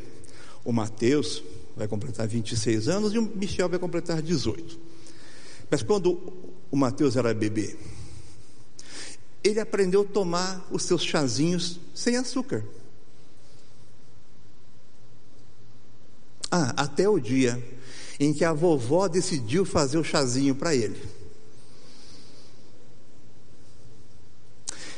o 0.63 0.71
Mateus, 0.71 1.41
vai 1.79 1.87
completar 1.87 2.27
26 2.27 2.89
anos 2.89 3.13
e 3.13 3.17
o 3.17 3.21
Michel 3.21 3.69
vai 3.69 3.79
completar 3.79 4.21
18. 4.21 4.77
Mas 5.71 5.81
quando 5.81 6.19
o 6.69 6.75
Mateus 6.75 7.15
era 7.15 7.33
bebê, 7.33 7.77
ele 9.41 9.61
aprendeu 9.61 10.01
a 10.01 10.05
tomar 10.05 10.67
os 10.69 10.83
seus 10.83 11.01
chazinhos 11.01 11.79
sem 11.95 12.17
açúcar. 12.17 12.65
Ah, 16.51 16.73
até 16.75 17.07
o 17.07 17.17
dia 17.17 17.63
em 18.19 18.33
que 18.33 18.43
a 18.43 18.51
vovó 18.51 19.07
decidiu 19.07 19.63
fazer 19.63 19.97
o 19.97 20.03
chazinho 20.03 20.53
para 20.53 20.75
ele. 20.75 21.01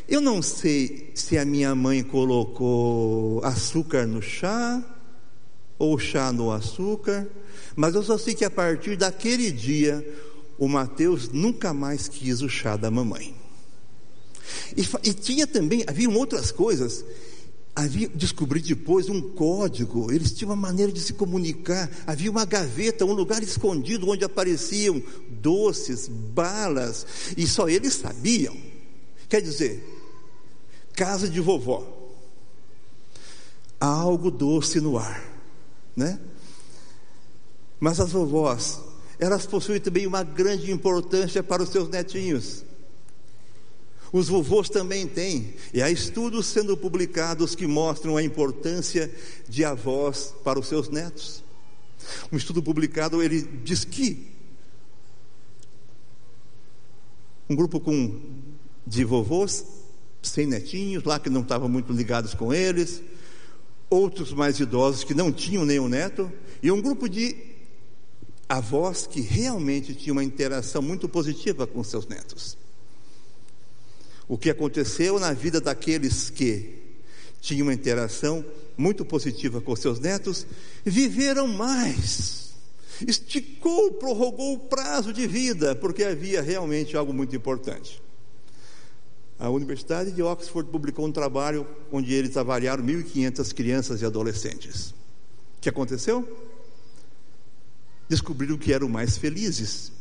Eu 0.08 0.20
não 0.20 0.42
sei 0.42 1.12
se 1.14 1.38
a 1.38 1.46
minha 1.46 1.76
mãe 1.76 2.02
colocou 2.02 3.40
açúcar 3.46 4.08
no 4.08 4.20
chá 4.20 4.84
ou 5.82 5.98
chá 5.98 6.32
no 6.32 6.52
açúcar, 6.52 7.28
mas 7.76 7.96
eu 7.96 8.04
só 8.04 8.16
sei 8.16 8.36
que 8.36 8.46
a 8.46 8.52
partir 8.52 8.96
daquele 8.96 9.52
dia 9.52 10.06
o 10.60 10.68
Mateus 10.68 11.30
nunca 11.30 11.74
mais 11.74 12.08
quis 12.08 12.42
o 12.42 12.48
chá 12.48 12.78
da 12.78 12.92
mamãe. 12.92 13.34
E, 14.78 15.10
e 15.10 15.14
tinha 15.14 15.48
também, 15.48 15.84
haviam 15.88 16.16
outras 16.16 16.52
coisas 16.52 17.04
havia 17.74 18.10
descobri 18.10 18.60
depois 18.60 19.08
um 19.10 19.22
código, 19.22 20.12
eles 20.12 20.34
tinham 20.34 20.50
uma 20.50 20.56
maneira 20.56 20.92
de 20.92 21.00
se 21.00 21.14
comunicar, 21.14 21.90
havia 22.06 22.30
uma 22.30 22.46
gaveta, 22.46 23.06
um 23.06 23.14
lugar 23.14 23.42
escondido 23.42 24.10
onde 24.10 24.26
apareciam 24.26 25.02
doces, 25.30 26.08
balas, 26.08 27.06
e 27.38 27.48
só 27.48 27.70
eles 27.70 27.94
sabiam. 27.94 28.56
Quer 29.30 29.42
dizer, 29.42 29.84
casa 30.94 31.30
de 31.30 31.40
vovó. 31.40 32.00
Há 33.80 33.88
algo 33.88 34.30
doce 34.30 34.80
no 34.80 34.98
ar, 34.98 35.31
né? 36.02 36.20
Mas 37.80 38.00
as 38.00 38.12
vovós, 38.12 38.82
elas 39.20 39.46
possuem 39.46 39.80
também 39.80 40.08
uma 40.08 40.24
grande 40.24 40.72
importância 40.72 41.44
para 41.44 41.62
os 41.62 41.70
seus 41.70 41.90
netinhos. 41.90 42.64
Os 44.12 44.28
vovôs 44.28 44.68
também 44.68 45.08
têm, 45.08 45.54
e 45.74 45.82
há 45.82 45.90
estudos 45.90 46.48
sendo 46.48 46.76
publicados 46.76 47.56
que 47.56 47.66
mostram 47.66 48.18
a 48.18 48.24
importância 48.24 49.10
de 49.48 49.64
avós 49.64 50.34
para 50.44 50.60
os 50.60 50.68
seus 50.68 50.90
netos. 50.90 51.44
Um 52.32 52.36
estudo 52.36 52.62
publicado, 52.62 53.24
ele 53.24 53.42
diz 53.64 53.86
que 53.86 54.28
um 57.48 57.56
grupo 57.56 57.80
com, 57.80 58.20
de 58.86 59.06
vovôs, 59.06 59.66
sem 60.22 60.46
netinhos, 60.46 61.04
lá 61.04 61.20
que 61.20 61.30
não 61.30 61.42
estavam 61.42 61.70
muito 61.70 61.94
ligados 61.94 62.34
com 62.34 62.54
eles, 62.54 63.02
outros 63.92 64.34
mais 64.34 64.60
idosos 64.60 65.04
que 65.04 65.14
não 65.14 65.32
tinham 65.32 65.66
nenhum 65.66 65.88
neto, 65.88 66.32
e 66.64 66.72
um 66.72 66.82
grupo 66.82 67.08
de 67.08 67.36
avós 68.48 69.06
que 69.06 69.22
realmente 69.22 69.94
tinham 69.94 70.16
uma 70.16 70.24
interação 70.24 70.82
muito 70.82 71.08
positiva 71.08 71.68
com 71.68 71.84
seus 71.84 72.08
netos. 72.08 72.58
O 74.28 74.38
que 74.38 74.50
aconteceu 74.50 75.20
na 75.20 75.34
vida 75.34 75.62
daqueles 75.62 76.30
que 76.30 76.80
tinham 77.42 77.68
uma 77.68 77.74
interação 77.74 78.46
muito 78.78 79.06
positiva 79.06 79.62
com 79.62 79.76
seus 79.76 80.00
netos, 80.00 80.46
viveram 80.84 81.48
mais. 81.48 82.52
Esticou, 83.06 83.94
prorrogou 83.94 84.54
o 84.54 84.60
prazo 84.60 85.12
de 85.12 85.28
vida, 85.28 85.76
porque 85.76 86.04
havia 86.04 86.42
realmente 86.42 86.96
algo 86.96 87.14
muito 87.14 87.36
importante. 87.36 88.01
A 89.42 89.50
Universidade 89.50 90.12
de 90.12 90.22
Oxford 90.22 90.70
publicou 90.70 91.08
um 91.08 91.12
trabalho 91.12 91.66
onde 91.92 92.14
eles 92.14 92.38
avaliaram 92.38 92.84
1.500 92.84 93.52
crianças 93.56 94.00
e 94.00 94.06
adolescentes. 94.06 94.92
O 94.92 95.62
que 95.62 95.68
aconteceu? 95.68 96.48
Descobriram 98.08 98.56
que 98.56 98.72
eram 98.72 98.88
mais 98.88 99.18
felizes. 99.18 99.92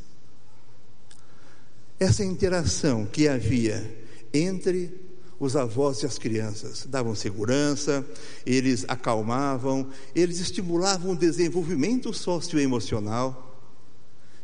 Essa 1.98 2.22
interação 2.22 3.06
que 3.06 3.28
havia 3.28 3.90
entre 4.30 4.92
os 5.38 5.56
avós 5.56 6.02
e 6.02 6.06
as 6.06 6.18
crianças. 6.18 6.84
Davam 6.84 7.14
segurança, 7.14 8.04
eles 8.44 8.84
acalmavam, 8.88 9.88
eles 10.14 10.38
estimulavam 10.38 11.12
o 11.12 11.16
desenvolvimento 11.16 12.12
socioemocional. 12.12 13.49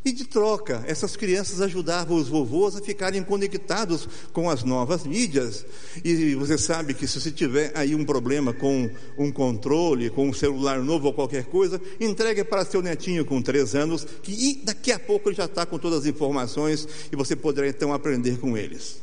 E 0.07 0.11
de 0.13 0.23
troca, 0.23 0.85
essas 0.87 1.17
crianças 1.17 1.59
ajudavam 1.59 2.15
os 2.15 2.29
vovôs 2.29 2.77
a 2.77 2.81
ficarem 2.81 3.21
conectados 3.21 4.07
com 4.31 4.49
as 4.49 4.63
novas 4.63 5.05
mídias. 5.05 5.65
E 6.01 6.33
você 6.33 6.57
sabe 6.57 6.93
que 6.93 7.05
se 7.05 7.19
você 7.19 7.29
tiver 7.29 7.73
aí 7.75 7.93
um 7.93 8.05
problema 8.05 8.53
com 8.53 8.89
um 9.17 9.29
controle, 9.29 10.09
com 10.09 10.29
um 10.29 10.33
celular 10.33 10.79
novo 10.81 11.07
ou 11.07 11.13
qualquer 11.13 11.47
coisa, 11.47 11.81
entregue 11.99 12.45
para 12.45 12.63
seu 12.63 12.81
netinho 12.81 13.25
com 13.25 13.41
três 13.41 13.75
anos, 13.75 14.07
que 14.23 14.61
daqui 14.63 14.93
a 14.93 14.97
pouco 14.97 15.27
ele 15.27 15.35
já 15.35 15.43
está 15.43 15.65
com 15.65 15.77
todas 15.77 15.99
as 15.99 16.05
informações 16.05 16.87
e 17.11 17.15
você 17.17 17.35
poderá 17.35 17.67
então 17.67 17.91
aprender 17.91 18.39
com 18.39 18.57
eles. 18.57 19.01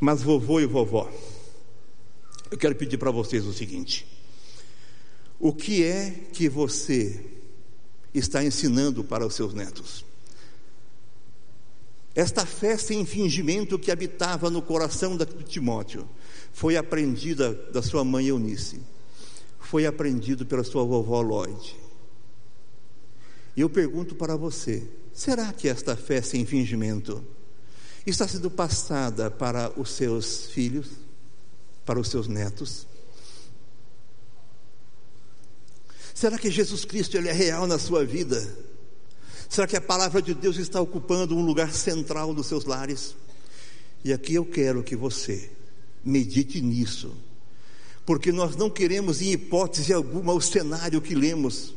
Mas 0.00 0.22
vovô 0.22 0.58
e 0.58 0.64
vovó, 0.64 1.12
eu 2.50 2.56
quero 2.56 2.74
pedir 2.74 2.96
para 2.96 3.10
vocês 3.10 3.44
o 3.44 3.52
seguinte: 3.52 4.06
o 5.38 5.52
que 5.52 5.84
é 5.84 6.14
que 6.32 6.48
você 6.48 7.20
está 8.14 8.42
ensinando 8.42 9.04
para 9.04 9.26
os 9.26 9.34
seus 9.34 9.52
netos? 9.52 10.08
Esta 12.20 12.44
fé 12.44 12.76
sem 12.76 13.06
fingimento 13.06 13.78
que 13.78 13.90
habitava 13.90 14.50
no 14.50 14.60
coração 14.60 15.16
de 15.16 15.24
Timóteo 15.42 16.06
foi 16.52 16.76
aprendida 16.76 17.54
da 17.72 17.80
sua 17.80 18.04
mãe 18.04 18.26
Eunice, 18.26 18.78
foi 19.58 19.86
aprendido 19.86 20.44
pela 20.44 20.62
sua 20.62 20.84
vovó 20.84 21.22
Lloyd. 21.22 21.74
E 23.56 23.62
eu 23.62 23.70
pergunto 23.70 24.14
para 24.14 24.36
você: 24.36 24.86
será 25.14 25.50
que 25.50 25.66
esta 25.66 25.96
fé 25.96 26.20
sem 26.20 26.44
fingimento 26.44 27.24
está 28.06 28.28
sendo 28.28 28.50
passada 28.50 29.30
para 29.30 29.72
os 29.80 29.88
seus 29.88 30.48
filhos, 30.48 30.88
para 31.86 31.98
os 31.98 32.08
seus 32.08 32.28
netos? 32.28 32.86
Será 36.14 36.36
que 36.36 36.50
Jesus 36.50 36.84
Cristo 36.84 37.16
ele 37.16 37.30
é 37.30 37.32
real 37.32 37.66
na 37.66 37.78
sua 37.78 38.04
vida? 38.04 38.69
Será 39.50 39.66
que 39.66 39.76
a 39.76 39.80
palavra 39.80 40.22
de 40.22 40.32
Deus 40.32 40.58
está 40.58 40.80
ocupando 40.80 41.36
um 41.36 41.44
lugar 41.44 41.74
central 41.74 42.32
nos 42.32 42.46
seus 42.46 42.64
lares? 42.64 43.16
E 44.04 44.12
aqui 44.12 44.34
eu 44.34 44.44
quero 44.44 44.80
que 44.80 44.94
você 44.94 45.50
medite 46.04 46.60
nisso, 46.60 47.12
porque 48.06 48.30
nós 48.30 48.54
não 48.54 48.70
queremos, 48.70 49.20
em 49.20 49.32
hipótese 49.32 49.92
alguma, 49.92 50.32
o 50.32 50.40
cenário 50.40 51.02
que 51.02 51.16
lemos 51.16 51.74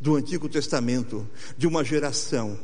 do 0.00 0.14
Antigo 0.14 0.48
Testamento, 0.48 1.28
de 1.58 1.66
uma 1.66 1.82
geração 1.82 2.56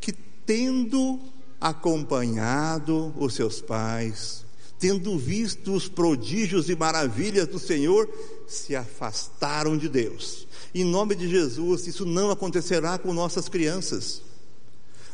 que, 0.00 0.12
tendo 0.12 1.20
acompanhado 1.60 3.12
os 3.18 3.34
seus 3.34 3.60
pais, 3.60 4.46
tendo 4.78 5.18
visto 5.18 5.74
os 5.74 5.88
prodígios 5.88 6.70
e 6.70 6.74
maravilhas 6.74 7.46
do 7.48 7.58
Senhor, 7.58 8.08
se 8.48 8.74
afastaram 8.74 9.76
de 9.76 9.90
Deus. 9.90 10.45
Em 10.74 10.84
nome 10.84 11.14
de 11.14 11.28
Jesus, 11.28 11.86
isso 11.86 12.04
não 12.04 12.30
acontecerá 12.30 12.98
com 12.98 13.12
nossas 13.12 13.48
crianças. 13.48 14.22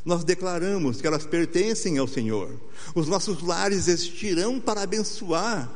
Nós 0.04 0.24
declaramos 0.24 1.00
que 1.00 1.06
elas 1.06 1.24
pertencem 1.24 1.98
ao 1.98 2.08
Senhor. 2.08 2.50
Os 2.94 3.06
nossos 3.06 3.40
lares 3.42 3.86
existirão 3.86 4.58
para 4.58 4.82
abençoar, 4.82 5.70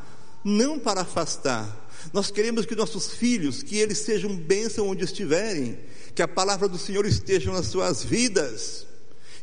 não 0.45 0.79
para 0.79 1.03
afastar. 1.03 1.89
Nós 2.13 2.31
queremos 2.31 2.67
que 2.67 2.75
nossos 2.75 3.13
filhos, 3.13 3.63
que 3.63 3.77
eles 3.77 3.99
sejam 3.99 4.35
bênção 4.37 4.89
onde 4.89 5.05
estiverem, 5.05 5.79
que 6.15 6.23
a 6.23 6.29
palavra 6.29 6.69
do 6.69 6.79
Senhor 6.79 7.07
esteja 7.07 7.53
nas 7.53 7.67
suas 7.67 8.03
vidas. 8.03 8.87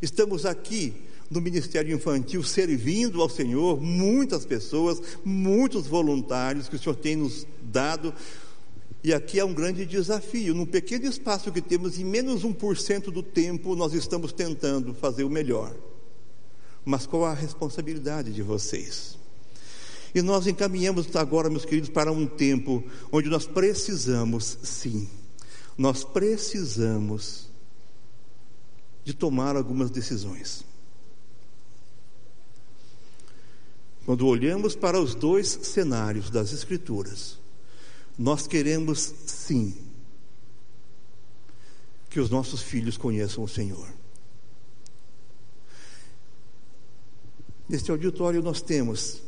Estamos 0.01 0.45
aqui 0.45 0.93
no 1.29 1.41
Ministério 1.41 1.95
Infantil 1.95 2.43
servindo 2.43 3.21
ao 3.21 3.29
Senhor, 3.29 3.81
muitas 3.81 4.45
pessoas, 4.45 5.01
muitos 5.23 5.87
voluntários 5.87 6.67
que 6.67 6.75
o 6.75 6.79
Senhor 6.79 6.95
tem 6.95 7.15
nos 7.15 7.47
dado. 7.61 8.13
E 9.03 9.13
aqui 9.13 9.37
é 9.37 9.43
um 9.43 9.53
grande 9.53 9.85
desafio. 9.85 10.55
Num 10.55 10.65
pequeno 10.65 11.05
espaço 11.05 11.51
que 11.51 11.61
temos, 11.61 11.99
em 11.99 12.05
menos 12.05 12.43
1% 12.43 13.11
do 13.11 13.21
tempo, 13.21 13.75
nós 13.75 13.93
estamos 13.93 14.31
tentando 14.31 14.93
fazer 14.93 15.25
o 15.25 15.29
melhor. 15.29 15.75
Mas 16.85 17.05
qual 17.05 17.25
a 17.25 17.33
responsabilidade 17.33 18.31
de 18.31 18.41
vocês? 18.41 19.17
E 20.15 20.21
nós 20.21 20.47
encaminhamos 20.47 21.13
agora, 21.15 21.49
meus 21.49 21.65
queridos, 21.65 21.89
para 21.89 22.11
um 22.11 22.25
tempo 22.25 22.83
onde 23.11 23.29
nós 23.29 23.45
precisamos, 23.45 24.57
sim, 24.63 25.09
nós 25.77 26.03
precisamos 26.03 27.49
de 29.03 29.13
tomar 29.13 29.55
algumas 29.55 29.89
decisões. 29.89 30.63
Quando 34.05 34.27
olhamos 34.27 34.75
para 34.75 34.99
os 34.99 35.15
dois 35.15 35.47
cenários 35.47 36.29
das 36.29 36.53
Escrituras, 36.53 37.42
nós 38.17 38.47
queremos 38.47 39.13
sim 39.25 39.75
que 42.09 42.19
os 42.19 42.29
nossos 42.29 42.61
filhos 42.61 42.97
conheçam 42.97 43.43
o 43.43 43.47
Senhor. 43.47 43.87
Neste 47.67 47.89
auditório 47.89 48.41
nós 48.41 48.61
temos 48.61 49.21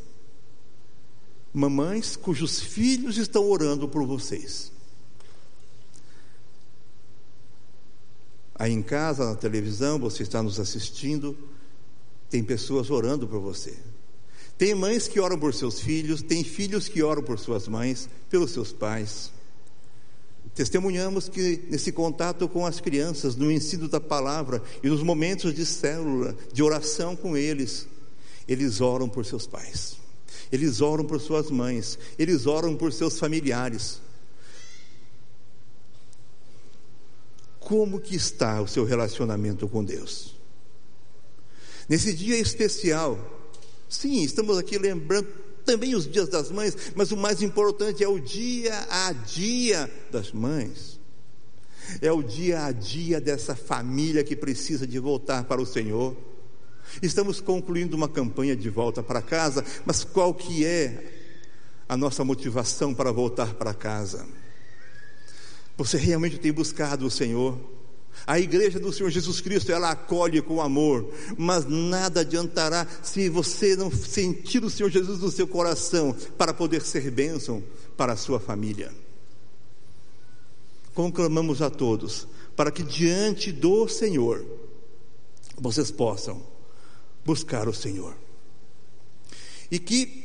mamães 1.52 2.16
cujos 2.16 2.60
filhos 2.60 3.16
estão 3.16 3.48
orando 3.50 3.88
por 3.88 4.04
vocês. 4.06 4.70
Aí 8.54 8.72
em 8.72 8.82
casa, 8.82 9.30
na 9.30 9.34
televisão, 9.34 9.98
você 9.98 10.22
está 10.22 10.42
nos 10.42 10.60
assistindo, 10.60 11.36
tem 12.30 12.44
pessoas 12.44 12.90
orando 12.90 13.26
por 13.26 13.40
você. 13.40 13.76
Tem 14.58 14.74
mães 14.74 15.06
que 15.06 15.20
oram 15.20 15.38
por 15.38 15.52
seus 15.52 15.80
filhos, 15.80 16.22
tem 16.22 16.42
filhos 16.42 16.88
que 16.88 17.02
oram 17.02 17.22
por 17.22 17.38
suas 17.38 17.68
mães, 17.68 18.08
pelos 18.30 18.52
seus 18.52 18.72
pais. 18.72 19.30
Testemunhamos 20.54 21.28
que 21.28 21.62
nesse 21.68 21.92
contato 21.92 22.48
com 22.48 22.64
as 22.64 22.80
crianças, 22.80 23.36
no 23.36 23.52
ensino 23.52 23.88
da 23.88 24.00
palavra 24.00 24.62
e 24.82 24.88
nos 24.88 25.02
momentos 25.02 25.54
de 25.54 25.66
célula, 25.66 26.34
de 26.50 26.62
oração 26.62 27.14
com 27.14 27.36
eles, 27.36 27.86
eles 28.48 28.80
oram 28.80 29.06
por 29.06 29.26
seus 29.26 29.46
pais, 29.46 29.98
eles 30.50 30.80
oram 30.80 31.04
por 31.04 31.20
suas 31.20 31.50
mães, 31.50 31.98
eles 32.18 32.46
oram 32.46 32.74
por 32.74 32.90
seus 32.90 33.18
familiares. 33.18 34.00
Como 37.60 38.00
que 38.00 38.16
está 38.16 38.62
o 38.62 38.68
seu 38.68 38.84
relacionamento 38.86 39.68
com 39.68 39.84
Deus? 39.84 40.36
Nesse 41.86 42.14
dia 42.14 42.38
especial, 42.38 43.35
sim, 43.88 44.22
estamos 44.22 44.58
aqui 44.58 44.78
lembrando 44.78 45.28
também 45.64 45.94
os 45.94 46.06
dias 46.10 46.28
das 46.28 46.50
mães, 46.50 46.76
mas 46.94 47.10
o 47.10 47.16
mais 47.16 47.42
importante 47.42 48.02
é 48.02 48.08
o 48.08 48.20
dia 48.20 48.86
a 48.88 49.12
dia 49.12 49.90
das 50.10 50.32
mães. 50.32 50.98
É 52.00 52.10
o 52.10 52.22
dia 52.22 52.64
a 52.64 52.72
dia 52.72 53.20
dessa 53.20 53.54
família 53.54 54.24
que 54.24 54.34
precisa 54.34 54.86
de 54.86 54.98
voltar 54.98 55.44
para 55.44 55.60
o 55.60 55.66
Senhor. 55.66 56.16
Estamos 57.02 57.40
concluindo 57.40 57.96
uma 57.96 58.08
campanha 58.08 58.56
de 58.56 58.70
volta 58.70 59.02
para 59.02 59.20
casa, 59.20 59.64
mas 59.84 60.04
qual 60.04 60.32
que 60.32 60.64
é 60.64 61.12
a 61.88 61.96
nossa 61.96 62.24
motivação 62.24 62.94
para 62.94 63.12
voltar 63.12 63.54
para 63.54 63.74
casa? 63.74 64.26
Você 65.76 65.98
realmente 65.98 66.38
tem 66.38 66.52
buscado 66.52 67.06
o 67.06 67.10
Senhor? 67.10 67.75
A 68.24 68.38
igreja 68.38 68.78
do 68.78 68.92
Senhor 68.92 69.10
Jesus 69.10 69.40
Cristo, 69.40 69.72
ela 69.72 69.90
acolhe 69.90 70.40
com 70.40 70.60
amor, 70.60 71.12
mas 71.36 71.64
nada 71.66 72.20
adiantará 72.20 72.86
se 73.02 73.28
você 73.28 73.74
não 73.74 73.90
sentir 73.90 74.62
o 74.62 74.70
Senhor 74.70 74.90
Jesus 74.90 75.20
no 75.20 75.30
seu 75.30 75.48
coração 75.48 76.14
para 76.38 76.54
poder 76.54 76.82
ser 76.82 77.10
bênção 77.10 77.62
para 77.96 78.12
a 78.12 78.16
sua 78.16 78.38
família. 78.38 78.92
Conclamamos 80.94 81.60
a 81.60 81.68
todos 81.68 82.26
para 82.54 82.70
que 82.70 82.82
diante 82.82 83.52
do 83.52 83.86
Senhor 83.88 84.44
vocês 85.58 85.90
possam 85.90 86.42
buscar 87.24 87.68
o 87.68 87.74
Senhor. 87.74 88.16
E 89.70 89.78
que 89.78 90.24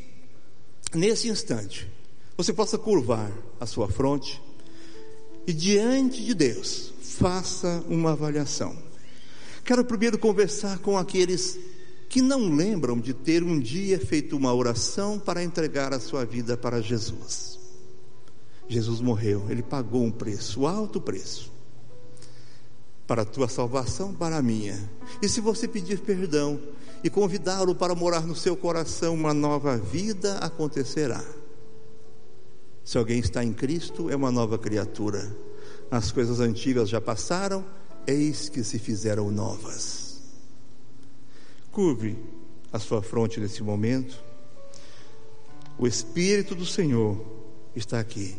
nesse 0.94 1.28
instante 1.28 1.90
você 2.38 2.54
possa 2.54 2.78
curvar 2.78 3.32
a 3.60 3.66
sua 3.66 3.90
fronte 3.90 4.42
e 5.46 5.54
diante 5.54 6.24
de 6.24 6.34
Deus, 6.34 6.91
faça 7.22 7.84
uma 7.88 8.14
avaliação. 8.14 8.76
Quero 9.64 9.86
primeiro 9.86 10.18
conversar 10.18 10.80
com 10.80 10.98
aqueles 10.98 11.60
que 12.10 12.20
não 12.20 12.54
lembram 12.54 13.00
de 13.00 13.14
ter 13.14 13.44
um 13.44 13.60
dia 13.60 14.00
feito 14.00 14.36
uma 14.36 14.52
oração 14.52 15.20
para 15.20 15.44
entregar 15.44 15.94
a 15.94 16.00
sua 16.00 16.26
vida 16.26 16.58
para 16.58 16.82
Jesus. 16.82 17.60
Jesus 18.68 19.00
morreu, 19.02 19.46
ele 19.50 19.62
pagou 19.62 20.04
um 20.04 20.12
preço, 20.12 20.66
alto 20.66 21.00
preço, 21.00 21.52
para 23.06 23.22
a 23.22 23.26
tua 23.26 23.48
salvação, 23.48 24.16
para 24.16 24.38
a 24.38 24.42
minha. 24.42 24.90
E 25.22 25.30
se 25.30 25.40
você 25.40 25.68
pedir 25.68 26.00
perdão 26.00 26.60
e 27.04 27.10
convidá-lo 27.10 27.76
para 27.76 27.94
morar 27.94 28.26
no 28.26 28.36
seu 28.36 28.58
coração, 28.58 29.14
uma 29.14 29.34
nova 29.34 29.78
vida 29.78 30.38
acontecerá. 30.40 31.24
Se 32.84 32.98
alguém 32.98 33.20
está 33.20 33.44
em 33.44 33.54
Cristo, 33.54 34.10
é 34.10 34.16
uma 34.16 34.32
nova 34.32 34.58
criatura. 34.58 35.51
As 35.92 36.10
coisas 36.10 36.40
antigas 36.40 36.88
já 36.88 37.02
passaram, 37.02 37.66
eis 38.08 38.48
que 38.48 38.64
se 38.64 38.80
fizeram 38.80 39.30
novas. 39.30 40.22
Curve 41.70 42.18
a 42.72 42.80
sua 42.80 43.02
fronte 43.02 43.40
nesse 43.42 43.62
momento. 43.62 44.24
O 45.78 45.86
Espírito 45.86 46.56
do 46.56 46.66
Senhor 46.66 47.22
está 47.76 48.00
aqui. 48.00 48.38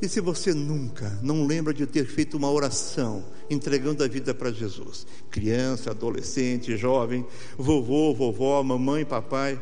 E 0.00 0.08
se 0.08 0.20
você 0.20 0.54
nunca 0.54 1.18
não 1.22 1.44
lembra 1.44 1.74
de 1.74 1.84
ter 1.84 2.06
feito 2.06 2.36
uma 2.36 2.50
oração 2.50 3.24
entregando 3.50 4.04
a 4.04 4.08
vida 4.08 4.32
para 4.32 4.52
Jesus, 4.52 5.06
criança, 5.30 5.90
adolescente, 5.90 6.76
jovem, 6.76 7.26
vovô, 7.56 8.14
vovó, 8.14 8.62
mamãe, 8.62 9.04
papai, 9.04 9.60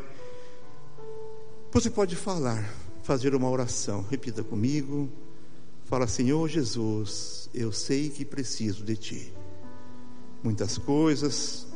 você 1.72 1.88
pode 1.90 2.14
falar, 2.14 2.70
fazer 3.06 3.36
uma 3.36 3.48
oração. 3.48 4.04
Repita 4.10 4.42
comigo. 4.42 5.08
Fala, 5.84 6.08
Senhor 6.08 6.48
Jesus, 6.48 7.48
eu 7.54 7.70
sei 7.70 8.10
que 8.10 8.24
preciso 8.24 8.82
de 8.82 8.96
Ti. 8.96 9.32
Muitas 10.42 10.76
coisas 10.76 11.68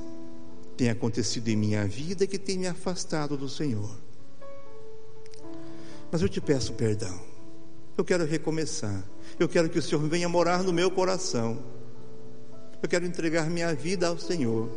têm 0.77 0.91
acontecido 0.91 1.47
em 1.47 1.57
minha 1.57 1.87
vida 1.87 2.27
que 2.27 2.37
têm 2.37 2.59
me 2.59 2.67
afastado 2.67 3.37
do 3.37 3.49
Senhor. 3.49 3.97
Mas 6.11 6.21
eu 6.21 6.29
te 6.29 6.41
peço 6.41 6.73
perdão. 6.73 7.21
Eu 7.97 8.05
quero 8.05 8.25
recomeçar. 8.27 9.05
Eu 9.39 9.49
quero 9.49 9.71
que 9.71 9.79
o 9.79 9.83
Senhor 9.83 10.03
venha 10.09 10.29
morar 10.29 10.65
no 10.65 10.73
meu 10.73 10.91
coração. 10.91 11.63
Eu 12.83 12.89
quero 12.89 13.07
entregar 13.07 13.49
minha 13.49 13.73
vida 13.73 14.09
ao 14.09 14.19
Senhor. 14.19 14.69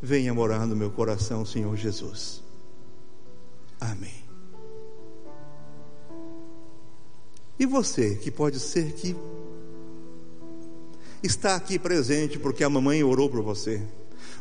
Venha 0.00 0.32
morar 0.32 0.66
no 0.66 0.74
meu 0.74 0.90
coração, 0.90 1.44
Senhor 1.44 1.76
Jesus. 1.76 2.42
Amém. 3.78 4.29
E 7.60 7.66
você, 7.66 8.14
que 8.14 8.30
pode 8.30 8.58
ser 8.58 8.92
que 8.92 9.14
está 11.22 11.56
aqui 11.56 11.78
presente 11.78 12.38
porque 12.38 12.64
a 12.64 12.70
mamãe 12.70 13.04
orou 13.04 13.28
por 13.28 13.42
você. 13.42 13.82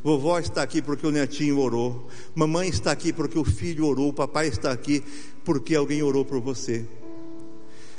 Vovó 0.01 0.39
está 0.39 0.63
aqui 0.63 0.81
porque 0.81 1.05
o 1.05 1.11
netinho 1.11 1.59
orou. 1.59 2.07
Mamãe 2.33 2.69
está 2.69 2.93
aqui 2.93 3.11
porque 3.11 3.37
o 3.37 3.43
filho 3.43 3.85
orou. 3.85 4.13
Papai 4.13 4.47
está 4.47 4.71
aqui 4.71 5.03
porque 5.43 5.75
alguém 5.75 6.01
orou 6.01 6.23
por 6.23 6.39
você. 6.39 6.85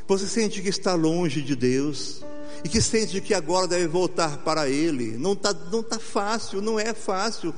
Você 0.09 0.27
sente 0.27 0.63
que 0.63 0.71
está 0.71 0.95
longe 0.95 1.43
de 1.43 1.55
Deus 1.55 2.25
e 2.65 2.69
que 2.71 2.81
sente 2.81 3.21
que 3.21 3.35
agora 3.35 3.69
deve 3.69 3.89
voltar 3.89 4.39
para 4.39 4.71
Ele. 4.71 5.19
Não 5.19 5.35
está 5.35 5.53
não 5.53 5.83
tá 5.83 5.99
fácil, 5.99 6.63
não 6.63 6.81
é 6.81 6.95
fácil. 6.95 7.55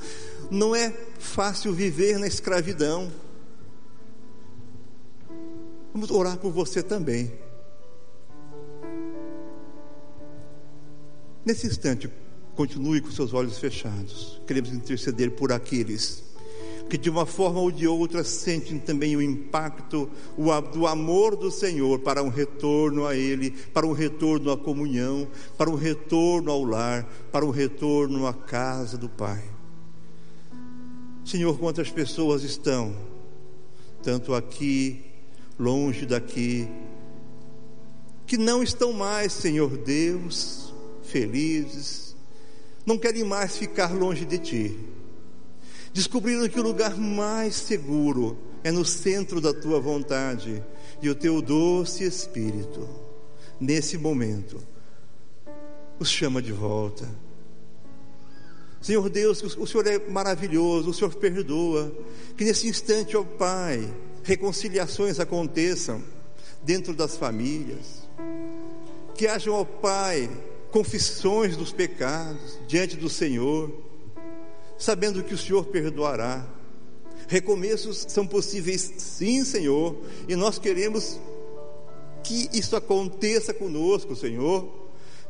Não 0.51 0.75
é 0.75 0.93
fácil 1.17 1.71
viver 1.71 2.19
na 2.19 2.27
escravidão. 2.27 3.09
Vamos 5.93 6.11
orar 6.11 6.37
por 6.37 6.51
você 6.51 6.83
também. 6.83 7.31
Nesse 11.45 11.67
instante, 11.67 12.09
continue 12.55 13.01
com 13.01 13.11
seus 13.11 13.33
olhos 13.33 13.57
fechados. 13.57 14.41
Queremos 14.47 14.71
interceder 14.71 15.31
por 15.31 15.51
aqueles 15.51 16.23
que 16.89 16.97
de 16.97 17.09
uma 17.09 17.25
forma 17.25 17.59
ou 17.59 17.71
de 17.71 17.87
outra 17.87 18.23
sentem 18.23 18.77
também 18.77 19.15
o 19.15 19.21
impacto 19.21 20.07
do 20.71 20.85
amor 20.85 21.35
do 21.35 21.49
Senhor 21.49 21.99
para 21.99 22.21
um 22.21 22.29
retorno 22.29 23.07
a 23.07 23.15
Ele, 23.15 23.51
para 23.73 23.87
um 23.87 23.93
retorno 23.93 24.51
à 24.51 24.57
comunhão, 24.57 25.27
para 25.57 25.69
um 25.71 25.75
retorno 25.75 26.51
ao 26.51 26.63
lar, 26.63 27.03
para 27.31 27.45
um 27.45 27.49
retorno 27.49 28.27
à 28.27 28.33
casa 28.33 28.97
do 28.97 29.09
Pai. 29.09 29.43
Senhor, 31.25 31.57
quantas 31.57 31.89
pessoas 31.89 32.43
estão, 32.43 32.95
tanto 34.03 34.33
aqui 34.35 35.03
longe 35.57 36.05
daqui, 36.05 36.67
que 38.27 38.37
não 38.37 38.61
estão 38.61 38.93
mais, 38.93 39.33
Senhor 39.33 39.77
Deus, 39.77 40.62
felizes, 41.13 42.15
não 42.83 42.97
querem 42.97 43.23
mais 43.23 43.55
ficar 43.55 43.93
longe 43.93 44.25
de 44.25 44.39
Ti. 44.39 44.79
Descobriram 45.93 46.49
que 46.49 46.59
o 46.59 46.63
lugar 46.63 46.97
mais 46.97 47.53
seguro 47.53 48.35
é 48.63 48.71
no 48.71 48.83
centro 48.83 49.39
da 49.39 49.53
Tua 49.53 49.79
vontade 49.79 50.63
e 51.03 51.07
o 51.07 51.13
Teu 51.13 51.39
doce 51.39 52.03
Espírito, 52.03 52.89
nesse 53.59 53.95
momento, 53.95 54.59
os 55.99 56.09
chama 56.09 56.41
de 56.41 56.51
volta. 56.51 57.07
Senhor 58.81 59.07
Deus, 59.07 59.43
o 59.43 59.67
Senhor 59.67 59.85
é 59.85 59.99
maravilhoso, 60.09 60.89
o 60.89 60.93
Senhor 60.93 61.13
perdoa, 61.13 61.95
que 62.35 62.43
nesse 62.43 62.67
instante, 62.67 63.15
ó 63.15 63.23
Pai, 63.23 63.87
reconciliações 64.23 65.19
aconteçam 65.19 66.03
dentro 66.63 66.91
das 66.91 67.15
famílias, 67.15 68.09
que 69.15 69.27
hajam, 69.27 69.53
ó 69.53 69.63
Pai, 69.63 70.27
confissões 70.73 71.55
dos 71.55 71.71
pecados 71.71 72.59
diante 72.67 72.97
do 72.97 73.07
Senhor, 73.07 73.71
sabendo 74.75 75.23
que 75.23 75.35
o 75.35 75.37
Senhor 75.37 75.63
perdoará. 75.65 76.45
Recomeços 77.27 78.05
são 78.09 78.25
possíveis, 78.25 78.91
sim, 78.97 79.45
Senhor, 79.45 79.95
e 80.27 80.35
nós 80.35 80.57
queremos 80.57 81.19
que 82.23 82.49
isso 82.51 82.75
aconteça 82.75 83.53
conosco, 83.53 84.15
Senhor. 84.15 84.67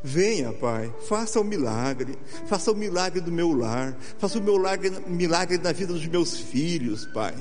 Venha, 0.02 0.52
Pai, 0.52 0.92
faça 1.06 1.38
o 1.40 1.44
milagre, 1.44 2.16
faça 2.46 2.72
o 2.72 2.76
milagre 2.76 3.20
do 3.20 3.30
meu 3.30 3.52
lar, 3.52 3.96
faça 4.18 4.38
o 4.38 4.42
meu 4.42 4.54
milagre, 4.54 4.90
milagre 5.06 5.58
na 5.58 5.72
vida 5.72 5.92
dos 5.92 6.06
meus 6.06 6.38
filhos, 6.38 7.06
Pai. 7.06 7.34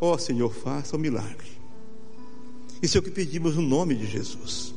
Ó 0.00 0.14
oh, 0.14 0.18
Senhor, 0.18 0.52
faça 0.52 0.96
o 0.96 0.98
um 0.98 1.02
milagre. 1.02 1.48
Isso 2.82 2.98
é 2.98 3.00
o 3.00 3.02
que 3.02 3.10
pedimos 3.10 3.56
no 3.56 3.62
nome 3.62 3.94
de 3.94 4.06
Jesus. 4.06 4.75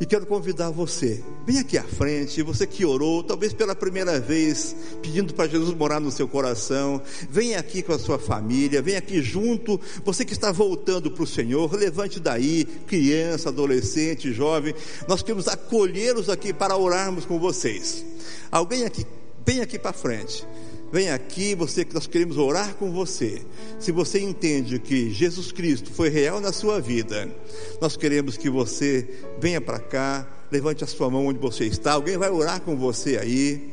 E 0.00 0.06
quero 0.06 0.26
convidar 0.26 0.70
você, 0.70 1.22
vem 1.46 1.60
aqui 1.60 1.78
à 1.78 1.84
frente, 1.84 2.42
você 2.42 2.66
que 2.66 2.84
orou, 2.84 3.22
talvez 3.22 3.52
pela 3.52 3.74
primeira 3.74 4.18
vez, 4.18 4.74
pedindo 5.00 5.32
para 5.32 5.48
Jesus 5.48 5.76
morar 5.76 6.00
no 6.00 6.10
seu 6.10 6.26
coração, 6.26 7.00
vem 7.30 7.54
aqui 7.54 7.82
com 7.82 7.92
a 7.92 7.98
sua 7.98 8.18
família, 8.18 8.82
vem 8.82 8.96
aqui 8.96 9.22
junto, 9.22 9.80
você 10.04 10.24
que 10.24 10.32
está 10.32 10.50
voltando 10.50 11.08
para 11.10 11.22
o 11.22 11.26
Senhor, 11.26 11.72
levante 11.72 12.18
daí, 12.18 12.64
criança, 12.86 13.50
adolescente, 13.50 14.32
jovem, 14.32 14.74
nós 15.06 15.22
queremos 15.22 15.46
acolhê-los 15.46 16.28
aqui 16.28 16.52
para 16.52 16.76
orarmos 16.76 17.24
com 17.24 17.38
vocês. 17.38 18.04
Alguém 18.50 18.84
aqui, 18.84 19.06
vem 19.46 19.60
aqui 19.60 19.78
para 19.78 19.92
frente. 19.92 20.44
Vem 20.92 21.08
aqui, 21.08 21.54
você 21.54 21.86
nós 21.94 22.06
queremos 22.06 22.36
orar 22.36 22.74
com 22.74 22.92
você. 22.92 23.40
Se 23.80 23.90
você 23.90 24.20
entende 24.20 24.78
que 24.78 25.10
Jesus 25.10 25.50
Cristo 25.50 25.90
foi 25.90 26.10
real 26.10 26.38
na 26.38 26.52
sua 26.52 26.82
vida, 26.82 27.34
nós 27.80 27.96
queremos 27.96 28.36
que 28.36 28.50
você 28.50 29.08
venha 29.40 29.58
para 29.58 29.78
cá, 29.78 30.28
levante 30.50 30.84
a 30.84 30.86
sua 30.86 31.08
mão 31.08 31.28
onde 31.28 31.38
você 31.38 31.64
está. 31.64 31.92
Alguém 31.92 32.18
vai 32.18 32.28
orar 32.28 32.60
com 32.60 32.76
você 32.76 33.16
aí. 33.16 33.72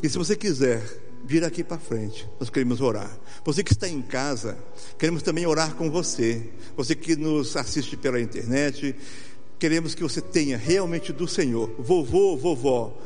E 0.00 0.08
se 0.08 0.16
você 0.16 0.36
quiser 0.36 0.80
vir 1.24 1.42
aqui 1.42 1.64
para 1.64 1.78
frente, 1.78 2.28
nós 2.38 2.48
queremos 2.48 2.80
orar. 2.80 3.10
Você 3.44 3.64
que 3.64 3.72
está 3.72 3.88
em 3.88 4.02
casa, 4.02 4.56
queremos 4.96 5.24
também 5.24 5.46
orar 5.46 5.74
com 5.74 5.90
você. 5.90 6.48
Você 6.76 6.94
que 6.94 7.16
nos 7.16 7.56
assiste 7.56 7.96
pela 7.96 8.20
internet, 8.20 8.94
queremos 9.58 9.96
que 9.96 10.02
você 10.04 10.20
tenha 10.20 10.56
realmente 10.56 11.12
do 11.12 11.26
Senhor, 11.26 11.74
vovô, 11.76 12.36
vovó 12.36 12.96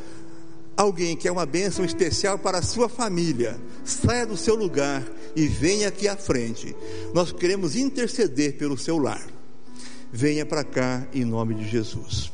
alguém 0.76 1.16
que 1.16 1.26
é 1.26 1.32
uma 1.32 1.46
bênção 1.46 1.84
especial 1.84 2.38
para 2.38 2.58
a 2.58 2.62
sua 2.62 2.88
família, 2.88 3.58
saia 3.84 4.26
do 4.26 4.36
seu 4.36 4.54
lugar 4.54 5.02
e 5.34 5.46
venha 5.46 5.88
aqui 5.88 6.06
à 6.06 6.16
frente. 6.16 6.76
Nós 7.14 7.32
queremos 7.32 7.74
interceder 7.74 8.56
pelo 8.56 8.76
seu 8.76 8.98
lar. 8.98 9.26
Venha 10.12 10.44
para 10.44 10.62
cá 10.62 11.06
em 11.12 11.24
nome 11.24 11.54
de 11.54 11.68
Jesus. 11.68 12.32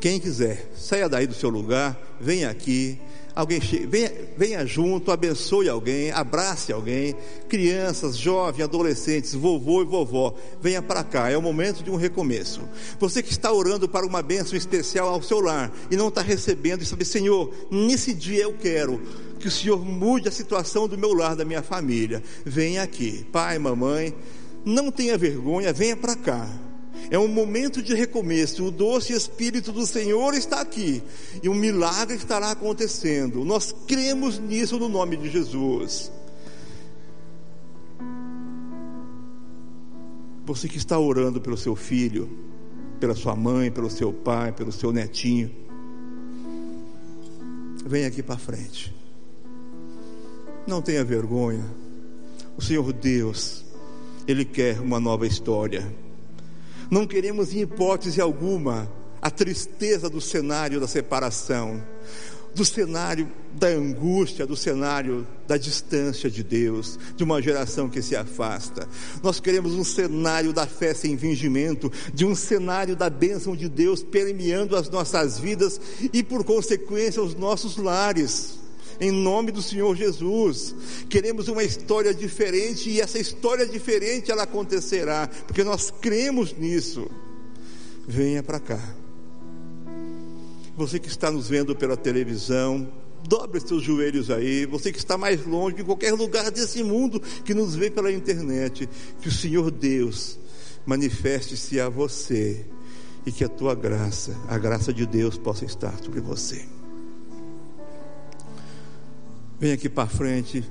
Quem 0.00 0.20
quiser, 0.20 0.70
saia 0.76 1.08
daí 1.08 1.26
do 1.26 1.34
seu 1.34 1.48
lugar, 1.48 1.98
venha 2.20 2.50
aqui 2.50 3.00
alguém 3.36 3.60
venha, 3.60 4.10
venha 4.34 4.66
junto, 4.66 5.12
abençoe 5.12 5.68
alguém, 5.68 6.10
abrace 6.10 6.72
alguém, 6.72 7.14
crianças, 7.50 8.16
jovens, 8.16 8.64
adolescentes, 8.64 9.34
vovô 9.34 9.82
e 9.82 9.84
vovó, 9.84 10.34
venha 10.58 10.80
para 10.80 11.04
cá, 11.04 11.30
é 11.30 11.36
o 11.36 11.42
momento 11.42 11.84
de 11.84 11.90
um 11.90 11.96
recomeço. 11.96 12.62
Você 12.98 13.22
que 13.22 13.30
está 13.30 13.52
orando 13.52 13.86
para 13.86 14.06
uma 14.06 14.22
bênção 14.22 14.56
especial 14.56 15.08
ao 15.08 15.22
seu 15.22 15.38
lar 15.40 15.70
e 15.90 15.96
não 15.96 16.08
está 16.08 16.22
recebendo, 16.22 16.80
e 16.80 16.86
sabe, 16.86 17.04
Senhor, 17.04 17.52
nesse 17.70 18.14
dia 18.14 18.44
eu 18.44 18.54
quero 18.54 19.02
que 19.38 19.48
o 19.48 19.50
Senhor 19.50 19.84
mude 19.84 20.28
a 20.28 20.32
situação 20.32 20.88
do 20.88 20.96
meu 20.96 21.12
lar, 21.12 21.36
da 21.36 21.44
minha 21.44 21.62
família. 21.62 22.22
Venha 22.42 22.82
aqui, 22.82 23.26
pai, 23.30 23.58
mamãe, 23.58 24.14
não 24.64 24.90
tenha 24.90 25.18
vergonha, 25.18 25.74
venha 25.74 25.96
para 25.96 26.16
cá. 26.16 26.65
É 27.10 27.18
um 27.18 27.28
momento 27.28 27.82
de 27.82 27.94
recomeço. 27.94 28.64
O 28.64 28.70
doce 28.70 29.12
Espírito 29.12 29.72
do 29.72 29.86
Senhor 29.86 30.34
está 30.34 30.60
aqui. 30.60 31.02
E 31.42 31.48
um 31.48 31.54
milagre 31.54 32.16
estará 32.16 32.50
acontecendo. 32.50 33.44
Nós 33.44 33.74
cremos 33.86 34.38
nisso 34.38 34.78
no 34.78 34.88
nome 34.88 35.16
de 35.16 35.30
Jesus. 35.30 36.10
Você 40.44 40.68
que 40.68 40.78
está 40.78 40.98
orando 40.98 41.40
pelo 41.40 41.56
seu 41.56 41.74
filho, 41.74 42.28
pela 43.00 43.14
sua 43.14 43.34
mãe, 43.34 43.70
pelo 43.70 43.90
seu 43.90 44.12
pai, 44.12 44.52
pelo 44.52 44.72
seu 44.72 44.92
netinho. 44.92 45.50
Vem 47.84 48.04
aqui 48.04 48.22
para 48.22 48.36
frente. 48.36 48.94
Não 50.66 50.82
tenha 50.82 51.04
vergonha. 51.04 51.64
O 52.56 52.62
Senhor 52.62 52.92
Deus, 52.92 53.64
Ele 54.26 54.44
quer 54.44 54.80
uma 54.80 54.98
nova 54.98 55.26
história. 55.26 55.86
Não 56.90 57.06
queremos, 57.06 57.52
em 57.52 57.60
hipótese 57.60 58.20
alguma, 58.20 58.90
a 59.20 59.30
tristeza 59.30 60.08
do 60.08 60.20
cenário 60.20 60.78
da 60.78 60.86
separação, 60.86 61.82
do 62.54 62.64
cenário 62.64 63.30
da 63.52 63.68
angústia, 63.68 64.46
do 64.46 64.56
cenário 64.56 65.26
da 65.46 65.56
distância 65.56 66.30
de 66.30 66.42
Deus, 66.42 66.98
de 67.16 67.24
uma 67.24 67.40
geração 67.42 67.88
que 67.88 68.00
se 68.00 68.14
afasta. 68.14 68.88
Nós 69.22 69.40
queremos 69.40 69.74
um 69.74 69.84
cenário 69.84 70.52
da 70.52 70.66
fé 70.66 70.94
sem 70.94 71.18
fingimento, 71.18 71.92
de 72.14 72.24
um 72.24 72.34
cenário 72.34 72.96
da 72.96 73.10
bênção 73.10 73.56
de 73.56 73.68
Deus 73.68 74.02
permeando 74.02 74.76
as 74.76 74.88
nossas 74.88 75.38
vidas 75.38 75.80
e, 76.12 76.22
por 76.22 76.44
consequência, 76.44 77.22
os 77.22 77.34
nossos 77.34 77.76
lares 77.76 78.65
em 79.00 79.10
nome 79.10 79.50
do 79.50 79.62
Senhor 79.62 79.94
Jesus. 79.96 80.74
Queremos 81.08 81.48
uma 81.48 81.62
história 81.62 82.12
diferente 82.14 82.90
e 82.90 83.00
essa 83.00 83.18
história 83.18 83.66
diferente 83.66 84.30
ela 84.30 84.44
acontecerá, 84.44 85.28
porque 85.46 85.64
nós 85.64 85.90
cremos 85.90 86.54
nisso. 86.56 87.08
Venha 88.06 88.42
para 88.42 88.60
cá. 88.60 88.94
Você 90.76 90.98
que 90.98 91.08
está 91.08 91.30
nos 91.30 91.48
vendo 91.48 91.74
pela 91.74 91.96
televisão, 91.96 92.86
dobre 93.26 93.60
seus 93.60 93.82
joelhos 93.82 94.30
aí. 94.30 94.66
Você 94.66 94.92
que 94.92 94.98
está 94.98 95.16
mais 95.16 95.44
longe, 95.46 95.80
em 95.80 95.84
qualquer 95.84 96.12
lugar 96.12 96.50
desse 96.50 96.82
mundo 96.82 97.20
que 97.44 97.54
nos 97.54 97.74
vê 97.74 97.90
pela 97.90 98.12
internet, 98.12 98.88
que 99.20 99.28
o 99.28 99.32
Senhor 99.32 99.70
Deus 99.70 100.38
manifeste-se 100.84 101.80
a 101.80 101.88
você 101.88 102.64
e 103.24 103.32
que 103.32 103.42
a 103.42 103.48
tua 103.48 103.74
graça, 103.74 104.36
a 104.48 104.56
graça 104.56 104.92
de 104.92 105.04
Deus 105.04 105.36
possa 105.36 105.64
estar 105.64 105.96
sobre 106.02 106.20
você. 106.20 106.75
Vem 109.58 109.72
aqui 109.72 109.88
para 109.88 110.06
frente. 110.06 110.64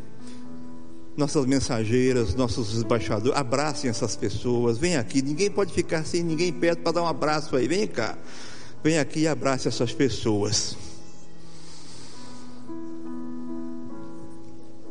Nossas 1.18 1.45
mensageiras, 1.45 2.36
nossos 2.36 2.82
embaixadores, 2.82 3.38
abracem 3.38 3.90
essas 3.90 4.16
pessoas. 4.16 4.78
Vem 4.78 4.98
aqui, 4.98 5.22
ninguém 5.22 5.49
pode 5.49 5.74
ficar 5.74 6.06
sem 6.06 6.22
ninguém 6.22 6.52
perto 6.52 6.82
para 6.82 6.91
dar 6.91 7.03
um 7.03 7.07
abraço 7.07 7.56
aí. 7.56 7.68
Vem 7.68 7.88
cá. 7.88 8.18
Vem 8.84 8.99
aqui 8.99 9.22
e 9.22 9.28
abrace 9.28 9.68
essas 9.68 9.94
pessoas. 9.94 10.78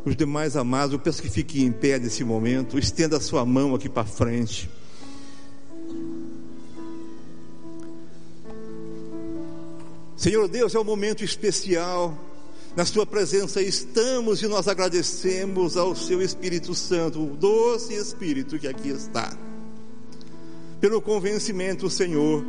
Os 0.04 0.16
demais 0.16 0.56
amados, 0.56 0.92
eu 0.92 0.98
peço 0.98 1.22
que 1.22 1.30
fiquem 1.30 1.64
em 1.64 1.72
pé 1.72 1.98
nesse 1.98 2.24
momento. 2.24 2.78
Estenda 2.78 3.18
a 3.18 3.20
sua 3.20 3.44
mão 3.44 3.74
aqui 3.74 3.88
para 3.88 4.04
frente. 4.04 4.68
Senhor 10.16 10.48
Deus, 10.48 10.74
é 10.74 10.80
um 10.80 10.84
momento 10.84 11.22
especial 11.22 12.18
na 12.76 12.84
Sua 12.84 13.06
presença 13.06 13.62
estamos 13.62 14.42
e 14.42 14.48
nós 14.48 14.66
agradecemos 14.66 15.76
ao 15.76 15.94
Seu 15.94 16.20
Espírito 16.20 16.74
Santo, 16.74 17.22
o 17.22 17.36
doce 17.36 17.94
Espírito 17.94 18.58
que 18.58 18.66
aqui 18.66 18.88
está, 18.88 19.32
pelo 20.80 21.00
convencimento, 21.00 21.88
Senhor. 21.88 22.44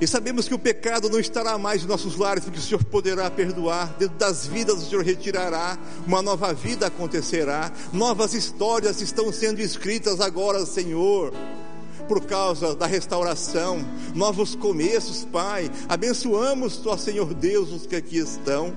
E 0.00 0.06
sabemos 0.06 0.48
que 0.48 0.54
o 0.54 0.58
pecado 0.58 1.08
não 1.08 1.20
estará 1.20 1.56
mais 1.56 1.84
em 1.84 1.86
nossos 1.86 2.16
lares, 2.16 2.44
porque 2.44 2.58
o 2.58 2.62
Senhor 2.62 2.82
poderá 2.84 3.30
perdoar, 3.30 3.94
dentro 3.98 4.16
das 4.16 4.46
vidas 4.46 4.82
o 4.82 4.88
Senhor 4.88 5.04
retirará, 5.04 5.78
uma 6.06 6.20
nova 6.20 6.52
vida 6.52 6.86
acontecerá, 6.86 7.72
novas 7.92 8.34
histórias 8.34 9.00
estão 9.00 9.32
sendo 9.32 9.60
escritas 9.60 10.20
agora, 10.20 10.64
Senhor 10.66 11.32
por 12.12 12.26
causa 12.26 12.74
da 12.74 12.84
restauração, 12.84 13.82
novos 14.14 14.54
começos, 14.54 15.24
Pai. 15.24 15.70
Abençoamos, 15.88 16.84
ó 16.84 16.94
Senhor 16.94 17.32
Deus, 17.32 17.72
os 17.72 17.86
que 17.86 17.96
aqui 17.96 18.18
estão. 18.18 18.76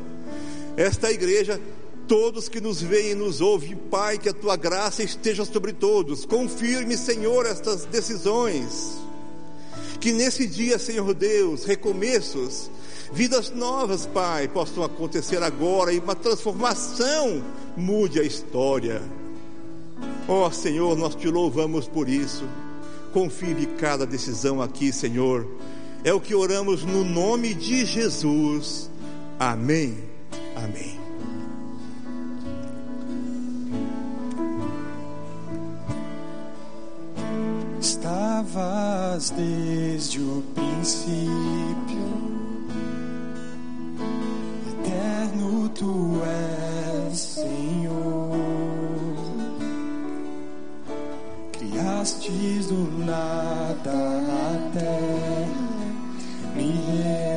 Esta 0.77 1.11
igreja, 1.11 1.59
todos 2.07 2.47
que 2.47 2.61
nos 2.61 2.81
veem 2.81 3.11
e 3.11 3.15
nos 3.15 3.41
ouvem, 3.41 3.75
Pai, 3.75 4.17
que 4.17 4.29
a 4.29 4.33
tua 4.33 4.55
graça 4.55 5.03
esteja 5.03 5.43
sobre 5.43 5.73
todos. 5.73 6.25
Confirme, 6.25 6.95
Senhor, 6.95 7.45
estas 7.45 7.83
decisões. 7.83 8.99
Que 9.99 10.13
nesse 10.13 10.47
dia, 10.47 10.79
Senhor 10.79 11.13
Deus, 11.13 11.65
recomeços, 11.65 12.71
vidas 13.11 13.49
novas, 13.49 14.05
Pai, 14.05 14.47
possam 14.47 14.81
acontecer 14.81 15.43
agora 15.43 15.91
e 15.91 15.99
uma 15.99 16.15
transformação 16.15 17.43
mude 17.75 18.17
a 18.17 18.23
história. 18.23 19.01
Ó 20.25 20.49
Senhor, 20.51 20.97
nós 20.97 21.15
te 21.15 21.27
louvamos 21.27 21.85
por 21.85 22.07
isso 22.07 22.45
confirme 23.15 23.65
cada 23.65 24.05
decisão 24.05 24.61
aqui, 24.61 24.91
Senhor. 24.91 25.47
É 26.03 26.13
o 26.13 26.19
que 26.19 26.35
oramos 26.35 26.83
no 26.83 27.05
nome 27.05 27.53
de 27.53 27.85
Jesus. 27.85 28.91
Amém. 29.39 30.03
Amém. 30.53 30.99
Estavas 37.79 39.29
desde 39.29 40.19
o 40.19 40.43
princípio, 40.53 41.15
eterno 44.83 45.69
tu 45.69 46.21
és, 47.09 47.17
Senhor. 47.17 48.14
Criastes 52.05 52.67
do 52.67 53.03
nada 53.03 53.89
a 53.89 54.71
terra, 54.71 56.53
me 56.55 57.34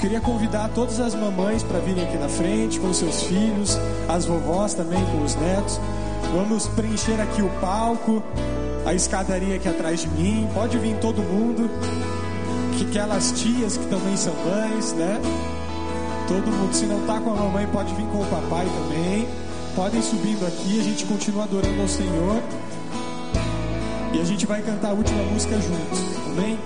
Queria 0.00 0.20
convidar 0.20 0.68
todas 0.74 1.00
as 1.00 1.14
mamães 1.14 1.62
para 1.62 1.78
virem 1.78 2.04
aqui 2.04 2.18
na 2.18 2.28
frente 2.28 2.78
com 2.78 2.92
seus 2.92 3.22
filhos, 3.22 3.78
as 4.08 4.26
vovós 4.26 4.74
também 4.74 5.02
com 5.06 5.24
os 5.24 5.34
netos. 5.34 5.80
Vamos 6.34 6.68
preencher 6.68 7.20
aqui 7.20 7.42
o 7.42 7.48
palco, 7.60 8.22
a 8.84 8.92
escadaria 8.92 9.56
aqui 9.56 9.68
atrás 9.68 10.00
de 10.00 10.08
mim. 10.08 10.48
Pode 10.54 10.78
vir 10.78 10.96
todo 10.98 11.22
mundo, 11.22 11.70
que 12.76 12.84
aquelas 12.84 13.32
tias 13.32 13.76
que 13.76 13.86
também 13.86 14.16
são 14.16 14.34
mães, 14.44 14.92
né? 14.92 15.20
Todo 16.28 16.50
mundo, 16.50 16.74
se 16.74 16.84
não 16.86 17.00
tá 17.06 17.18
com 17.20 17.30
a 17.30 17.34
mamãe, 17.36 17.66
pode 17.66 17.94
vir 17.94 18.06
com 18.06 18.20
o 18.20 18.26
papai 18.26 18.66
também. 18.66 19.26
Podem 19.74 20.02
subindo 20.02 20.46
aqui, 20.46 20.80
a 20.80 20.82
gente 20.82 21.04
continua 21.06 21.44
adorando 21.44 21.80
ao 21.80 21.88
Senhor. 21.88 22.42
E 24.12 24.20
a 24.20 24.24
gente 24.24 24.46
vai 24.46 24.60
cantar 24.62 24.90
a 24.90 24.94
última 24.94 25.22
música 25.24 25.54
juntos. 25.60 26.00
Amém? 26.26 26.58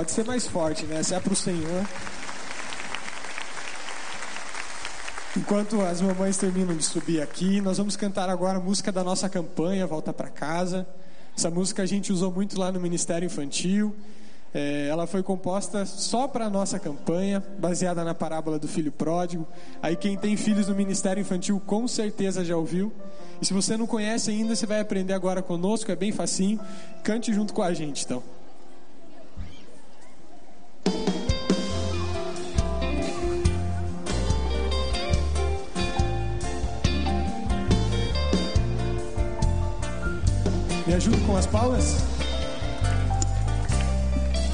Pode 0.00 0.12
ser 0.12 0.24
mais 0.24 0.46
forte, 0.46 0.86
né? 0.86 1.02
Se 1.02 1.14
é 1.14 1.20
para 1.20 1.30
o 1.30 1.36
Senhor. 1.36 1.86
Enquanto 5.36 5.78
as 5.82 6.00
mamães 6.00 6.38
terminam 6.38 6.74
de 6.74 6.82
subir 6.82 7.20
aqui, 7.20 7.60
nós 7.60 7.76
vamos 7.76 7.96
cantar 7.96 8.30
agora 8.30 8.56
a 8.56 8.60
música 8.62 8.90
da 8.90 9.04
nossa 9.04 9.28
campanha, 9.28 9.86
Volta 9.86 10.10
para 10.10 10.30
Casa. 10.30 10.86
Essa 11.36 11.50
música 11.50 11.82
a 11.82 11.86
gente 11.86 12.14
usou 12.14 12.32
muito 12.32 12.58
lá 12.58 12.72
no 12.72 12.80
Ministério 12.80 13.26
Infantil. 13.26 13.94
É, 14.54 14.88
ela 14.88 15.06
foi 15.06 15.22
composta 15.22 15.84
só 15.84 16.26
para 16.26 16.46
a 16.46 16.50
nossa 16.50 16.78
campanha, 16.78 17.44
baseada 17.58 18.02
na 18.02 18.14
parábola 18.14 18.58
do 18.58 18.66
filho 18.66 18.90
pródigo. 18.90 19.46
Aí 19.82 19.96
quem 19.96 20.16
tem 20.16 20.34
filhos 20.34 20.68
no 20.68 20.74
Ministério 20.74 21.20
Infantil 21.20 21.60
com 21.66 21.86
certeza 21.86 22.42
já 22.42 22.56
ouviu. 22.56 22.90
E 23.38 23.44
se 23.44 23.52
você 23.52 23.76
não 23.76 23.86
conhece 23.86 24.30
ainda, 24.30 24.56
você 24.56 24.64
vai 24.64 24.80
aprender 24.80 25.12
agora 25.12 25.42
conosco, 25.42 25.92
é 25.92 25.94
bem 25.94 26.10
facinho. 26.10 26.58
Cante 27.02 27.34
junto 27.34 27.52
com 27.52 27.62
a 27.62 27.74
gente, 27.74 28.06
então. 28.06 28.39
Me 40.90 40.96
ajuda 40.96 41.18
com 41.24 41.36
as 41.36 41.46
palmas? 41.46 41.98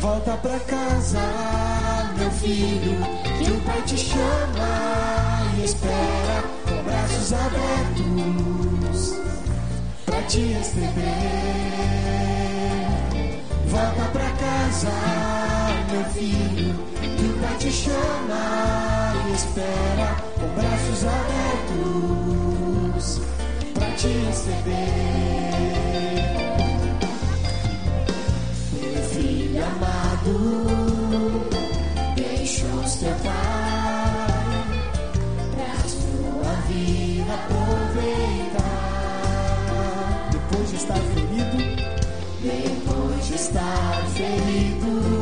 Volta 0.01 0.37
pra 0.37 0.61
casa, 0.61 1.19
meu 2.19 2.31
filho, 2.31 2.99
que 3.39 3.51
o 3.53 3.61
pai 3.63 3.81
te 3.87 3.97
chama 3.97 5.41
e 5.57 5.65
espera 5.65 6.45
com 6.69 6.83
braços 6.83 7.33
abertos 7.33 9.15
pra 10.05 10.21
te 10.25 10.41
receber. 10.41 10.93
Volta 13.69 14.05
pra 14.13 14.31
casa, 14.33 14.93
meu 15.91 16.05
filho, 16.11 16.75
que 17.01 17.25
o 17.25 17.39
pai 17.41 17.57
te 17.57 17.73
chama 17.73 19.15
e 19.27 19.33
espera 19.33 20.17
com 20.35 20.49
braços 20.55 21.03
abertos 21.03 22.57
te 23.97 24.09
receber. 24.09 24.77
Filho 29.13 29.65
amado, 29.65 31.47
seu 32.87 33.15
pai 33.25 34.67
pra 35.53 35.75
sua 35.89 36.53
vida 36.69 37.33
aproveitar. 37.35 38.67
Depois 40.31 40.71
de 40.71 40.77
estar 40.77 41.01
ferido, 41.15 41.59
depois 42.43 43.27
de 43.27 43.35
estar 43.35 44.07
ferido, 44.15 45.16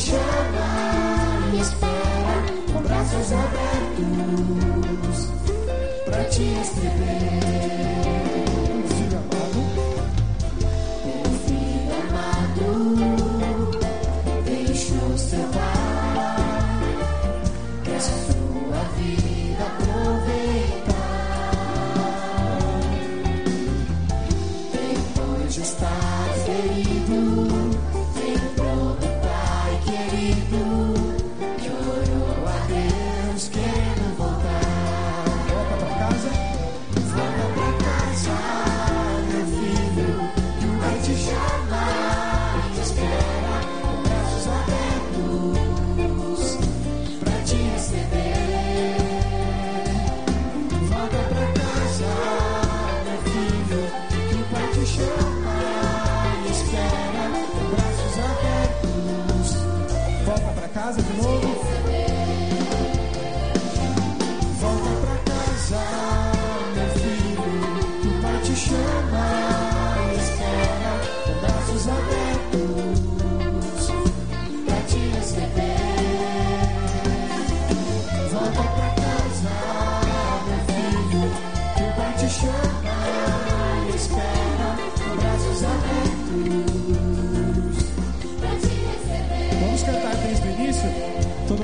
chama 0.00 1.50
e 1.52 1.60
espera 1.60 2.42
com 2.72 2.80
braços 2.80 3.32
abertos 3.32 5.18
pra 6.06 6.24
te 6.24 6.42
receber. 6.42 6.79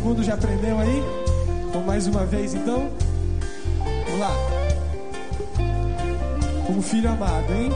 Mundo 0.07 0.23
já 0.23 0.35
aprendeu 0.35 0.79
aí? 0.79 1.03
Vamos 1.73 1.85
mais 1.87 2.07
uma 2.07 2.25
vez 2.25 2.55
então? 2.55 2.89
Vamos 4.05 4.21
lá. 4.21 4.31
Um 6.71 6.81
filho 6.81 7.11
amado, 7.11 7.53
hein? 7.53 7.73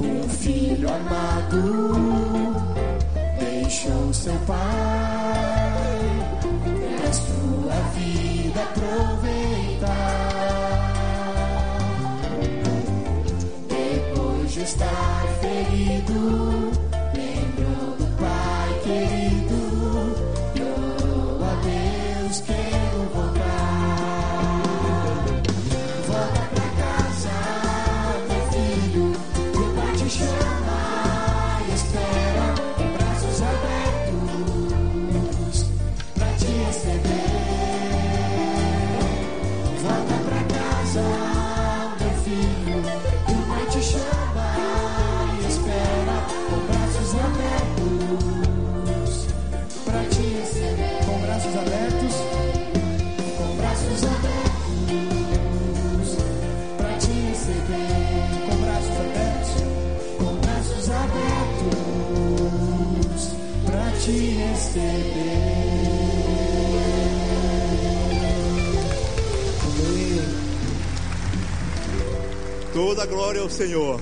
Um 0.00 0.28
filho 0.28 0.88
amado 0.88 2.04
deixou 3.38 4.12
seu 4.12 4.34
pai 4.46 4.56
pra 6.98 7.12
sua 7.12 7.74
vida 7.94 8.62
aproveitar. 8.62 9.05
Toda 72.76 73.06
glória 73.06 73.40
ao 73.40 73.48
Senhor. 73.48 73.98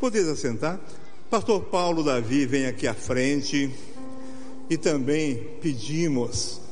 Podeis 0.00 0.26
assentar? 0.26 0.80
Pastor 1.28 1.64
Paulo 1.64 2.02
Davi 2.02 2.46
vem 2.46 2.64
aqui 2.64 2.88
à 2.88 2.94
frente 2.94 3.70
e 4.70 4.78
também 4.78 5.36
pedimos 5.60 6.62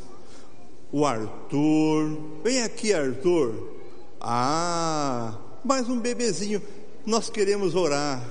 o 0.90 1.04
Arthur. 1.04 2.18
Vem 2.42 2.62
aqui, 2.62 2.94
Arthur. 2.94 3.74
Ah, 4.18 5.36
mais 5.62 5.86
um 5.86 6.00
bebezinho. 6.00 6.62
Nós 7.04 7.28
queremos 7.28 7.74
orar 7.74 8.26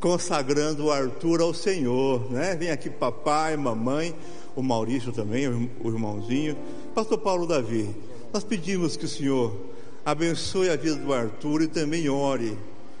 consagrando 0.00 0.86
o 0.86 0.90
Arthur 0.90 1.40
ao 1.40 1.54
Senhor, 1.54 2.32
né? 2.32 2.56
Vem 2.56 2.72
aqui 2.72 2.90
papai, 2.90 3.56
mamãe, 3.56 4.12
o 4.56 4.62
Maurício 4.62 5.12
também, 5.12 5.46
o 5.46 5.88
irmãozinho. 5.88 6.56
Pastor 6.96 7.18
Paulo 7.18 7.46
Davi, 7.46 7.94
nós 8.32 8.44
pedimos 8.44 8.96
que 8.96 9.04
o 9.04 9.08
Senhor 9.08 9.56
abençoe 10.04 10.70
a 10.70 10.76
vida 10.76 10.96
do 10.96 11.12
Arthur 11.12 11.62
e 11.62 11.68
também 11.68 12.08
ore, 12.08 12.56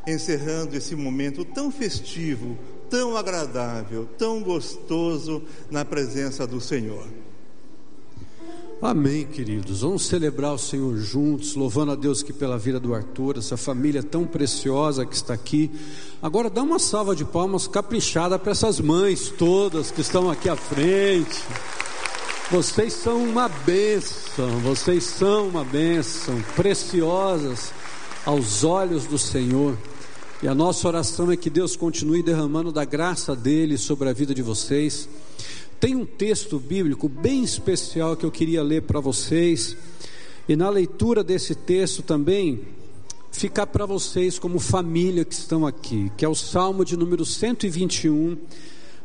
encerrando 0.06 0.76
esse 0.76 0.94
momento 0.94 1.44
tão 1.44 1.70
festivo, 1.70 2.58
tão 2.88 3.16
agradável, 3.16 4.08
tão 4.18 4.42
gostoso 4.42 5.42
na 5.70 5.84
presença 5.84 6.46
do 6.46 6.60
Senhor. 6.60 7.06
Amém, 8.82 9.26
queridos. 9.26 9.82
Vamos 9.82 10.06
celebrar 10.06 10.54
o 10.54 10.58
Senhor 10.58 10.96
juntos, 10.96 11.54
louvando 11.54 11.92
a 11.92 11.94
Deus 11.94 12.22
que 12.22 12.32
pela 12.32 12.56
vida 12.56 12.80
do 12.80 12.94
Arthur, 12.94 13.36
essa 13.36 13.54
família 13.54 14.02
tão 14.02 14.26
preciosa 14.26 15.04
que 15.04 15.14
está 15.14 15.34
aqui. 15.34 15.70
Agora 16.22 16.48
dá 16.48 16.62
uma 16.62 16.78
salva 16.78 17.14
de 17.14 17.22
palmas 17.22 17.68
caprichada 17.68 18.38
para 18.38 18.52
essas 18.52 18.80
mães 18.80 19.28
todas 19.28 19.90
que 19.90 20.00
estão 20.00 20.30
aqui 20.30 20.48
à 20.48 20.56
frente. 20.56 21.44
Vocês 22.50 22.94
são 22.94 23.22
uma 23.22 23.48
bênção, 23.48 24.58
vocês 24.58 25.04
são 25.04 25.46
uma 25.46 25.64
bênção, 25.64 26.42
preciosas 26.56 27.72
aos 28.26 28.64
olhos 28.64 29.06
do 29.06 29.16
Senhor. 29.16 29.78
E 30.42 30.48
a 30.48 30.54
nossa 30.54 30.88
oração 30.88 31.30
é 31.30 31.36
que 31.36 31.48
Deus 31.48 31.76
continue 31.76 32.24
derramando 32.24 32.72
da 32.72 32.84
graça 32.84 33.36
dele 33.36 33.78
sobre 33.78 34.08
a 34.08 34.12
vida 34.12 34.34
de 34.34 34.42
vocês. 34.42 35.08
Tem 35.78 35.94
um 35.94 36.04
texto 36.04 36.58
bíblico 36.58 37.08
bem 37.08 37.44
especial 37.44 38.16
que 38.16 38.26
eu 38.26 38.32
queria 38.32 38.64
ler 38.64 38.82
para 38.82 38.98
vocês, 38.98 39.76
e 40.48 40.56
na 40.56 40.68
leitura 40.68 41.22
desse 41.22 41.54
texto 41.54 42.02
também 42.02 42.62
ficar 43.30 43.68
para 43.68 43.86
vocês 43.86 44.40
como 44.40 44.58
família 44.58 45.24
que 45.24 45.34
estão 45.34 45.64
aqui, 45.64 46.10
que 46.16 46.24
é 46.24 46.28
o 46.28 46.34
Salmo 46.34 46.84
de 46.84 46.96
número 46.96 47.24
121, 47.24 48.36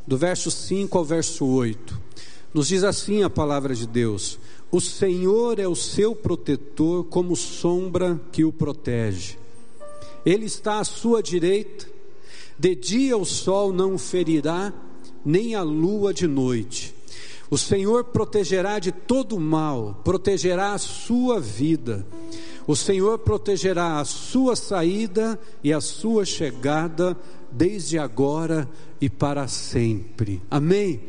do 0.07 0.17
verso 0.17 0.49
5 0.49 0.97
ao 0.97 1.05
verso 1.05 1.45
8. 1.45 2.04
Nos 2.55 2.69
diz 2.69 2.85
assim 2.85 3.21
a 3.21 3.29
palavra 3.29 3.75
de 3.75 3.85
Deus: 3.85 4.39
O 4.71 4.79
Senhor 4.79 5.59
é 5.59 5.67
o 5.67 5.75
seu 5.75 6.15
protetor, 6.15 7.03
como 7.03 7.35
sombra 7.35 8.17
que 8.31 8.45
o 8.45 8.53
protege. 8.53 9.37
Ele 10.25 10.45
está 10.45 10.79
à 10.79 10.85
sua 10.85 11.21
direita, 11.21 11.85
de 12.57 12.73
dia 12.73 13.17
o 13.17 13.25
sol 13.25 13.73
não 13.73 13.95
o 13.95 13.97
ferirá, 13.97 14.73
nem 15.25 15.53
a 15.53 15.61
lua 15.63 16.13
de 16.13 16.27
noite. 16.27 16.95
O 17.51 17.57
Senhor 17.57 18.05
protegerá 18.05 18.79
de 18.79 18.93
todo 18.93 19.37
mal, 19.37 19.99
protegerá 20.05 20.71
a 20.71 20.77
sua 20.77 21.41
vida. 21.41 22.07
O 22.65 22.73
Senhor 22.73 23.19
protegerá 23.19 23.99
a 23.99 24.05
sua 24.05 24.55
saída 24.55 25.37
e 25.61 25.73
a 25.73 25.81
sua 25.81 26.23
chegada, 26.23 27.17
desde 27.51 27.99
agora 27.99 28.69
e 29.01 29.09
para 29.09 29.45
sempre. 29.45 30.41
Amém. 30.49 31.01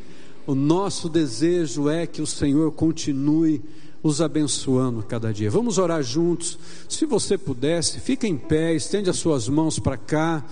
O 0.46 0.54
nosso 0.54 1.08
desejo 1.08 1.88
é 1.88 2.06
que 2.06 2.22
o 2.22 2.26
Senhor 2.26 2.70
continue 2.72 3.60
os 4.02 4.20
abençoando 4.20 5.02
cada 5.02 5.32
dia. 5.32 5.50
Vamos 5.50 5.78
orar 5.78 6.02
juntos. 6.02 6.56
Se 6.88 7.04
você 7.04 7.36
pudesse, 7.36 7.98
fique 7.98 8.26
em 8.26 8.36
pé, 8.36 8.74
estende 8.74 9.10
as 9.10 9.16
suas 9.16 9.48
mãos 9.48 9.80
para 9.80 9.96
cá. 9.96 10.44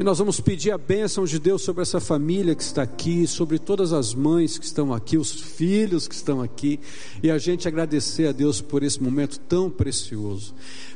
E 0.00 0.02
nós 0.02 0.18
vamos 0.18 0.40
pedir 0.40 0.70
a 0.70 0.78
bênção 0.78 1.26
de 1.26 1.38
Deus 1.38 1.60
sobre 1.60 1.82
essa 1.82 2.00
família 2.00 2.54
que 2.54 2.62
está 2.62 2.82
aqui, 2.82 3.26
sobre 3.26 3.58
todas 3.58 3.92
as 3.92 4.14
mães 4.14 4.56
que 4.56 4.64
estão 4.64 4.92
aqui, 4.92 5.18
os 5.18 5.32
filhos 5.32 6.08
que 6.08 6.14
estão 6.14 6.40
aqui, 6.40 6.80
e 7.22 7.30
a 7.30 7.36
gente 7.36 7.68
agradecer 7.68 8.26
a 8.26 8.32
Deus 8.32 8.62
por 8.62 8.82
esse 8.82 9.02
momento 9.02 9.38
tão 9.38 9.68
precioso. 9.68 10.54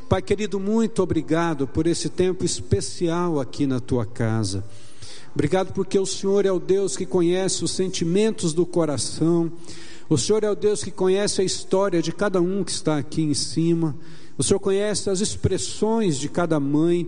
Pai 0.09 0.23
querido, 0.23 0.59
muito 0.59 1.03
obrigado 1.03 1.69
por 1.69 1.87
esse 1.87 2.09
tempo 2.09 2.43
especial 2.43 3.39
aqui 3.39 3.66
na 3.66 3.81
tua 3.81 4.07
casa. 4.07 4.65
Obrigado 5.37 5.71
porque 5.75 5.99
o 5.99 6.07
Senhor 6.07 6.47
é 6.47 6.51
o 6.51 6.59
Deus 6.59 6.97
que 6.97 7.05
conhece 7.05 7.63
os 7.63 7.71
sentimentos 7.73 8.55
do 8.55 8.65
coração. 8.65 9.53
O 10.09 10.17
Senhor 10.17 10.43
é 10.43 10.51
o 10.51 10.55
Deus 10.55 10.83
que 10.83 10.91
conhece 10.91 11.43
a 11.43 11.45
história 11.45 12.01
de 12.01 12.11
cada 12.11 12.41
um 12.41 12.65
que 12.65 12.71
está 12.71 12.97
aqui 12.97 13.21
em 13.21 13.35
cima. 13.35 13.95
O 14.39 14.43
Senhor 14.43 14.59
conhece 14.59 15.11
as 15.11 15.21
expressões 15.21 16.17
de 16.17 16.31
cada 16.31 16.59
mãe, 16.59 17.07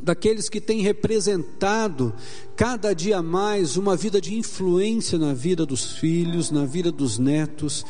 daqueles 0.00 0.48
que 0.48 0.60
têm 0.60 0.80
representado 0.82 2.14
cada 2.54 2.94
dia 2.94 3.20
mais 3.20 3.76
uma 3.76 3.96
vida 3.96 4.20
de 4.20 4.36
influência 4.36 5.18
na 5.18 5.34
vida 5.34 5.66
dos 5.66 5.94
filhos, 5.94 6.52
na 6.52 6.64
vida 6.64 6.92
dos 6.92 7.18
netos. 7.18 7.84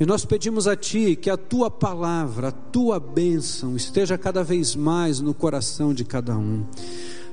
E 0.00 0.06
nós 0.06 0.24
pedimos 0.24 0.66
a 0.66 0.74
Ti 0.74 1.16
que 1.16 1.28
a 1.28 1.36
Tua 1.36 1.70
palavra, 1.70 2.48
a 2.48 2.52
Tua 2.52 2.98
bênção 2.98 3.76
esteja 3.76 4.16
cada 4.16 4.42
vez 4.42 4.74
mais 4.74 5.20
no 5.20 5.34
coração 5.34 5.92
de 5.92 6.02
cada 6.02 6.34
um. 6.38 6.64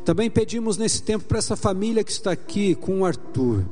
Também 0.06 0.30
pedimos 0.30 0.78
nesse 0.78 1.02
tempo 1.02 1.24
para 1.24 1.38
essa 1.38 1.56
família 1.56 2.04
que 2.04 2.12
está 2.12 2.32
aqui 2.32 2.76
com 2.76 3.00
o 3.00 3.06
Arthur, 3.06 3.64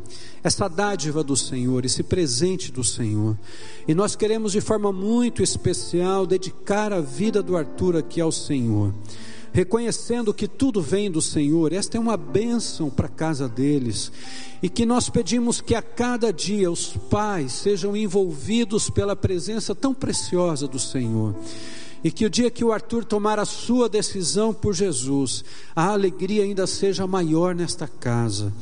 essa 0.42 0.70
dádiva 0.70 1.22
do 1.22 1.36
Senhor, 1.36 1.84
esse 1.84 2.04
presente 2.04 2.72
do 2.72 2.86
Senhor. 2.86 3.38
E 3.86 3.94
nós 3.94 4.16
queremos 4.16 4.54
de 4.54 4.62
forma 4.62 4.94
muito 4.94 5.44
especial 5.44 6.26
dedicar 6.26 6.94
a 6.94 7.02
vida 7.02 7.44
do 7.44 7.58
Arthur 7.58 7.98
aqui 7.98 8.22
ao 8.22 8.32
Senhor, 8.32 8.94
reconhecendo 9.52 10.34
que 10.34 10.48
tudo 10.48 10.82
vem 10.82 11.12
do 11.12 11.22
Senhor. 11.22 11.74
Esta 11.74 11.98
é 11.98 12.00
uma 12.00 12.16
bênção 12.16 12.90
para 12.90 13.08
a 13.08 13.10
casa 13.10 13.50
deles. 13.50 14.10
E 14.64 14.70
que 14.70 14.86
nós 14.86 15.10
pedimos 15.10 15.60
que 15.60 15.76
a 15.76 15.82
cada 15.82 16.32
dia 16.32 16.72
os 16.72 16.96
pais 17.10 17.52
sejam 17.52 17.94
envolvidos 17.98 18.90
pela 18.90 19.18
presença 19.18 19.76
tão 19.76 19.94
preciosa 19.94 20.66
do 20.66 20.80
Senhor 20.80 21.36
e 22.04 22.12
que 22.12 22.26
o 22.26 22.30
dia 22.30 22.50
que 22.50 22.64
o 22.64 22.72
Arthur 22.72 23.06
tomar 23.06 23.40
a 23.40 23.46
sua 23.46 23.88
decisão 23.88 24.54
por 24.54 24.74
Jesus, 24.74 25.44
a 25.76 25.90
alegria 25.90 26.44
ainda 26.44 26.66
seja 26.66 27.06
maior 27.06 27.54
nesta 27.54 27.88
casa. 27.88 28.54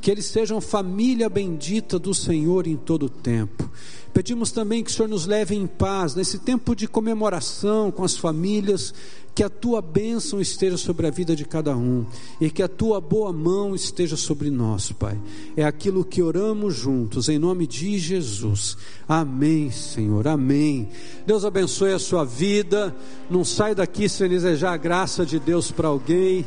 Que 0.00 0.10
eles 0.10 0.26
sejam 0.26 0.60
família 0.60 1.28
bendita 1.28 1.98
do 1.98 2.14
Senhor 2.14 2.66
em 2.66 2.76
todo 2.76 3.06
o 3.06 3.10
tempo. 3.10 3.68
Pedimos 4.12 4.50
também 4.50 4.82
que 4.82 4.90
o 4.90 4.92
Senhor 4.92 5.08
nos 5.08 5.26
leve 5.26 5.54
em 5.54 5.66
paz 5.66 6.14
nesse 6.14 6.38
tempo 6.38 6.74
de 6.74 6.88
comemoração 6.88 7.90
com 7.90 8.04
as 8.04 8.16
famílias, 8.16 8.94
que 9.38 9.44
a 9.44 9.48
tua 9.48 9.80
bênção 9.80 10.40
esteja 10.40 10.76
sobre 10.76 11.06
a 11.06 11.10
vida 11.12 11.36
de 11.36 11.44
cada 11.44 11.76
um 11.76 12.04
e 12.40 12.50
que 12.50 12.60
a 12.60 12.66
tua 12.66 13.00
boa 13.00 13.32
mão 13.32 13.72
esteja 13.72 14.16
sobre 14.16 14.50
nós, 14.50 14.90
Pai. 14.90 15.16
É 15.56 15.62
aquilo 15.62 16.04
que 16.04 16.20
oramos 16.20 16.74
juntos, 16.74 17.28
em 17.28 17.38
nome 17.38 17.64
de 17.64 18.00
Jesus. 18.00 18.76
Amém, 19.08 19.70
Senhor, 19.70 20.26
amém. 20.26 20.88
Deus 21.24 21.44
abençoe 21.44 21.92
a 21.92 22.00
sua 22.00 22.24
vida. 22.24 22.92
Não 23.30 23.44
sai 23.44 23.76
daqui 23.76 24.08
sem 24.08 24.28
desejar 24.28 24.72
a 24.72 24.76
graça 24.76 25.24
de 25.24 25.38
Deus 25.38 25.70
para 25.70 25.86
alguém 25.86 26.44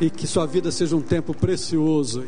e 0.00 0.08
que 0.08 0.26
sua 0.26 0.46
vida 0.46 0.72
seja 0.72 0.96
um 0.96 1.02
tempo 1.02 1.34
precioso. 1.34 2.24